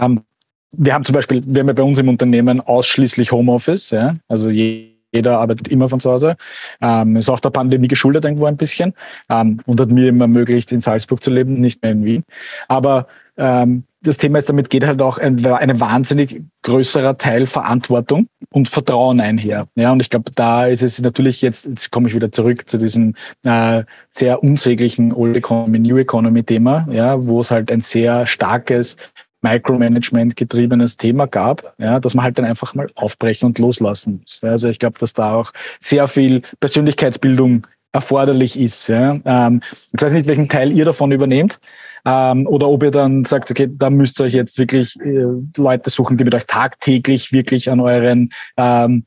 Ähm, 0.02 0.22
wir 0.72 0.94
haben 0.94 1.06
zum 1.06 1.14
Beispiel, 1.14 1.44
wir 1.46 1.62
haben 1.62 1.68
ja 1.68 1.74
bei 1.74 1.84
uns 1.84 1.98
im 1.98 2.10
Unternehmen 2.10 2.62
ausschließlich 2.62 3.32
Homeoffice, 3.32 3.92
ja, 3.92 4.16
also 4.28 4.50
jeder 4.50 5.40
arbeitet 5.40 5.68
immer 5.68 5.90
von 5.90 6.00
zu 6.00 6.12
Hause. 6.12 6.36
Ähm, 6.82 7.16
ist 7.16 7.30
auch 7.30 7.40
der 7.40 7.50
Pandemie 7.50 7.88
geschuldet 7.88 8.26
irgendwo 8.26 8.46
ein 8.46 8.58
bisschen 8.58 8.94
ähm, 9.30 9.60
und 9.66 9.80
hat 9.80 9.90
mir 9.90 10.10
immer 10.10 10.26
ermöglicht, 10.26 10.72
in 10.72 10.82
Salzburg 10.82 11.24
zu 11.24 11.32
leben, 11.32 11.60
nicht 11.60 11.82
mehr 11.82 11.92
in 11.92 12.06
Wien. 12.06 12.24
Aber 12.68 13.08
ähm, 13.38 13.84
das 14.02 14.18
Thema 14.18 14.40
ist, 14.40 14.50
damit 14.50 14.70
geht 14.70 14.86
halt 14.86 15.02
auch 15.02 15.18
ein, 15.18 15.44
eine 15.46 15.80
wahnsinnig 15.80 16.44
größerer 16.64 17.18
Teil 17.18 17.46
Verantwortung 17.46 18.28
und 18.52 18.70
Vertrauen 18.70 19.20
einher. 19.20 19.68
Ja, 19.76 19.92
und 19.92 20.02
ich 20.02 20.10
glaube, 20.10 20.32
da 20.34 20.66
ist 20.66 20.84
es 20.84 21.02
natürlich 21.02 21.42
jetzt, 21.42 21.66
jetzt 21.66 21.92
komme 21.92 22.08
ich 22.08 22.16
wieder 22.16 22.32
zurück 22.32 22.70
zu 22.70 22.78
diesem 22.78 23.16
äh, 23.44 23.84
sehr 24.10 24.44
unsäglichen 24.44 25.14
Old 25.14 25.36
Economy, 25.36 25.80
New 25.80 25.98
Economy 25.98 26.44
Thema, 26.44 26.88
ja, 26.92 27.26
wo 27.26 27.42
es 27.42 27.52
halt 27.52 27.72
ein 27.72 27.82
sehr 27.82 28.26
starkes 28.26 28.98
Micromanagement 29.42 30.36
getriebenes 30.36 30.98
Thema 30.98 31.28
gab, 31.28 31.76
ja, 31.78 32.00
dass 32.00 32.16
man 32.16 32.24
halt 32.24 32.38
dann 32.38 32.46
einfach 32.46 32.74
mal 32.74 32.88
aufbrechen 32.96 33.46
und 33.46 33.60
loslassen 33.60 34.20
muss. 34.22 34.40
Also 34.42 34.68
ich 34.68 34.80
glaube, 34.80 35.00
dass 35.00 35.14
da 35.14 35.36
auch 35.36 35.54
sehr 35.80 36.08
viel 36.08 36.42
Persönlichkeitsbildung 36.60 37.68
erforderlich 37.94 38.60
ist. 38.60 38.88
Ja. 38.90 39.18
Ähm, 39.26 39.62
ich 39.94 40.02
weiß 40.02 40.12
nicht, 40.12 40.28
welchen 40.28 40.50
Teil 40.50 40.72
ihr 40.72 40.86
davon 40.86 41.12
übernehmt 41.12 41.60
ähm, 42.06 42.48
oder 42.48 42.68
ob 42.68 42.84
ihr 42.84 42.92
dann 42.92 43.26
sagt, 43.26 43.50
okay, 43.50 43.70
da 43.72 43.90
müsst 43.90 44.20
ihr 44.20 44.26
euch 44.26 44.34
jetzt 44.34 44.58
wirklich 44.60 45.00
äh, 45.02 45.26
Leute 45.58 45.90
suchen, 45.90 46.18
die 46.18 46.24
mit 46.24 46.36
euch 46.36 46.46
tagtäglich 46.46 47.32
wirklich 47.32 47.70
an 47.70 47.80
euren 47.80 48.30
ähm, 48.58 49.06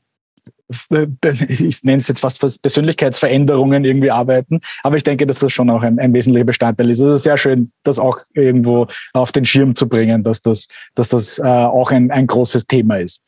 ich 1.49 1.83
nenne 1.83 2.01
es 2.01 2.07
jetzt 2.07 2.19
fast 2.19 2.39
Persönlichkeitsveränderungen 2.61 3.85
irgendwie 3.85 4.11
arbeiten. 4.11 4.61
Aber 4.83 4.97
ich 4.97 5.03
denke, 5.03 5.25
dass 5.27 5.39
das 5.39 5.51
schon 5.51 5.69
auch 5.69 5.83
ein, 5.83 5.99
ein 5.99 6.13
wesentlicher 6.13 6.45
Bestandteil 6.45 6.89
ist. 6.89 7.01
Also 7.01 7.15
sehr 7.15 7.37
schön, 7.37 7.71
das 7.83 7.99
auch 7.99 8.19
irgendwo 8.33 8.87
auf 9.13 9.31
den 9.31 9.45
Schirm 9.45 9.75
zu 9.75 9.87
bringen, 9.87 10.23
dass 10.23 10.41
das, 10.41 10.67
dass 10.95 11.09
das 11.09 11.39
äh, 11.39 11.43
auch 11.43 11.91
ein, 11.91 12.11
ein 12.11 12.27
großes 12.27 12.67
Thema 12.67 12.97
ist. 12.97 13.21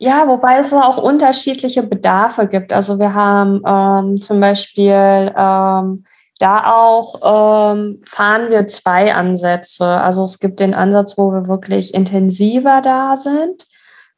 Ja, 0.00 0.26
wobei 0.26 0.58
es 0.58 0.72
auch 0.72 0.96
unterschiedliche 0.96 1.82
Bedarfe 1.82 2.48
gibt. 2.48 2.72
Also 2.72 2.98
wir 2.98 3.14
haben 3.14 3.62
ähm, 3.66 4.20
zum 4.20 4.40
Beispiel 4.40 5.32
ähm, 5.36 6.04
da 6.40 6.74
auch 6.74 7.72
ähm, 7.72 8.00
fahren 8.04 8.50
wir 8.50 8.66
zwei 8.66 9.14
Ansätze. 9.14 9.86
Also 9.86 10.22
es 10.24 10.40
gibt 10.40 10.58
den 10.60 10.74
Ansatz, 10.74 11.16
wo 11.16 11.30
wir 11.32 11.46
wirklich 11.46 11.94
intensiver 11.94 12.80
da 12.82 13.16
sind 13.16 13.66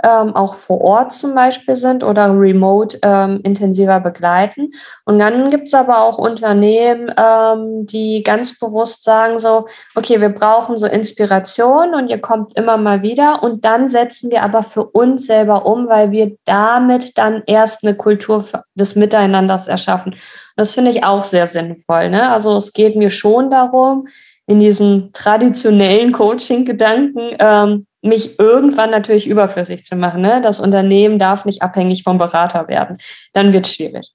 ähm, 0.03 0.36
auch 0.36 0.55
vor 0.55 0.80
Ort 0.82 1.12
zum 1.12 1.34
Beispiel 1.34 1.74
sind 1.74 2.05
oder 2.05 2.30
remote 2.30 2.99
ähm, 3.03 3.40
intensiver 3.44 4.01
begleiten. 4.01 4.72
Und 5.05 5.18
dann 5.18 5.49
gibt 5.49 5.68
es 5.68 5.74
aber 5.74 6.01
auch 6.01 6.18
Unternehmen, 6.18 7.12
ähm, 7.16 7.86
die 7.86 8.22
ganz 8.22 8.59
bewusst 8.59 9.05
sagen 9.05 9.38
so, 9.38 9.66
okay, 9.94 10.20
wir 10.20 10.28
brauchen 10.28 10.76
so 10.76 10.86
Inspiration 10.86 11.94
und 11.94 12.11
ihr 12.11 12.20
kommt 12.20 12.57
immer 12.59 12.76
mal 12.76 13.03
wieder 13.03 13.42
und 13.42 13.64
dann 13.64 13.88
setzen 13.88 14.30
wir 14.30 14.42
aber 14.42 14.62
für 14.62 14.84
uns 14.84 15.26
selber 15.26 15.64
um, 15.64 15.88
weil 15.88 16.11
wir 16.11 16.36
damit 16.44 17.16
dann 17.16 17.42
erst 17.47 17.84
eine 17.84 17.94
Kultur 17.94 18.44
des 18.74 18.97
Miteinanders 18.97 19.66
erschaffen. 19.66 20.12
Und 20.12 20.20
das 20.57 20.72
finde 20.72 20.90
ich 20.90 21.05
auch 21.05 21.22
sehr 21.22 21.47
sinnvoll. 21.47 22.11
Ne? 22.11 22.30
Also 22.30 22.57
es 22.57 22.72
geht 22.72 22.97
mir 22.97 23.11
schon 23.11 23.51
darum, 23.51 24.09
in 24.47 24.61
diesem 24.61 25.11
traditionellen 25.12 26.12
Coaching-Gedanken, 26.12 27.36
ähm, 27.38 27.86
mich 28.03 28.38
irgendwann 28.38 28.90
natürlich 28.90 29.26
überflüssig 29.26 29.84
zu 29.84 29.97
machen. 29.97 30.20
Ne? 30.22 30.40
Das 30.42 30.61
Unternehmen 30.61 31.18
darf 31.18 31.44
nicht 31.44 31.62
abhängig 31.62 32.03
vom 32.03 32.18
Berater 32.18 32.68
werden. 32.68 32.99
Dann 33.32 33.53
wird 33.53 33.66
es 33.66 33.74
schwierig. 33.74 34.12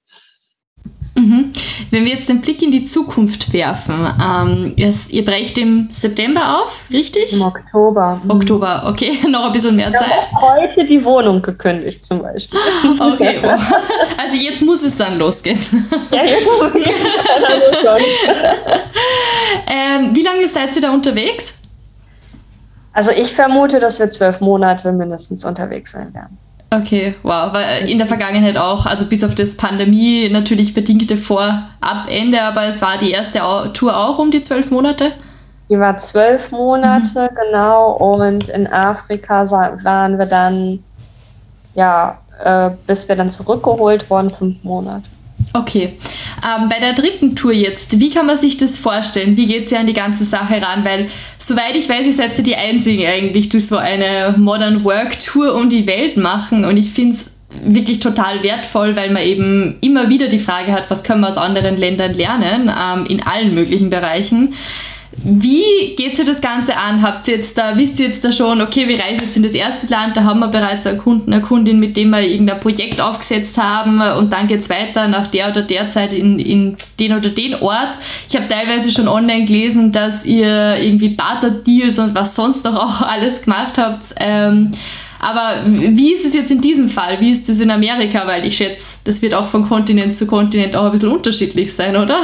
Mhm. 1.14 1.52
Wenn 1.90 2.04
wir 2.06 2.12
jetzt 2.12 2.28
den 2.30 2.40
Blick 2.40 2.62
in 2.62 2.70
die 2.70 2.84
Zukunft 2.84 3.52
werfen, 3.52 3.94
ähm, 4.18 4.74
ihr 4.76 5.24
brecht 5.24 5.58
im 5.58 5.88
September 5.90 6.62
auf, 6.62 6.86
richtig? 6.90 7.34
Im 7.34 7.42
Oktober. 7.42 8.20
Mhm. 8.24 8.30
Oktober, 8.30 8.84
okay, 8.86 9.12
noch 9.28 9.44
ein 9.44 9.52
bisschen 9.52 9.76
mehr 9.76 9.90
ich 9.90 9.96
Zeit. 9.96 10.28
heute 10.40 10.86
die 10.86 11.04
Wohnung 11.04 11.42
gekündigt 11.42 12.04
zum 12.04 12.22
Beispiel. 12.22 12.58
Okay, 12.98 13.38
also 14.16 14.36
jetzt 14.36 14.62
muss 14.62 14.82
es 14.82 14.96
dann 14.96 15.18
losgehen. 15.18 15.58
Ja, 16.10 16.24
jetzt 16.24 16.46
muss 16.46 16.86
es 16.86 17.82
dann 17.84 18.00
ähm, 19.66 20.14
Wie 20.16 20.22
lange 20.22 20.48
seid 20.48 20.74
ihr 20.76 20.82
da 20.82 20.92
unterwegs? 20.92 21.54
Also 22.92 23.10
ich 23.10 23.32
vermute, 23.32 23.80
dass 23.80 23.98
wir 23.98 24.10
zwölf 24.10 24.40
Monate 24.40 24.92
mindestens 24.92 25.44
unterwegs 25.44 25.92
sein 25.92 26.12
werden. 26.12 26.38
Okay, 26.70 27.14
wow. 27.22 27.52
Weil 27.52 27.88
in 27.88 27.98
der 27.98 28.06
Vergangenheit 28.06 28.56
auch, 28.56 28.86
also 28.86 29.06
bis 29.06 29.22
auf 29.24 29.34
das 29.34 29.56
Pandemie 29.56 30.28
natürlich 30.30 30.72
bedingte 30.72 31.16
Vorabende, 31.18 32.42
aber 32.42 32.64
es 32.64 32.80
war 32.80 32.96
die 32.96 33.10
erste 33.10 33.40
Tour 33.74 33.96
auch 33.96 34.18
um 34.18 34.30
die 34.30 34.40
zwölf 34.40 34.70
Monate? 34.70 35.12
Die 35.68 35.78
war 35.78 35.96
zwölf 35.98 36.50
Monate, 36.50 37.30
mhm. 37.30 37.34
genau. 37.34 37.92
Und 37.92 38.48
in 38.48 38.66
Afrika 38.66 39.50
waren 39.50 40.18
wir 40.18 40.26
dann, 40.26 40.82
ja, 41.74 42.18
äh, 42.42 42.70
bis 42.86 43.08
wir 43.08 43.16
dann 43.16 43.30
zurückgeholt 43.30 44.08
wurden, 44.08 44.30
fünf 44.30 44.64
Monate. 44.64 45.04
Okay. 45.52 45.98
Ähm, 46.44 46.68
bei 46.68 46.80
der 46.80 46.92
dritten 46.92 47.36
Tour 47.36 47.52
jetzt, 47.52 48.00
wie 48.00 48.10
kann 48.10 48.26
man 48.26 48.36
sich 48.36 48.56
das 48.56 48.76
vorstellen? 48.76 49.36
Wie 49.36 49.46
geht 49.46 49.68
sie 49.68 49.76
an 49.76 49.86
die 49.86 49.92
ganze 49.92 50.24
Sache 50.24 50.60
ran? 50.60 50.84
Weil, 50.84 51.06
soweit 51.38 51.76
ich 51.76 51.88
weiß, 51.88 52.04
ihr 52.04 52.12
seid 52.12 52.36
ja 52.36 52.42
die 52.42 52.56
Einzigen 52.56 53.06
eigentlich, 53.06 53.48
die 53.48 53.60
so 53.60 53.76
eine 53.76 54.34
Modern 54.36 54.82
Work 54.84 55.18
Tour 55.20 55.54
um 55.54 55.70
die 55.70 55.86
Welt 55.86 56.16
machen. 56.16 56.64
Und 56.64 56.76
ich 56.76 56.90
finde 56.90 57.14
es 57.14 57.30
wirklich 57.64 58.00
total 58.00 58.42
wertvoll, 58.42 58.96
weil 58.96 59.10
man 59.10 59.22
eben 59.22 59.76
immer 59.80 60.08
wieder 60.08 60.28
die 60.28 60.38
Frage 60.38 60.72
hat, 60.72 60.90
was 60.90 61.04
können 61.04 61.20
wir 61.20 61.28
aus 61.28 61.36
anderen 61.36 61.76
Ländern 61.76 62.14
lernen, 62.14 62.70
ähm, 62.70 63.06
in 63.06 63.22
allen 63.22 63.54
möglichen 63.54 63.90
Bereichen. 63.90 64.54
Wie 65.24 65.94
geht 65.96 66.16
sich 66.16 66.26
das 66.26 66.40
Ganze 66.40 66.76
an? 66.76 67.00
Habt 67.00 67.28
ihr 67.28 67.36
jetzt 67.36 67.56
da, 67.56 67.76
wisst 67.76 68.00
ihr 68.00 68.06
jetzt 68.06 68.24
da 68.24 68.32
schon, 68.32 68.60
okay, 68.60 68.88
wir 68.88 68.98
reisen 68.98 69.24
jetzt 69.24 69.36
in 69.36 69.44
das 69.44 69.54
erste 69.54 69.86
Land, 69.86 70.16
da 70.16 70.24
haben 70.24 70.40
wir 70.40 70.48
bereits 70.48 70.86
einen 70.86 70.98
Kunden, 70.98 71.32
eine 71.32 71.42
Kundin, 71.42 71.78
mit 71.78 71.96
dem 71.96 72.10
wir 72.10 72.22
irgendein 72.22 72.58
Projekt 72.58 73.00
aufgesetzt 73.00 73.56
haben 73.56 74.00
und 74.18 74.32
dann 74.32 74.48
geht 74.48 74.60
es 74.60 74.70
weiter 74.70 75.06
nach 75.06 75.28
der 75.28 75.50
oder 75.50 75.62
der 75.62 75.88
Zeit 75.88 76.12
in, 76.12 76.40
in 76.40 76.76
den 76.98 77.12
oder 77.16 77.28
den 77.28 77.54
Ort. 77.54 77.98
Ich 78.28 78.34
habe 78.34 78.48
teilweise 78.48 78.90
schon 78.90 79.06
online 79.06 79.44
gelesen, 79.44 79.92
dass 79.92 80.26
ihr 80.26 80.76
irgendwie 80.78 81.10
Barter-Deals 81.10 82.00
und 82.00 82.14
was 82.14 82.34
sonst 82.34 82.64
noch 82.64 82.76
auch 82.76 83.02
alles 83.08 83.42
gemacht 83.42 83.78
habt. 83.78 84.14
Ähm, 84.18 84.72
aber 85.20 85.62
wie 85.66 86.12
ist 86.12 86.26
es 86.26 86.34
jetzt 86.34 86.50
in 86.50 86.60
diesem 86.60 86.88
Fall? 86.88 87.20
Wie 87.20 87.30
ist 87.30 87.48
es 87.48 87.60
in 87.60 87.70
Amerika? 87.70 88.26
Weil 88.26 88.44
ich 88.44 88.56
schätze, 88.56 88.96
das 89.04 89.22
wird 89.22 89.34
auch 89.34 89.46
von 89.46 89.68
Kontinent 89.68 90.16
zu 90.16 90.26
Kontinent 90.26 90.74
auch 90.74 90.86
ein 90.86 90.90
bisschen 90.90 91.10
unterschiedlich 91.10 91.72
sein, 91.72 91.96
oder? 91.96 92.20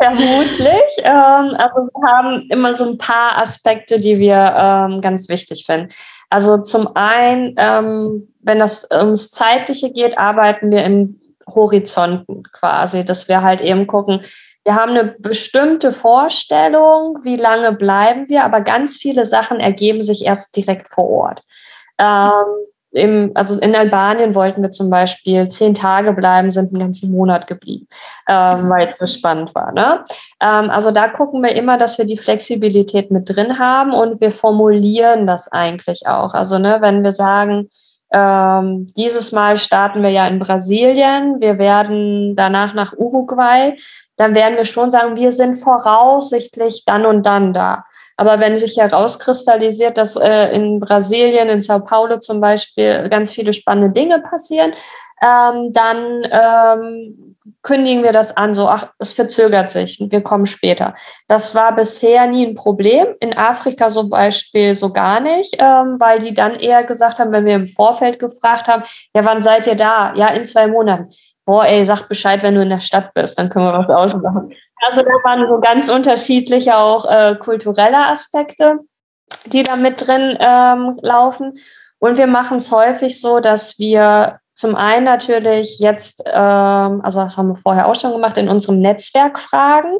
Vermutlich. 0.00 0.82
Ähm, 1.02 1.54
also 1.56 1.88
wir 1.92 2.08
haben 2.08 2.46
immer 2.50 2.74
so 2.74 2.84
ein 2.84 2.98
paar 2.98 3.38
Aspekte, 3.38 4.00
die 4.00 4.18
wir 4.18 4.54
ähm, 4.56 5.00
ganz 5.00 5.28
wichtig 5.28 5.66
finden. 5.66 5.88
Also 6.30 6.62
zum 6.62 6.94
einen, 6.94 7.54
ähm, 7.56 8.28
wenn 8.40 8.58
das 8.58 8.86
ums 8.90 9.30
Zeitliche 9.30 9.92
geht, 9.92 10.18
arbeiten 10.18 10.70
wir 10.70 10.84
in 10.84 11.18
Horizonten 11.46 12.42
quasi, 12.52 13.04
dass 13.04 13.28
wir 13.28 13.42
halt 13.42 13.60
eben 13.60 13.86
gucken, 13.86 14.20
wir 14.64 14.74
haben 14.74 14.90
eine 14.90 15.16
bestimmte 15.18 15.92
Vorstellung, 15.92 17.20
wie 17.22 17.36
lange 17.36 17.72
bleiben 17.72 18.28
wir, 18.28 18.44
aber 18.44 18.60
ganz 18.60 18.98
viele 18.98 19.24
Sachen 19.24 19.60
ergeben 19.60 20.02
sich 20.02 20.26
erst 20.26 20.54
direkt 20.54 20.88
vor 20.88 21.08
Ort. 21.08 21.42
Ähm, 21.98 22.44
im, 22.98 23.32
also 23.34 23.58
in 23.58 23.74
Albanien 23.74 24.34
wollten 24.34 24.62
wir 24.62 24.70
zum 24.70 24.90
Beispiel 24.90 25.48
zehn 25.48 25.74
Tage 25.74 26.12
bleiben, 26.12 26.50
sind 26.50 26.72
einen 26.72 26.80
ganzen 26.80 27.10
Monat 27.12 27.46
geblieben, 27.46 27.86
ähm, 28.28 28.68
weil 28.68 28.90
es 28.92 28.98
so 28.98 29.06
spannend 29.06 29.54
war. 29.54 29.72
Ne? 29.72 30.04
Ähm, 30.42 30.70
also 30.70 30.90
da 30.90 31.08
gucken 31.08 31.42
wir 31.42 31.54
immer, 31.54 31.78
dass 31.78 31.98
wir 31.98 32.04
die 32.04 32.18
Flexibilität 32.18 33.10
mit 33.10 33.34
drin 33.34 33.58
haben 33.58 33.92
und 33.92 34.20
wir 34.20 34.32
formulieren 34.32 35.26
das 35.26 35.50
eigentlich 35.50 36.06
auch. 36.06 36.34
Also 36.34 36.58
ne, 36.58 36.78
wenn 36.80 37.02
wir 37.02 37.12
sagen, 37.12 37.70
ähm, 38.12 38.92
dieses 38.96 39.32
Mal 39.32 39.56
starten 39.56 40.02
wir 40.02 40.10
ja 40.10 40.26
in 40.26 40.38
Brasilien, 40.38 41.40
wir 41.40 41.58
werden 41.58 42.36
danach 42.36 42.74
nach 42.74 42.94
Uruguay, 42.96 43.76
dann 44.16 44.34
werden 44.34 44.56
wir 44.56 44.64
schon 44.64 44.90
sagen, 44.90 45.16
wir 45.16 45.32
sind 45.32 45.56
voraussichtlich 45.56 46.84
dann 46.84 47.06
und 47.06 47.24
dann 47.24 47.52
da. 47.52 47.84
Aber 48.18 48.40
wenn 48.40 48.56
sich 48.56 48.76
herauskristallisiert, 48.76 49.96
dass 49.96 50.16
äh, 50.16 50.48
in 50.48 50.80
Brasilien, 50.80 51.48
in 51.48 51.62
Sao 51.62 51.78
Paulo 51.78 52.18
zum 52.18 52.40
Beispiel, 52.40 53.08
ganz 53.08 53.32
viele 53.32 53.52
spannende 53.52 53.90
Dinge 53.90 54.18
passieren, 54.18 54.72
ähm, 55.22 55.72
dann 55.72 56.26
ähm, 56.30 57.36
kündigen 57.62 58.02
wir 58.02 58.12
das 58.12 58.36
an, 58.36 58.54
so, 58.54 58.68
ach, 58.68 58.92
es 58.98 59.12
verzögert 59.12 59.70
sich, 59.70 59.98
wir 60.00 60.20
kommen 60.20 60.46
später. 60.46 60.94
Das 61.28 61.54
war 61.54 61.74
bisher 61.74 62.26
nie 62.26 62.46
ein 62.46 62.54
Problem. 62.54 63.06
In 63.20 63.36
Afrika 63.36 63.88
zum 63.88 64.10
Beispiel 64.10 64.74
so 64.74 64.92
gar 64.92 65.20
nicht, 65.20 65.56
ähm, 65.58 65.96
weil 65.98 66.18
die 66.18 66.34
dann 66.34 66.54
eher 66.56 66.84
gesagt 66.84 67.18
haben, 67.18 67.32
wenn 67.32 67.46
wir 67.46 67.54
im 67.54 67.66
Vorfeld 67.66 68.18
gefragt 68.18 68.68
haben, 68.68 68.82
ja, 69.14 69.24
wann 69.24 69.40
seid 69.40 69.66
ihr 69.66 69.76
da? 69.76 70.12
Ja, 70.14 70.28
in 70.28 70.44
zwei 70.44 70.66
Monaten. 70.66 71.10
Boah, 71.48 71.64
ey, 71.64 71.82
sag 71.82 72.10
Bescheid, 72.10 72.42
wenn 72.42 72.56
du 72.56 72.60
in 72.60 72.68
der 72.68 72.80
Stadt 72.80 73.14
bist, 73.14 73.38
dann 73.38 73.48
können 73.48 73.64
wir 73.64 73.72
was 73.72 73.88
ausmachen. 73.88 74.54
Also 74.86 75.00
da 75.00 75.08
waren 75.24 75.48
so 75.48 75.58
ganz 75.60 75.88
unterschiedliche 75.88 76.76
auch 76.76 77.10
äh, 77.10 77.36
kulturelle 77.36 78.06
Aspekte, 78.06 78.80
die 79.46 79.62
da 79.62 79.76
mit 79.76 80.06
drin 80.06 80.36
ähm, 80.38 80.98
laufen. 81.00 81.58
Und 82.00 82.18
wir 82.18 82.26
machen 82.26 82.58
es 82.58 82.70
häufig 82.70 83.18
so, 83.18 83.40
dass 83.40 83.78
wir 83.78 84.40
zum 84.52 84.76
einen 84.76 85.06
natürlich 85.06 85.78
jetzt, 85.78 86.22
ähm, 86.26 87.00
also 87.02 87.20
das 87.20 87.38
haben 87.38 87.48
wir 87.48 87.56
vorher 87.56 87.88
auch 87.88 87.94
schon 87.94 88.12
gemacht, 88.12 88.36
in 88.36 88.50
unserem 88.50 88.80
Netzwerk 88.80 89.38
fragen. 89.38 89.96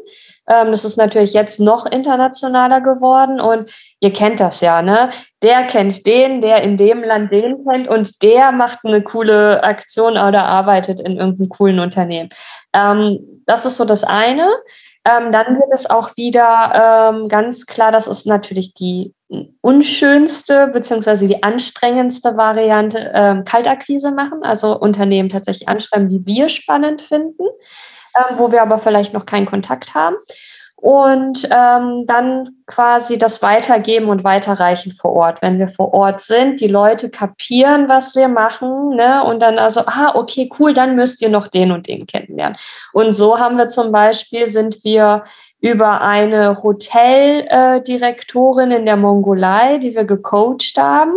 Ähm, 0.49 0.71
das 0.71 0.85
ist 0.85 0.97
natürlich 0.97 1.35
jetzt 1.35 1.61
noch 1.61 1.85
internationaler 1.87 2.81
geworden 2.81 3.41
und 3.41 3.71
ihr 4.01 4.13
kennt 4.13 4.41
das 4.41 4.61
ja, 4.61 4.81
ne? 4.83 5.11
Der 5.43 5.65
kennt 5.65 6.07
den, 6.07 6.41
der 6.41 6.63
in 6.63 6.77
dem 6.77 7.05
Land 7.05 7.31
den 7.31 7.65
kennt 7.65 7.87
und 7.89 8.23
der 8.23 8.51
macht 8.51 8.79
eine 8.85 9.03
coole 9.03 9.63
Aktion 9.63 10.13
oder 10.13 10.45
arbeitet 10.45 11.01
in 11.01 11.19
irgendeinem 11.19 11.51
coolen 11.51 11.81
Unternehmen. 11.81 12.31
Ähm, 12.73 13.43
das 13.47 13.67
ist 13.67 13.77
so 13.77 13.85
das 13.85 14.05
eine. 14.05 14.49
Ähm, 15.05 15.33
dann 15.33 15.57
wird 15.57 15.73
es 15.73 15.89
auch 15.89 16.17
wieder 16.17 17.15
ganz 17.29 17.67
klar, 17.67 17.93
das 17.93 18.09
ist 18.09 18.27
natürlich 18.27 18.75
die 18.75 19.15
unschönste 19.61 20.69
beziehungsweise 20.69 21.27
die 21.29 21.43
anstrengendste 21.43 22.37
Variante, 22.37 23.43
Kaltakquise 23.47 24.11
machen, 24.11 24.43
also 24.43 24.79
Unternehmen 24.79 25.29
tatsächlich 25.29 25.69
anschreiben, 25.69 26.09
die 26.09 26.27
wir 26.27 26.49
spannend 26.49 27.01
finden, 27.01 27.45
ähm, 28.31 28.39
wo 28.39 28.53
wir 28.53 28.63
aber 28.63 28.79
vielleicht 28.79 29.15
noch 29.15 29.27
keinen 29.27 29.47
Kontakt 29.47 29.95
haben 29.95 30.17
und 30.81 31.49
ähm, 31.51 32.07
dann 32.07 32.51
quasi 32.67 33.19
das 33.19 33.43
Weitergeben 33.43 34.09
und 34.09 34.23
Weiterreichen 34.23 34.93
vor 34.93 35.13
Ort. 35.13 35.43
Wenn 35.43 35.59
wir 35.59 35.67
vor 35.67 35.93
Ort 35.93 36.21
sind, 36.21 36.61
die 36.61 36.69
Leute 36.69 37.11
kapieren, 37.11 37.89
was 37.89 38.15
wir 38.15 38.29
machen, 38.29 38.91
ne? 38.91 39.25
und 39.25 39.43
dann 39.43 39.59
also, 39.59 39.81
ah, 39.87 40.13
okay, 40.15 40.49
cool, 40.61 40.73
dann 40.73 40.95
müsst 40.95 41.21
ihr 41.21 41.31
noch 41.31 41.49
den 41.49 41.73
und 41.73 41.89
den 41.89 42.07
kennenlernen. 42.07 42.57
Und 42.93 43.13
so 43.13 43.41
haben 43.41 43.59
wir 43.59 43.67
zum 43.67 43.91
Beispiel, 43.91 44.47
sind 44.47 44.85
wir 44.85 45.25
über 45.61 46.01
eine 46.01 46.63
Hoteldirektorin 46.63 48.71
in 48.71 48.87
der 48.87 48.97
Mongolei, 48.97 49.79
die 49.79 49.97
wir 49.97 50.05
gecoacht 50.05 50.79
haben, 50.79 51.15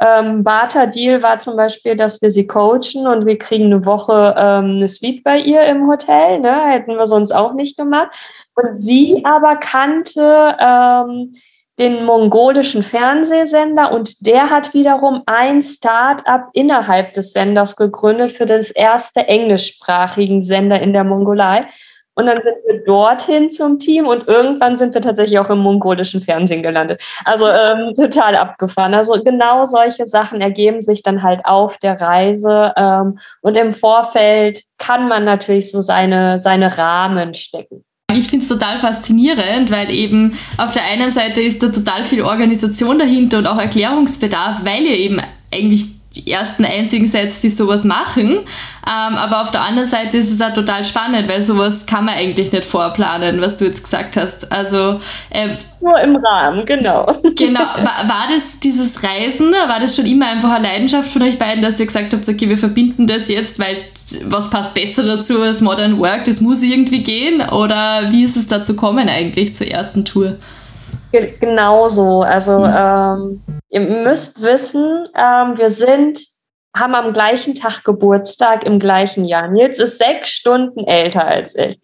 Ähm, 0.00 0.44
Barter-Deal 0.44 1.22
war 1.22 1.38
zum 1.40 1.56
Beispiel, 1.56 1.96
dass 1.96 2.22
wir 2.22 2.30
sie 2.30 2.46
coachen 2.46 3.06
und 3.06 3.26
wir 3.26 3.36
kriegen 3.36 3.66
eine 3.66 3.84
Woche 3.84 4.34
ähm, 4.36 4.76
eine 4.76 4.88
Suite 4.88 5.24
bei 5.24 5.38
ihr 5.38 5.62
im 5.62 5.88
Hotel. 5.88 6.40
Ne? 6.40 6.68
Hätten 6.68 6.96
wir 6.96 7.06
sonst 7.06 7.32
auch 7.32 7.54
nicht 7.54 7.76
gemacht. 7.76 8.10
Und 8.54 8.76
sie 8.76 9.24
aber 9.24 9.56
kannte 9.56 10.56
ähm, 10.60 11.34
den 11.78 12.04
mongolischen 12.04 12.82
Fernsehsender 12.82 13.92
und 13.92 14.26
der 14.26 14.50
hat 14.50 14.74
wiederum 14.74 15.22
ein 15.26 15.62
Start-up 15.62 16.48
innerhalb 16.52 17.12
des 17.12 17.32
Senders 17.32 17.76
gegründet 17.76 18.32
für 18.32 18.46
das 18.46 18.70
erste 18.70 19.28
englischsprachigen 19.28 20.40
Sender 20.40 20.80
in 20.80 20.92
der 20.92 21.04
Mongolei. 21.04 21.66
Und 22.18 22.26
dann 22.26 22.42
sind 22.42 22.56
wir 22.66 22.84
dorthin 22.84 23.48
zum 23.48 23.78
Team 23.78 24.08
und 24.08 24.26
irgendwann 24.26 24.76
sind 24.76 24.92
wir 24.92 25.00
tatsächlich 25.00 25.38
auch 25.38 25.50
im 25.50 25.58
mongolischen 25.58 26.20
Fernsehen 26.20 26.64
gelandet. 26.64 27.00
Also 27.24 27.46
ähm, 27.46 27.94
total 27.94 28.34
abgefahren. 28.34 28.92
Also 28.92 29.22
genau 29.22 29.64
solche 29.64 30.04
Sachen 30.04 30.40
ergeben 30.40 30.82
sich 30.82 31.04
dann 31.04 31.22
halt 31.22 31.44
auf 31.44 31.78
der 31.78 32.00
Reise. 32.00 32.72
Ähm, 32.76 33.20
und 33.40 33.56
im 33.56 33.70
Vorfeld 33.70 34.64
kann 34.78 35.06
man 35.06 35.24
natürlich 35.24 35.70
so 35.70 35.80
seine, 35.80 36.40
seine 36.40 36.76
Rahmen 36.76 37.34
stecken. 37.34 37.84
Ich 38.12 38.26
finde 38.26 38.42
es 38.42 38.48
total 38.48 38.78
faszinierend, 38.78 39.70
weil 39.70 39.88
eben 39.90 40.36
auf 40.56 40.72
der 40.72 40.82
einen 40.90 41.12
Seite 41.12 41.40
ist 41.40 41.62
da 41.62 41.68
total 41.68 42.02
viel 42.02 42.22
Organisation 42.22 42.98
dahinter 42.98 43.38
und 43.38 43.46
auch 43.46 43.58
Erklärungsbedarf, 43.58 44.64
weil 44.64 44.82
ihr 44.82 44.96
eben 44.96 45.20
eigentlich 45.54 45.97
die 46.18 46.30
ersten 46.30 46.64
einzigen 46.64 47.08
Sets, 47.08 47.40
die 47.40 47.50
sowas 47.50 47.84
machen. 47.84 48.30
Ähm, 48.30 48.44
aber 48.84 49.42
auf 49.42 49.50
der 49.50 49.62
anderen 49.62 49.88
Seite 49.88 50.18
ist 50.18 50.32
es 50.32 50.40
auch 50.40 50.52
total 50.52 50.84
spannend, 50.84 51.28
weil 51.28 51.42
sowas 51.42 51.86
kann 51.86 52.04
man 52.04 52.14
eigentlich 52.14 52.52
nicht 52.52 52.64
vorplanen, 52.64 53.40
was 53.40 53.56
du 53.56 53.64
jetzt 53.64 53.82
gesagt 53.82 54.16
hast. 54.16 54.50
Also 54.50 55.00
äh, 55.30 55.56
nur 55.80 56.00
im 56.00 56.16
Rahmen, 56.16 56.66
genau. 56.66 57.06
Genau. 57.36 57.60
War, 57.60 58.08
war, 58.08 58.26
das 58.28 58.58
dieses 58.58 59.02
Reisen, 59.04 59.52
war 59.52 59.78
das 59.78 59.94
schon 59.94 60.06
immer 60.06 60.26
einfach 60.26 60.50
eine 60.50 60.66
Leidenschaft 60.66 61.12
von 61.12 61.22
euch 61.22 61.38
beiden, 61.38 61.62
dass 61.62 61.78
ihr 61.78 61.86
gesagt 61.86 62.12
habt, 62.12 62.28
okay, 62.28 62.48
wir 62.48 62.58
verbinden 62.58 63.06
das 63.06 63.28
jetzt, 63.28 63.60
weil 63.60 63.76
was 64.24 64.50
passt 64.50 64.74
besser 64.74 65.04
dazu 65.04 65.40
als 65.40 65.60
Modern 65.60 65.98
Work? 65.98 66.24
Das 66.24 66.40
muss 66.40 66.62
irgendwie 66.62 67.02
gehen. 67.02 67.42
Oder 67.42 68.08
wie 68.10 68.24
ist 68.24 68.36
es 68.36 68.48
dazu 68.48 68.74
gekommen 68.74 69.08
eigentlich 69.08 69.54
zur 69.54 69.68
ersten 69.68 70.04
Tour? 70.04 70.36
Genauso. 71.12 72.22
Also 72.22 72.60
mhm. 72.60 72.74
ähm, 72.76 73.42
ihr 73.68 73.80
müsst 73.80 74.42
wissen, 74.42 75.08
ähm, 75.14 75.58
wir 75.58 75.70
sind, 75.70 76.20
haben 76.76 76.94
am 76.94 77.12
gleichen 77.12 77.54
Tag 77.54 77.84
Geburtstag 77.84 78.64
im 78.64 78.78
gleichen 78.78 79.24
Jahr. 79.24 79.48
Nils 79.48 79.78
ist 79.78 79.98
sechs 79.98 80.30
Stunden 80.30 80.86
älter 80.86 81.26
als 81.26 81.54
ich. 81.54 81.78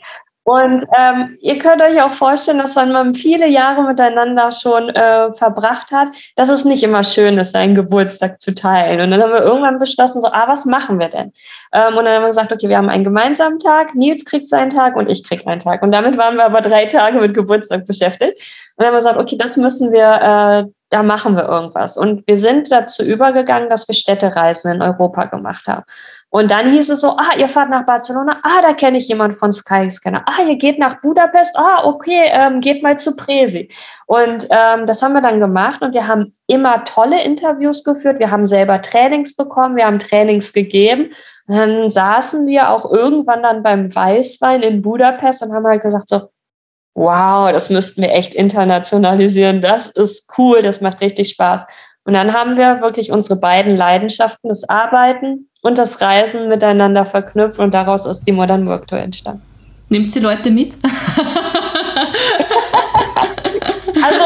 Und 0.47 0.85
ähm, 0.97 1.39
ihr 1.41 1.59
könnt 1.59 1.83
euch 1.83 2.03
auch 2.03 2.12
vorstellen, 2.12 2.59
dass 2.59 2.77
wenn 2.77 2.93
man 2.93 3.14
viele 3.14 3.49
Jahre 3.49 3.83
miteinander 3.83 4.53
schon 4.53 4.91
äh, 4.91 5.33
verbracht 5.33 5.91
hat, 5.91 6.09
dass 6.37 6.51
es 6.51 6.66
nicht 6.66 6.83
immer 6.83 7.03
schön 7.03 7.39
ist, 7.39 7.53
seinen 7.53 7.75
Geburtstag 7.75 8.39
zu 8.39 8.55
teilen. 8.55 9.01
Und 9.01 9.11
dann 9.11 9.22
haben 9.22 9.33
wir 9.33 9.41
irgendwann 9.41 9.79
beschlossen, 9.79 10.20
so, 10.20 10.29
ah, 10.29 10.47
was 10.47 10.66
machen 10.66 11.01
wir 11.01 11.09
denn? 11.09 11.33
Ähm, 11.72 11.97
und 11.97 12.05
dann 12.05 12.14
haben 12.14 12.22
wir 12.25 12.29
gesagt, 12.29 12.53
okay, 12.53 12.68
wir 12.68 12.77
haben 12.77 12.91
einen 12.91 13.05
gemeinsamen 13.05 13.59
Tag, 13.59 13.95
Nils 13.95 14.27
kriegt 14.27 14.51
seinen 14.51 14.68
Tag 14.68 14.97
und 14.97 15.09
ich 15.09 15.27
krieg 15.27 15.47
einen 15.47 15.62
Tag. 15.62 15.81
Und 15.81 15.93
damit 15.93 16.18
waren 16.18 16.37
wir 16.37 16.45
aber 16.45 16.61
drei 16.61 16.85
Tage 16.85 17.18
mit 17.20 17.33
Geburtstag 17.33 17.87
beschäftigt. 17.87 18.39
Und 18.77 18.83
dann 18.83 18.87
haben 18.89 18.95
wir 18.95 18.99
gesagt, 18.99 19.18
okay, 19.18 19.37
das 19.37 19.57
müssen 19.57 19.93
wir, 19.93 20.05
äh, 20.05 20.70
da 20.91 21.03
machen 21.03 21.37
wir 21.37 21.49
irgendwas. 21.49 21.97
Und 21.97 22.27
wir 22.27 22.39
sind 22.39 22.70
dazu 22.70 23.03
übergegangen, 23.03 23.68
dass 23.68 23.87
wir 23.89 23.95
Städtereisen 23.95 24.75
in 24.75 24.83
Europa 24.83 25.27
gemacht 25.27 25.66
haben. 25.66 25.85
Und 26.31 26.51
dann 26.51 26.72
hieß 26.72 26.91
es 26.91 27.01
so, 27.01 27.11
ah, 27.11 27.37
ihr 27.39 27.49
fahrt 27.49 27.70
nach 27.70 27.87
Barcelona, 27.87 28.41
ah, 28.43 28.61
da 28.61 28.72
kenne 28.72 28.99
ich 28.99 29.07
jemanden 29.07 29.37
von 29.37 29.53
Skyscanner, 29.53 30.25
ah, 30.27 30.43
ihr 30.43 30.57
geht 30.57 30.81
nach 30.81 31.01
Budapest, 31.01 31.57
ah, 31.57 31.85
okay, 31.85 32.25
ähm, 32.33 32.61
geht 32.61 32.83
mal 32.83 32.99
zu 32.99 33.14
Presi. 33.14 33.70
Und 34.07 34.49
ähm, 34.51 34.85
das 34.85 35.01
haben 35.01 35.12
wir 35.12 35.20
dann 35.20 35.39
gemacht 35.39 35.81
und 35.83 35.95
wir 35.95 36.09
haben 36.09 36.35
immer 36.49 36.83
tolle 36.83 37.22
Interviews 37.22 37.85
geführt, 37.85 38.18
wir 38.18 38.33
haben 38.33 38.49
selber 38.49 38.83
Trainings 38.83 39.37
bekommen, 39.37 39.77
wir 39.77 39.87
haben 39.87 40.01
Trainings 40.01 40.53
gegeben. 40.53 41.12
Und 41.47 41.57
dann 41.57 41.89
saßen 41.89 42.49
wir 42.49 42.70
auch 42.70 42.91
irgendwann 42.91 43.45
dann 43.45 43.62
beim 43.62 43.95
Weißwein 43.95 44.62
in 44.62 44.83
Budapest 44.83 45.45
und 45.45 45.53
haben 45.53 45.66
halt 45.66 45.83
gesagt 45.83 46.09
so, 46.09 46.31
wow, 46.95 47.51
das 47.53 47.70
müssten 47.70 48.03
wir 48.03 48.12
echt 48.12 48.34
internationalisieren, 48.34 49.61
das 49.61 49.88
ist 49.88 50.30
cool, 50.38 50.62
das 50.62 50.80
macht 50.80 51.01
richtig 51.01 51.30
Spaß. 51.30 51.66
Und 52.05 52.14
dann 52.14 52.32
haben 52.32 52.57
wir 52.57 52.82
wirklich 52.82 53.11
unsere 53.11 53.40
beiden 53.40 53.76
Leidenschaften, 53.76 54.49
das 54.49 54.68
Arbeiten 54.68 55.49
und 55.62 55.78
das 55.78 56.01
Reisen 56.01 56.49
miteinander 56.49 57.07
verknüpft 57.07 57.59
und 57.59 57.72
daraus 57.72 58.07
ist 58.07 58.26
die 58.26 58.32
Modern 58.32 58.66
Work 58.68 58.86
Tour 58.86 58.99
entstanden. 58.99 59.42
Nimmt 59.88 60.12
sie 60.12 60.20
Leute 60.20 60.51
mit? 60.51 60.74
also 64.03 64.24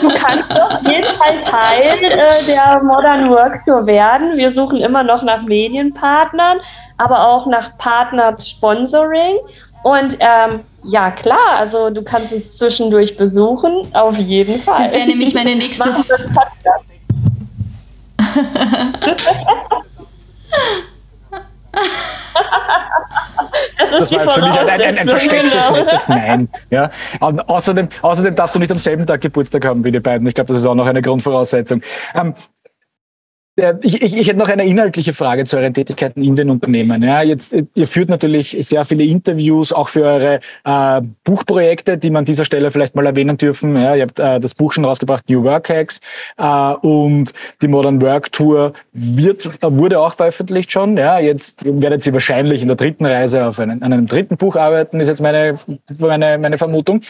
du 0.00 0.08
kannst 0.14 0.50
auf 0.50 0.82
jeden 0.86 1.06
Fall 1.16 1.38
Teil 1.40 1.96
äh, 2.02 2.28
der 2.48 2.82
Modern 2.82 3.30
Work 3.30 3.64
Tour 3.64 3.86
werden. 3.86 4.36
Wir 4.36 4.50
suchen 4.50 4.80
immer 4.80 5.02
noch 5.02 5.22
nach 5.22 5.42
Medienpartnern, 5.42 6.58
aber 6.98 7.28
auch 7.28 7.46
nach 7.46 7.76
Partner-Sponsoring. 7.78 9.38
Und 9.84 10.16
ähm, 10.18 10.60
ja, 10.82 11.10
klar, 11.10 11.58
also 11.58 11.90
du 11.90 12.02
kannst 12.02 12.32
uns 12.32 12.56
zwischendurch 12.56 13.18
besuchen, 13.18 13.86
auf 13.92 14.16
jeden 14.16 14.58
Fall. 14.58 14.76
Das 14.78 14.94
wäre 14.94 15.06
nämlich 15.06 15.34
meine 15.34 15.54
nächste 15.56 15.92
Frage. 15.92 16.04
Das, 23.78 24.10
das 24.10 24.12
war 24.12 24.20
jetzt 24.22 24.32
für 24.32 24.40
mich 24.40 24.50
ein, 24.50 24.68
ein, 24.68 24.98
ein 24.98 25.08
verstecktes, 25.08 25.52
genau. 25.52 25.76
nettes 25.76 26.08
Nein. 26.08 26.48
Ja. 26.70 26.90
Und 27.20 27.46
außerdem, 27.46 27.88
außerdem 28.00 28.34
darfst 28.36 28.54
du 28.54 28.58
nicht 28.58 28.72
am 28.72 28.78
selben 28.78 29.06
Tag 29.06 29.20
Geburtstag 29.20 29.66
haben 29.66 29.84
wie 29.84 29.92
die 29.92 30.00
beiden. 30.00 30.26
Ich 30.26 30.34
glaube, 30.34 30.48
das 30.48 30.62
ist 30.62 30.66
auch 30.66 30.74
noch 30.74 30.86
eine 30.86 31.02
Grundvoraussetzung. 31.02 31.82
Ähm, 32.14 32.34
ich, 33.82 34.02
ich, 34.02 34.16
ich 34.16 34.28
hätte 34.28 34.38
noch 34.38 34.48
eine 34.48 34.66
inhaltliche 34.66 35.14
Frage 35.14 35.44
zu 35.44 35.56
euren 35.56 35.72
Tätigkeiten 35.72 36.22
in 36.22 36.34
den 36.34 36.50
Unternehmen. 36.50 37.02
Ja, 37.02 37.22
jetzt, 37.22 37.54
ihr 37.74 37.86
führt 37.86 38.08
natürlich 38.08 38.56
sehr 38.60 38.84
viele 38.84 39.04
Interviews, 39.04 39.72
auch 39.72 39.88
für 39.88 40.02
eure 40.02 40.40
äh, 40.64 41.00
Buchprojekte, 41.22 41.96
die 41.96 42.10
man 42.10 42.20
an 42.20 42.24
dieser 42.24 42.44
Stelle 42.44 42.70
vielleicht 42.72 42.96
mal 42.96 43.06
erwähnen 43.06 43.36
dürfen. 43.36 43.76
Ja, 43.76 43.94
ihr 43.94 44.02
habt 44.02 44.18
äh, 44.18 44.40
das 44.40 44.54
Buch 44.54 44.72
schon 44.72 44.84
rausgebracht, 44.84 45.28
New 45.28 45.44
Work 45.44 45.68
Hacks, 45.68 46.00
äh, 46.36 46.72
und 46.86 47.32
die 47.62 47.68
Modern 47.68 48.02
Work 48.02 48.32
Tour 48.32 48.72
wird, 48.92 49.48
wurde 49.62 50.00
auch 50.00 50.14
veröffentlicht 50.14 50.72
schon. 50.72 50.96
Ja, 50.96 51.20
jetzt 51.20 51.64
werdet 51.64 52.04
ihr 52.04 52.12
wahrscheinlich 52.12 52.60
in 52.60 52.68
der 52.68 52.76
dritten 52.76 53.06
Reise 53.06 53.46
auf 53.46 53.60
einen, 53.60 53.82
an 53.82 53.92
einem 53.92 54.06
dritten 54.06 54.36
Buch 54.36 54.56
arbeiten, 54.56 54.98
ist 54.98 55.08
jetzt 55.08 55.22
meine, 55.22 55.54
meine, 55.98 56.38
meine 56.38 56.58
Vermutung. 56.58 57.02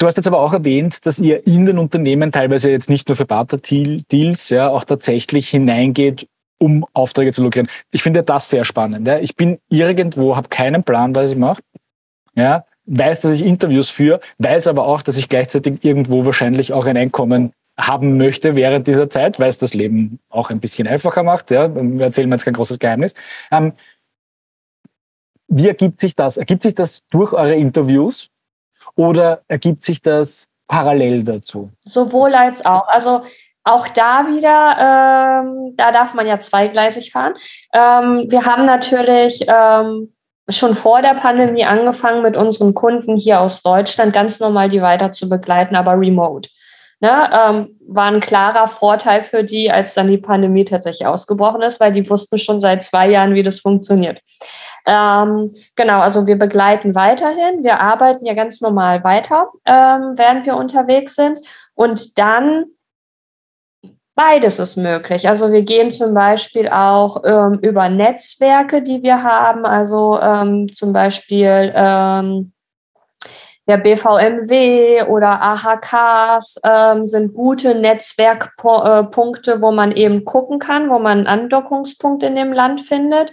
Du 0.00 0.06
hast 0.06 0.16
jetzt 0.16 0.26
aber 0.26 0.40
auch 0.40 0.54
erwähnt, 0.54 1.04
dass 1.04 1.18
ihr 1.18 1.46
in 1.46 1.66
den 1.66 1.76
Unternehmen 1.76 2.32
teilweise 2.32 2.70
jetzt 2.70 2.88
nicht 2.88 3.08
nur 3.08 3.16
für 3.16 3.26
Barter-Deals, 3.26 4.48
ja, 4.48 4.68
auch 4.70 4.84
tatsächlich 4.84 5.50
hineingeht, 5.50 6.26
um 6.58 6.86
Aufträge 6.94 7.34
zu 7.34 7.42
lukrieren. 7.42 7.68
Ich 7.90 8.02
finde 8.02 8.22
das 8.22 8.48
sehr 8.48 8.64
spannend. 8.64 9.06
Ja. 9.06 9.18
Ich 9.18 9.36
bin 9.36 9.58
irgendwo, 9.68 10.36
habe 10.36 10.48
keinen 10.48 10.84
Plan, 10.84 11.14
was 11.14 11.32
ich 11.32 11.36
mache. 11.36 11.60
Ja, 12.34 12.64
weiß, 12.86 13.20
dass 13.20 13.32
ich 13.32 13.44
Interviews 13.44 13.90
führe, 13.90 14.20
weiß 14.38 14.68
aber 14.68 14.86
auch, 14.86 15.02
dass 15.02 15.18
ich 15.18 15.28
gleichzeitig 15.28 15.84
irgendwo 15.84 16.24
wahrscheinlich 16.24 16.72
auch 16.72 16.86
ein 16.86 16.96
Einkommen 16.96 17.52
haben 17.78 18.16
möchte 18.16 18.56
während 18.56 18.86
dieser 18.86 19.10
Zeit, 19.10 19.38
weil 19.38 19.50
es 19.50 19.58
das 19.58 19.74
Leben 19.74 20.18
auch 20.30 20.48
ein 20.48 20.60
bisschen 20.60 20.88
einfacher 20.88 21.24
macht. 21.24 21.50
Ja. 21.50 21.74
Wir 21.74 22.06
erzählen 22.06 22.30
mir 22.30 22.36
jetzt 22.36 22.46
kein 22.46 22.54
großes 22.54 22.78
Geheimnis. 22.78 23.12
Ähm, 23.52 23.74
wie 25.48 25.68
ergibt 25.68 26.00
sich 26.00 26.16
das? 26.16 26.38
Ergibt 26.38 26.62
sich 26.62 26.74
das 26.74 27.02
durch 27.10 27.34
eure 27.34 27.54
Interviews? 27.54 28.30
Oder 29.00 29.40
ergibt 29.48 29.82
sich 29.82 30.02
das 30.02 30.46
parallel 30.68 31.24
dazu? 31.24 31.70
Sowohl 31.84 32.34
als 32.34 32.66
auch. 32.66 32.86
Also 32.88 33.22
auch 33.64 33.88
da 33.88 34.26
wieder, 34.26 34.76
ähm, 34.78 35.74
da 35.74 35.90
darf 35.90 36.12
man 36.12 36.26
ja 36.26 36.38
zweigleisig 36.38 37.10
fahren. 37.10 37.32
Ähm, 37.72 38.30
wir 38.30 38.44
haben 38.44 38.66
natürlich 38.66 39.46
ähm, 39.48 40.12
schon 40.50 40.74
vor 40.74 41.00
der 41.00 41.14
Pandemie 41.14 41.64
angefangen, 41.64 42.22
mit 42.22 42.36
unseren 42.36 42.74
Kunden 42.74 43.16
hier 43.16 43.40
aus 43.40 43.62
Deutschland 43.62 44.12
ganz 44.12 44.38
normal 44.38 44.68
die 44.68 44.82
weiter 44.82 45.12
zu 45.12 45.30
begleiten, 45.30 45.76
aber 45.76 45.92
remote. 45.92 46.50
Ne, 47.02 47.30
ähm, 47.32 47.78
war 47.88 48.12
ein 48.12 48.20
klarer 48.20 48.68
Vorteil 48.68 49.22
für 49.22 49.42
die, 49.42 49.72
als 49.72 49.94
dann 49.94 50.08
die 50.08 50.18
Pandemie 50.18 50.66
tatsächlich 50.66 51.06
ausgebrochen 51.06 51.62
ist, 51.62 51.80
weil 51.80 51.92
die 51.92 52.08
wussten 52.10 52.38
schon 52.38 52.60
seit 52.60 52.84
zwei 52.84 53.08
Jahren, 53.08 53.32
wie 53.32 53.42
das 53.42 53.60
funktioniert. 53.60 54.20
Ähm, 54.86 55.54
genau, 55.76 56.00
also 56.00 56.26
wir 56.26 56.38
begleiten 56.38 56.94
weiterhin. 56.94 57.62
Wir 57.62 57.80
arbeiten 57.80 58.24
ja 58.26 58.34
ganz 58.34 58.60
normal 58.60 59.04
weiter, 59.04 59.48
ähm, 59.64 60.14
während 60.16 60.46
wir 60.46 60.56
unterwegs 60.56 61.14
sind. 61.14 61.40
Und 61.74 62.18
dann 62.18 62.66
beides 64.14 64.58
ist 64.58 64.76
möglich. 64.76 65.28
Also 65.28 65.50
wir 65.52 65.62
gehen 65.62 65.90
zum 65.90 66.12
Beispiel 66.12 66.68
auch 66.68 67.22
ähm, 67.24 67.58
über 67.62 67.88
Netzwerke, 67.88 68.82
die 68.82 69.02
wir 69.02 69.22
haben. 69.22 69.64
Also 69.64 70.20
ähm, 70.20 70.70
zum 70.72 70.92
Beispiel 70.92 71.72
ähm, 71.74 72.52
der 73.66 73.78
BVMW 73.78 75.04
oder 75.04 75.40
AHKs 75.40 76.60
ähm, 76.64 77.06
sind 77.06 77.34
gute 77.34 77.74
Netzwerkpunkte, 77.74 79.62
wo 79.62 79.70
man 79.70 79.92
eben 79.92 80.24
gucken 80.24 80.58
kann, 80.58 80.90
wo 80.90 80.98
man 80.98 81.18
einen 81.18 81.26
Andockungspunkt 81.26 82.22
in 82.22 82.34
dem 82.34 82.52
Land 82.52 82.80
findet. 82.80 83.32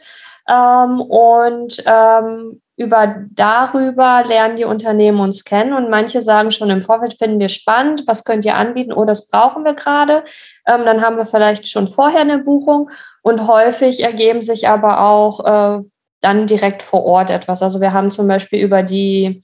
Ähm, 0.49 1.01
und 1.01 1.83
ähm, 1.85 2.61
über 2.77 3.15
darüber 3.31 4.23
lernen 4.25 4.55
die 4.55 4.65
Unternehmen 4.65 5.19
uns 5.19 5.43
kennen 5.43 5.73
und 5.73 5.89
manche 5.89 6.21
sagen 6.21 6.51
schon 6.51 6.69
im 6.69 6.83
Vorfeld, 6.83 7.17
finden 7.17 7.39
wir 7.39 7.49
spannend, 7.49 8.03
was 8.05 8.23
könnt 8.23 8.45
ihr 8.45 8.55
anbieten? 8.55 8.93
Oh, 8.93 9.03
das 9.03 9.29
brauchen 9.29 9.65
wir 9.65 9.73
gerade. 9.73 10.23
Ähm, 10.67 10.85
dann 10.85 11.01
haben 11.01 11.17
wir 11.17 11.25
vielleicht 11.25 11.67
schon 11.67 11.87
vorher 11.87 12.21
eine 12.21 12.37
Buchung 12.37 12.91
und 13.23 13.47
häufig 13.47 14.03
ergeben 14.03 14.43
sich 14.43 14.69
aber 14.69 15.01
auch 15.01 15.79
äh, 15.79 15.83
dann 16.21 16.47
direkt 16.47 16.83
vor 16.83 17.03
Ort 17.03 17.31
etwas. 17.31 17.63
Also 17.63 17.81
wir 17.81 17.93
haben 17.93 18.11
zum 18.11 18.27
Beispiel 18.27 18.59
über 18.59 18.83
die 18.83 19.43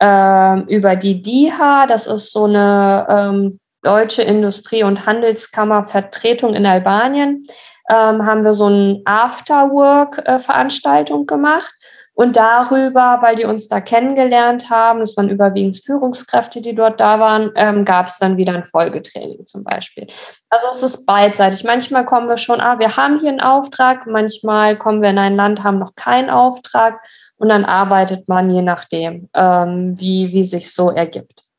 äh, 0.00 0.60
über 0.74 0.96
die 0.96 1.22
DIHA, 1.22 1.86
das 1.86 2.06
ist 2.06 2.32
so 2.32 2.44
eine 2.44 3.06
ähm, 3.08 3.60
deutsche 3.82 4.22
Industrie- 4.22 4.84
und 4.84 5.06
Handelskammervertretung 5.06 6.54
in 6.54 6.66
Albanien, 6.66 7.46
ähm, 7.90 8.24
haben 8.24 8.44
wir 8.44 8.52
so 8.52 8.66
eine 8.66 9.02
Afterwork-Veranstaltung 9.04 11.26
gemacht. 11.26 11.74
Und 12.12 12.36
darüber, 12.36 13.18
weil 13.22 13.36
die 13.36 13.44
uns 13.46 13.68
da 13.68 13.80
kennengelernt 13.80 14.68
haben, 14.68 15.00
es 15.00 15.16
waren 15.16 15.30
überwiegend 15.30 15.80
Führungskräfte, 15.82 16.60
die 16.60 16.74
dort 16.74 17.00
da 17.00 17.18
waren, 17.18 17.50
ähm, 17.54 17.86
gab 17.86 18.08
es 18.08 18.18
dann 18.18 18.36
wieder 18.36 18.52
ein 18.52 18.64
Folgetraining 18.64 19.46
zum 19.46 19.64
Beispiel. 19.64 20.06
Also 20.50 20.68
es 20.70 20.82
ist 20.82 21.06
beidseitig. 21.06 21.64
Manchmal 21.64 22.04
kommen 22.04 22.28
wir 22.28 22.36
schon, 22.36 22.60
ah, 22.60 22.78
wir 22.78 22.98
haben 22.98 23.20
hier 23.20 23.30
einen 23.30 23.40
Auftrag, 23.40 24.06
manchmal 24.06 24.76
kommen 24.76 25.00
wir 25.00 25.08
in 25.08 25.18
ein 25.18 25.34
Land, 25.34 25.64
haben 25.64 25.78
noch 25.78 25.94
keinen 25.94 26.28
Auftrag 26.28 27.00
und 27.38 27.48
dann 27.48 27.64
arbeitet 27.64 28.28
man 28.28 28.50
je 28.50 28.60
nachdem, 28.60 29.30
ähm, 29.32 29.98
wie, 29.98 30.30
wie 30.32 30.44
sich 30.44 30.74
so 30.74 30.90
ergibt. 30.90 31.49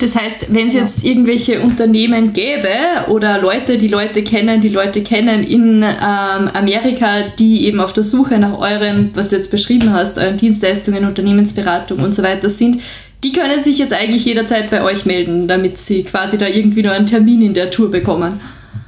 Das 0.00 0.16
heißt, 0.16 0.46
wenn 0.54 0.68
es 0.68 0.74
jetzt 0.74 1.04
irgendwelche 1.04 1.60
Unternehmen 1.60 2.32
gäbe 2.32 2.68
oder 3.08 3.38
Leute, 3.38 3.76
die 3.76 3.88
Leute 3.88 4.24
kennen, 4.24 4.62
die 4.62 4.70
Leute 4.70 5.02
kennen 5.02 5.44
in 5.44 5.82
ähm, 5.82 6.48
Amerika, 6.54 7.28
die 7.38 7.66
eben 7.66 7.80
auf 7.80 7.92
der 7.92 8.04
Suche 8.04 8.38
nach 8.38 8.58
euren, 8.58 9.10
was 9.14 9.28
du 9.28 9.36
jetzt 9.36 9.50
beschrieben 9.50 9.92
hast, 9.92 10.16
euren 10.16 10.38
Dienstleistungen, 10.38 11.04
Unternehmensberatung 11.04 11.98
und 11.98 12.14
so 12.14 12.22
weiter 12.22 12.48
sind, 12.48 12.78
die 13.22 13.32
können 13.32 13.60
sich 13.60 13.76
jetzt 13.76 13.92
eigentlich 13.92 14.24
jederzeit 14.24 14.70
bei 14.70 14.82
euch 14.82 15.04
melden, 15.04 15.46
damit 15.46 15.76
sie 15.76 16.02
quasi 16.02 16.38
da 16.38 16.46
irgendwie 16.48 16.82
nur 16.82 16.92
einen 16.92 17.06
Termin 17.06 17.42
in 17.42 17.52
der 17.52 17.70
Tour 17.70 17.90
bekommen. 17.90 18.40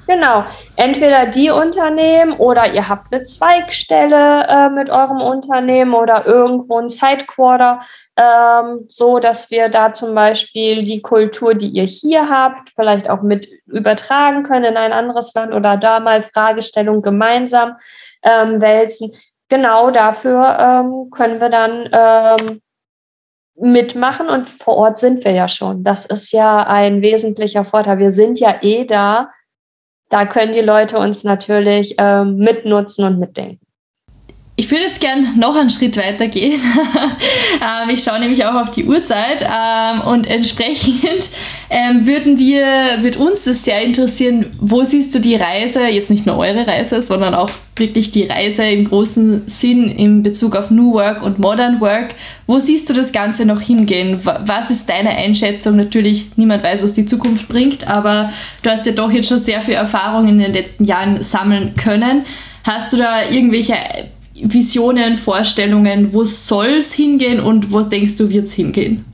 Genau, 0.07 0.45
entweder 0.75 1.27
die 1.27 1.51
Unternehmen 1.51 2.33
oder 2.33 2.73
ihr 2.73 2.89
habt 2.89 3.13
eine 3.13 3.23
Zweigstelle 3.23 4.47
äh, 4.49 4.69
mit 4.69 4.91
eurem 4.91 5.21
Unternehmen 5.21 5.95
oder 5.95 6.27
irgendwo 6.27 6.79
ein 6.79 6.89
Sidequarter, 6.89 7.81
ähm, 8.17 8.87
so 8.89 9.21
dass 9.21 9.51
wir 9.53 9.69
da 9.69 9.93
zum 9.93 10.15
Beispiel 10.15 10.83
die 10.83 11.03
Kultur, 11.03 11.55
die 11.55 11.69
ihr 11.69 11.85
hier 11.85 12.29
habt, 12.29 12.71
vielleicht 12.75 13.09
auch 13.09 13.23
mit 13.23 13.47
übertragen 13.67 14.43
können 14.43 14.65
in 14.65 14.77
ein 14.77 14.93
anderes 14.93 15.35
Land 15.35 15.55
oder 15.55 15.77
da 15.77 16.01
mal 16.01 16.21
Fragestellungen 16.21 17.03
gemeinsam 17.03 17.77
ähm, 18.25 18.61
wälzen. 18.61 19.13
Genau 19.49 19.93
dafür 19.93 20.59
ähm, 20.59 21.11
können 21.11 21.41
wir 21.41 21.49
dann 21.49 21.89
ähm, 21.93 22.61
mitmachen 23.55 24.29
und 24.29 24.49
vor 24.49 24.77
Ort 24.79 24.99
sind 24.99 25.25
wir 25.25 25.33
ja 25.33 25.49
schon. 25.49 25.85
Das 25.85 26.07
ist 26.07 26.33
ja 26.33 26.67
ein 26.67 27.03
wesentlicher 27.03 27.65
Vorteil. 27.65 27.99
Wir 27.99 28.11
sind 28.11 28.41
ja 28.41 28.57
eh 28.63 28.85
da 28.85 29.31
da 30.13 30.27
können 30.27 30.53
die 30.53 30.61
Leute 30.61 30.99
uns 30.99 31.25
natürlich 31.25 31.95
ähm, 31.97 32.37
mitnutzen 32.37 33.07
und 33.07 33.19
mitdenken. 33.19 33.62
Ich 34.55 34.71
würde 34.71 34.85
jetzt 34.85 35.01
gern 35.01 35.39
noch 35.39 35.57
einen 35.57 35.71
Schritt 35.71 35.97
weiter 35.97 36.29
gehen. 36.29 36.61
Ähm, 37.61 37.91
ich 37.91 38.03
schaue 38.03 38.19
nämlich 38.19 38.45
auch 38.45 38.55
auf 38.55 38.71
die 38.73 38.87
Uhrzeit 38.87 39.43
ähm, 39.43 40.01
und 40.01 40.27
entsprechend 40.27 41.29
ähm, 41.71 42.07
würden 42.07 42.39
wir, 42.39 42.65
wird 43.03 43.17
uns 43.19 43.45
das 43.45 43.63
sehr 43.63 43.83
interessieren, 43.83 44.47
wo 44.59 44.83
siehst 44.83 45.15
du 45.15 45.21
die 45.21 45.37
Reise, 45.37 45.87
jetzt 45.87 46.11
nicht 46.11 46.27
nur 46.27 46.39
eure 46.39 46.67
Reise, 46.67 47.01
sondern 47.03 47.35
auch 47.35 47.51
wirklich 47.77 48.11
die 48.11 48.25
Reise 48.25 48.65
im 48.65 48.89
großen 48.89 49.47
Sinn 49.47 49.89
in 49.89 50.25
Bezug 50.25 50.57
auf 50.57 50.71
New 50.73 50.95
Work 50.95 51.23
und 51.23 51.39
Modern 51.39 51.81
Work. 51.81 52.15
Wo 52.49 52.59
siehst 52.59 52.89
du 52.91 52.95
das 52.95 53.13
Ganze 53.13 53.47
noch 53.47 53.61
hingehen? 53.61 54.19
Was 54.25 54.71
ist 54.71 54.89
deine 54.89 55.11
Einschätzung? 55.11 55.77
Natürlich, 55.77 56.31
niemand 56.37 56.65
weiß, 56.65 56.83
was 56.83 56.95
die 56.95 57.07
Zukunft 57.07 57.49
bringt, 57.49 57.87
aber 57.87 58.33
du 58.63 58.71
hast 58.71 58.87
ja 58.87 58.93
doch 58.93 59.13
jetzt 59.13 59.29
schon 59.29 59.39
sehr 59.39 59.61
viel 59.61 59.75
Erfahrung 59.75 60.27
in 60.27 60.39
den 60.39 60.53
letzten 60.53 60.85
Jahren 60.85 61.23
sammeln 61.23 61.75
können. 61.77 62.25
Hast 62.65 62.93
du 62.93 62.97
da 62.97 63.29
irgendwelche 63.31 63.77
Visionen, 64.35 65.17
Vorstellungen, 65.17 66.13
wo 66.13 66.25
soll 66.25 66.79
es 66.79 66.93
hingehen 66.93 67.41
und 67.41 67.73
wo 67.73 67.81
denkst 67.81 68.17
du, 68.17 68.31
wird 68.31 68.47
es 68.47 68.55
hingehen? 68.55 69.05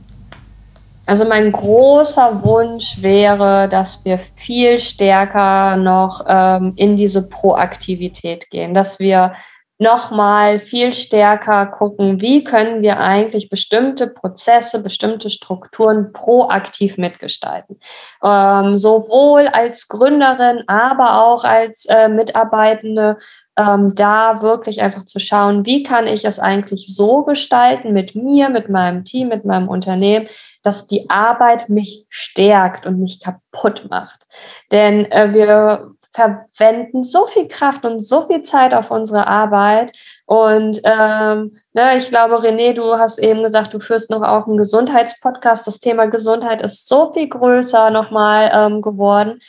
Also 1.07 1.25
mein 1.25 1.51
großer 1.51 2.45
Wunsch 2.45 3.01
wäre, 3.01 3.67
dass 3.69 4.05
wir 4.05 4.19
viel 4.19 4.79
stärker 4.79 5.77
noch 5.77 6.25
ähm, 6.29 6.75
in 6.77 6.99
diese 6.99 7.31
Proaktivität 7.31 8.51
gehen, 8.51 8.75
dass 8.75 8.99
wir 9.01 9.33
nochmal 9.79 10.59
viel 10.59 10.93
stärker 10.93 11.67
gucken, 11.67 12.21
wie 12.21 12.43
können 12.43 12.83
wir 12.83 12.99
eigentlich 12.99 13.49
bestimmte 13.49 14.09
Prozesse, 14.09 14.83
bestimmte 14.83 15.31
Strukturen 15.31 16.13
proaktiv 16.13 16.99
mitgestalten. 16.99 17.81
Ähm, 18.23 18.77
sowohl 18.77 19.47
als 19.47 19.87
Gründerin, 19.87 20.65
aber 20.67 21.25
auch 21.25 21.45
als 21.45 21.87
äh, 21.87 22.09
Mitarbeitende, 22.09 23.19
ähm, 23.59 23.95
da 23.97 24.41
wirklich 24.41 24.81
einfach 24.81 25.05
zu 25.05 25.19
schauen, 25.19 25.67
wie 25.67 25.83
kann 25.83 26.07
ich 26.07 26.25
es 26.25 26.39
eigentlich 26.39 26.95
so 26.95 27.25
gestalten 27.25 27.93
mit 27.93 28.15
mir, 28.15 28.49
mit 28.49 28.69
meinem 28.69 29.05
Team, 29.05 29.29
mit 29.29 29.45
meinem 29.45 29.69
Unternehmen, 29.69 30.29
dass 30.63 30.87
die 30.87 31.11
Arbeit 31.11 31.69
mich 31.69 32.07
stärkt 32.09 32.87
und 32.87 33.01
nicht 33.01 33.25
kaputt 33.25 33.89
macht. 33.91 34.27
Denn 34.71 35.11
äh, 35.11 35.35
wir 35.35 35.91
verwenden 36.13 37.03
so 37.03 37.27
viel 37.27 37.49
Kraft 37.49 37.85
und 37.85 37.99
so 37.99 38.27
viel 38.27 38.43
Zeit 38.43 38.75
auf 38.75 38.93
unsere 38.93 39.27
Arbeit. 39.27 39.93
Und 40.27 40.81
ähm, 40.85 41.59
ne, 41.73 41.97
ich 41.97 42.09
glaube, 42.09 42.37
René, 42.37 42.75
du 42.75 42.97
hast 42.97 43.19
eben 43.19 43.43
gesagt, 43.43 43.75
du 43.75 43.81
führst 43.81 44.11
noch 44.11 44.23
auch 44.23 44.47
einen 44.47 44.57
Gesundheitspodcast. 44.57 45.67
Das 45.67 45.81
Thema 45.81 46.07
Gesundheit 46.07 46.63
ist 46.63 46.89
so 46.89 47.13
viel 47.13 47.29
größer 47.29 47.91
nochmal 47.91 48.51
ähm, 48.55 48.83
geworden. 48.83 49.41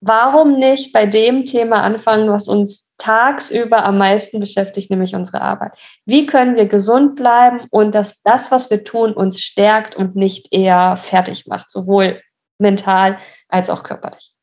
Warum 0.00 0.58
nicht 0.58 0.92
bei 0.92 1.06
dem 1.06 1.44
Thema 1.44 1.82
anfangen, 1.82 2.30
was 2.30 2.48
uns 2.48 2.89
tagsüber 3.00 3.84
am 3.84 3.98
meisten 3.98 4.38
beschäftigt, 4.38 4.90
nämlich 4.90 5.14
unsere 5.14 5.40
Arbeit? 5.40 5.72
Wie 6.04 6.26
können 6.26 6.54
wir 6.54 6.66
gesund 6.66 7.16
bleiben 7.16 7.66
und 7.70 7.94
dass 7.94 8.22
das, 8.22 8.50
was 8.50 8.70
wir 8.70 8.84
tun, 8.84 9.12
uns 9.12 9.40
stärkt 9.40 9.96
und 9.96 10.14
nicht 10.14 10.52
eher 10.52 10.96
fertig 10.96 11.46
macht, 11.46 11.70
sowohl 11.70 12.22
mental 12.58 13.18
als 13.48 13.70
auch 13.70 13.82
körperlich? 13.82 14.34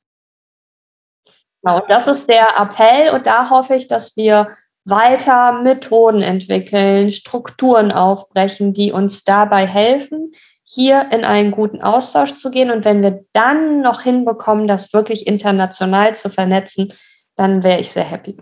Genau, 1.64 1.82
das 1.88 2.08
ist 2.08 2.30
der 2.30 2.58
Appell 2.58 3.14
und 3.14 3.28
da 3.28 3.50
hoffe 3.50 3.76
ich, 3.76 3.88
dass 3.88 4.16
wir 4.18 4.50
weiter 4.86 5.52
Methoden 5.52 6.22
entwickeln, 6.22 7.12
Strukturen 7.12 7.92
aufbrechen, 7.92 8.74
die 8.74 8.92
uns 8.92 9.24
dabei 9.24 9.68
helfen, 9.68 10.32
hier 10.64 11.10
in 11.12 11.26
einen 11.26 11.52
guten 11.52 11.82
Austausch 11.82 12.34
zu 12.34 12.52
gehen. 12.52 12.72
Und 12.72 12.86
wenn 12.86 13.02
wir 13.02 13.26
dann 13.34 13.82
noch 13.82 14.02
hinbekommen, 14.02 14.68
das 14.68 14.94
wirklich 14.94 15.28
international 15.28 16.16
zu 16.16 16.30
vernetzen, 16.30 16.94
dann 17.38 17.64
wäre 17.64 17.80
ich 17.80 17.90
sehr 17.90 18.04
happy. 18.04 18.36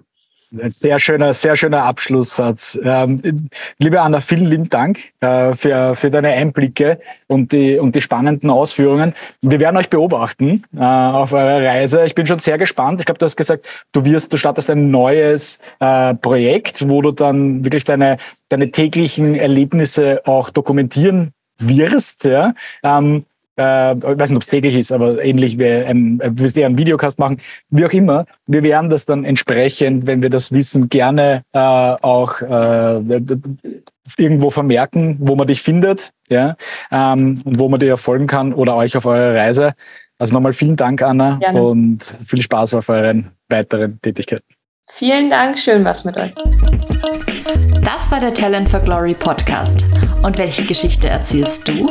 Ein 0.52 0.70
sehr 0.70 1.00
schöner, 1.00 1.34
sehr 1.34 1.56
schöner 1.56 1.84
Abschlusssatz. 1.84 2.80
Ähm, 2.82 3.50
liebe 3.78 4.02
Anna, 4.02 4.22
vielen 4.22 4.46
lieben 4.46 4.70
Dank 4.70 5.00
äh, 5.20 5.54
für, 5.54 5.96
für 5.96 6.12
deine 6.12 6.30
Einblicke 6.30 7.00
und 7.28 7.52
die, 7.52 7.78
und 7.78 7.96
die 7.96 8.02
spannenden 8.02 8.50
Ausführungen. 8.50 9.14
Wir 9.42 9.60
werden 9.60 9.76
euch 9.76 9.90
beobachten 9.90 10.64
äh, 10.76 10.80
auf 10.80 11.34
eurer 11.34 11.66
Reise. 11.66 12.06
Ich 12.06 12.16
bin 12.16 12.28
schon 12.28 12.40
sehr 12.40 12.58
gespannt. 12.58 13.00
Ich 13.00 13.06
glaube, 13.06 13.18
du 13.20 13.26
hast 13.26 13.36
gesagt, 13.36 13.66
du 13.92 14.06
wirst, 14.06 14.32
du 14.32 14.38
startest 14.38 14.70
ein 14.70 14.92
neues 14.92 15.60
äh, 15.80 16.14
Projekt, 16.14 16.88
wo 16.88 17.02
du 17.02 17.12
dann 17.12 17.66
wirklich 17.66 17.84
deine, 17.84 18.18
deine 18.48 18.72
täglichen 18.72 19.36
Erlebnisse 19.36 20.22
auch 20.26 20.52
dokumentieren 20.52 21.34
wirst. 21.58 22.26
Ja? 22.26 22.54
Ähm, 22.84 23.26
äh, 23.58 23.96
ich 23.96 24.04
weiß 24.04 24.30
nicht, 24.30 24.38
ob 24.38 24.44
es 24.44 24.48
täglich 24.48 24.76
ist, 24.76 24.92
aber 24.92 25.24
ähnlich 25.24 25.58
wie 25.58 25.66
ein, 25.66 26.20
du 26.20 26.40
wirst 26.44 26.58
eher 26.58 26.66
einen 26.66 26.78
Videocast 26.78 27.20
machen, 27.20 27.38
wie 27.70 27.86
auch 27.86 27.94
immer. 27.94 28.26
Wir 28.48 28.64
werden 28.64 28.90
das 28.90 29.06
dann 29.06 29.24
entsprechend, 29.24 30.08
wenn 30.08 30.22
wir 30.22 30.30
das 30.30 30.52
wissen, 30.52 30.90
gerne 30.90 31.44
äh, 31.54 31.60
auch 31.60 32.42
äh, 32.42 33.22
irgendwo 34.18 34.50
vermerken, 34.50 35.18
wo 35.20 35.36
man 35.36 35.48
dich 35.48 35.62
findet, 35.62 36.12
ja, 36.30 36.56
ähm, 36.92 37.42
und 37.44 37.60
wo 37.60 37.70
man 37.70 37.80
dir 37.80 37.98
folgen 37.98 38.28
kann 38.28 38.54
oder 38.54 38.76
euch 38.76 38.96
auf 38.98 39.06
eurer 39.06 39.36
Reise. 39.36 39.74
Also 40.18 40.34
nochmal 40.34 40.54
vielen 40.54 40.76
Dank, 40.76 41.02
Anna, 41.02 41.38
gerne. 41.38 41.62
und 41.62 42.04
viel 42.24 42.42
Spaß 42.42 42.76
auf 42.76 42.90
euren 42.90 43.32
weiteren 43.50 44.00
Tätigkeiten. 44.02 44.46
Vielen 44.90 45.30
Dank, 45.30 45.58
schön 45.58 45.84
was 45.84 46.06
mit 46.06 46.16
euch. 46.18 46.34
Das 47.84 48.12
war 48.12 48.20
der 48.20 48.34
Talent 48.34 48.70
for 48.70 48.80
Glory 48.80 49.14
Podcast. 49.14 49.86
Und 50.22 50.38
welche 50.38 50.64
Geschichte 50.64 51.10
erzählst 51.10 51.68
du? 51.68 51.90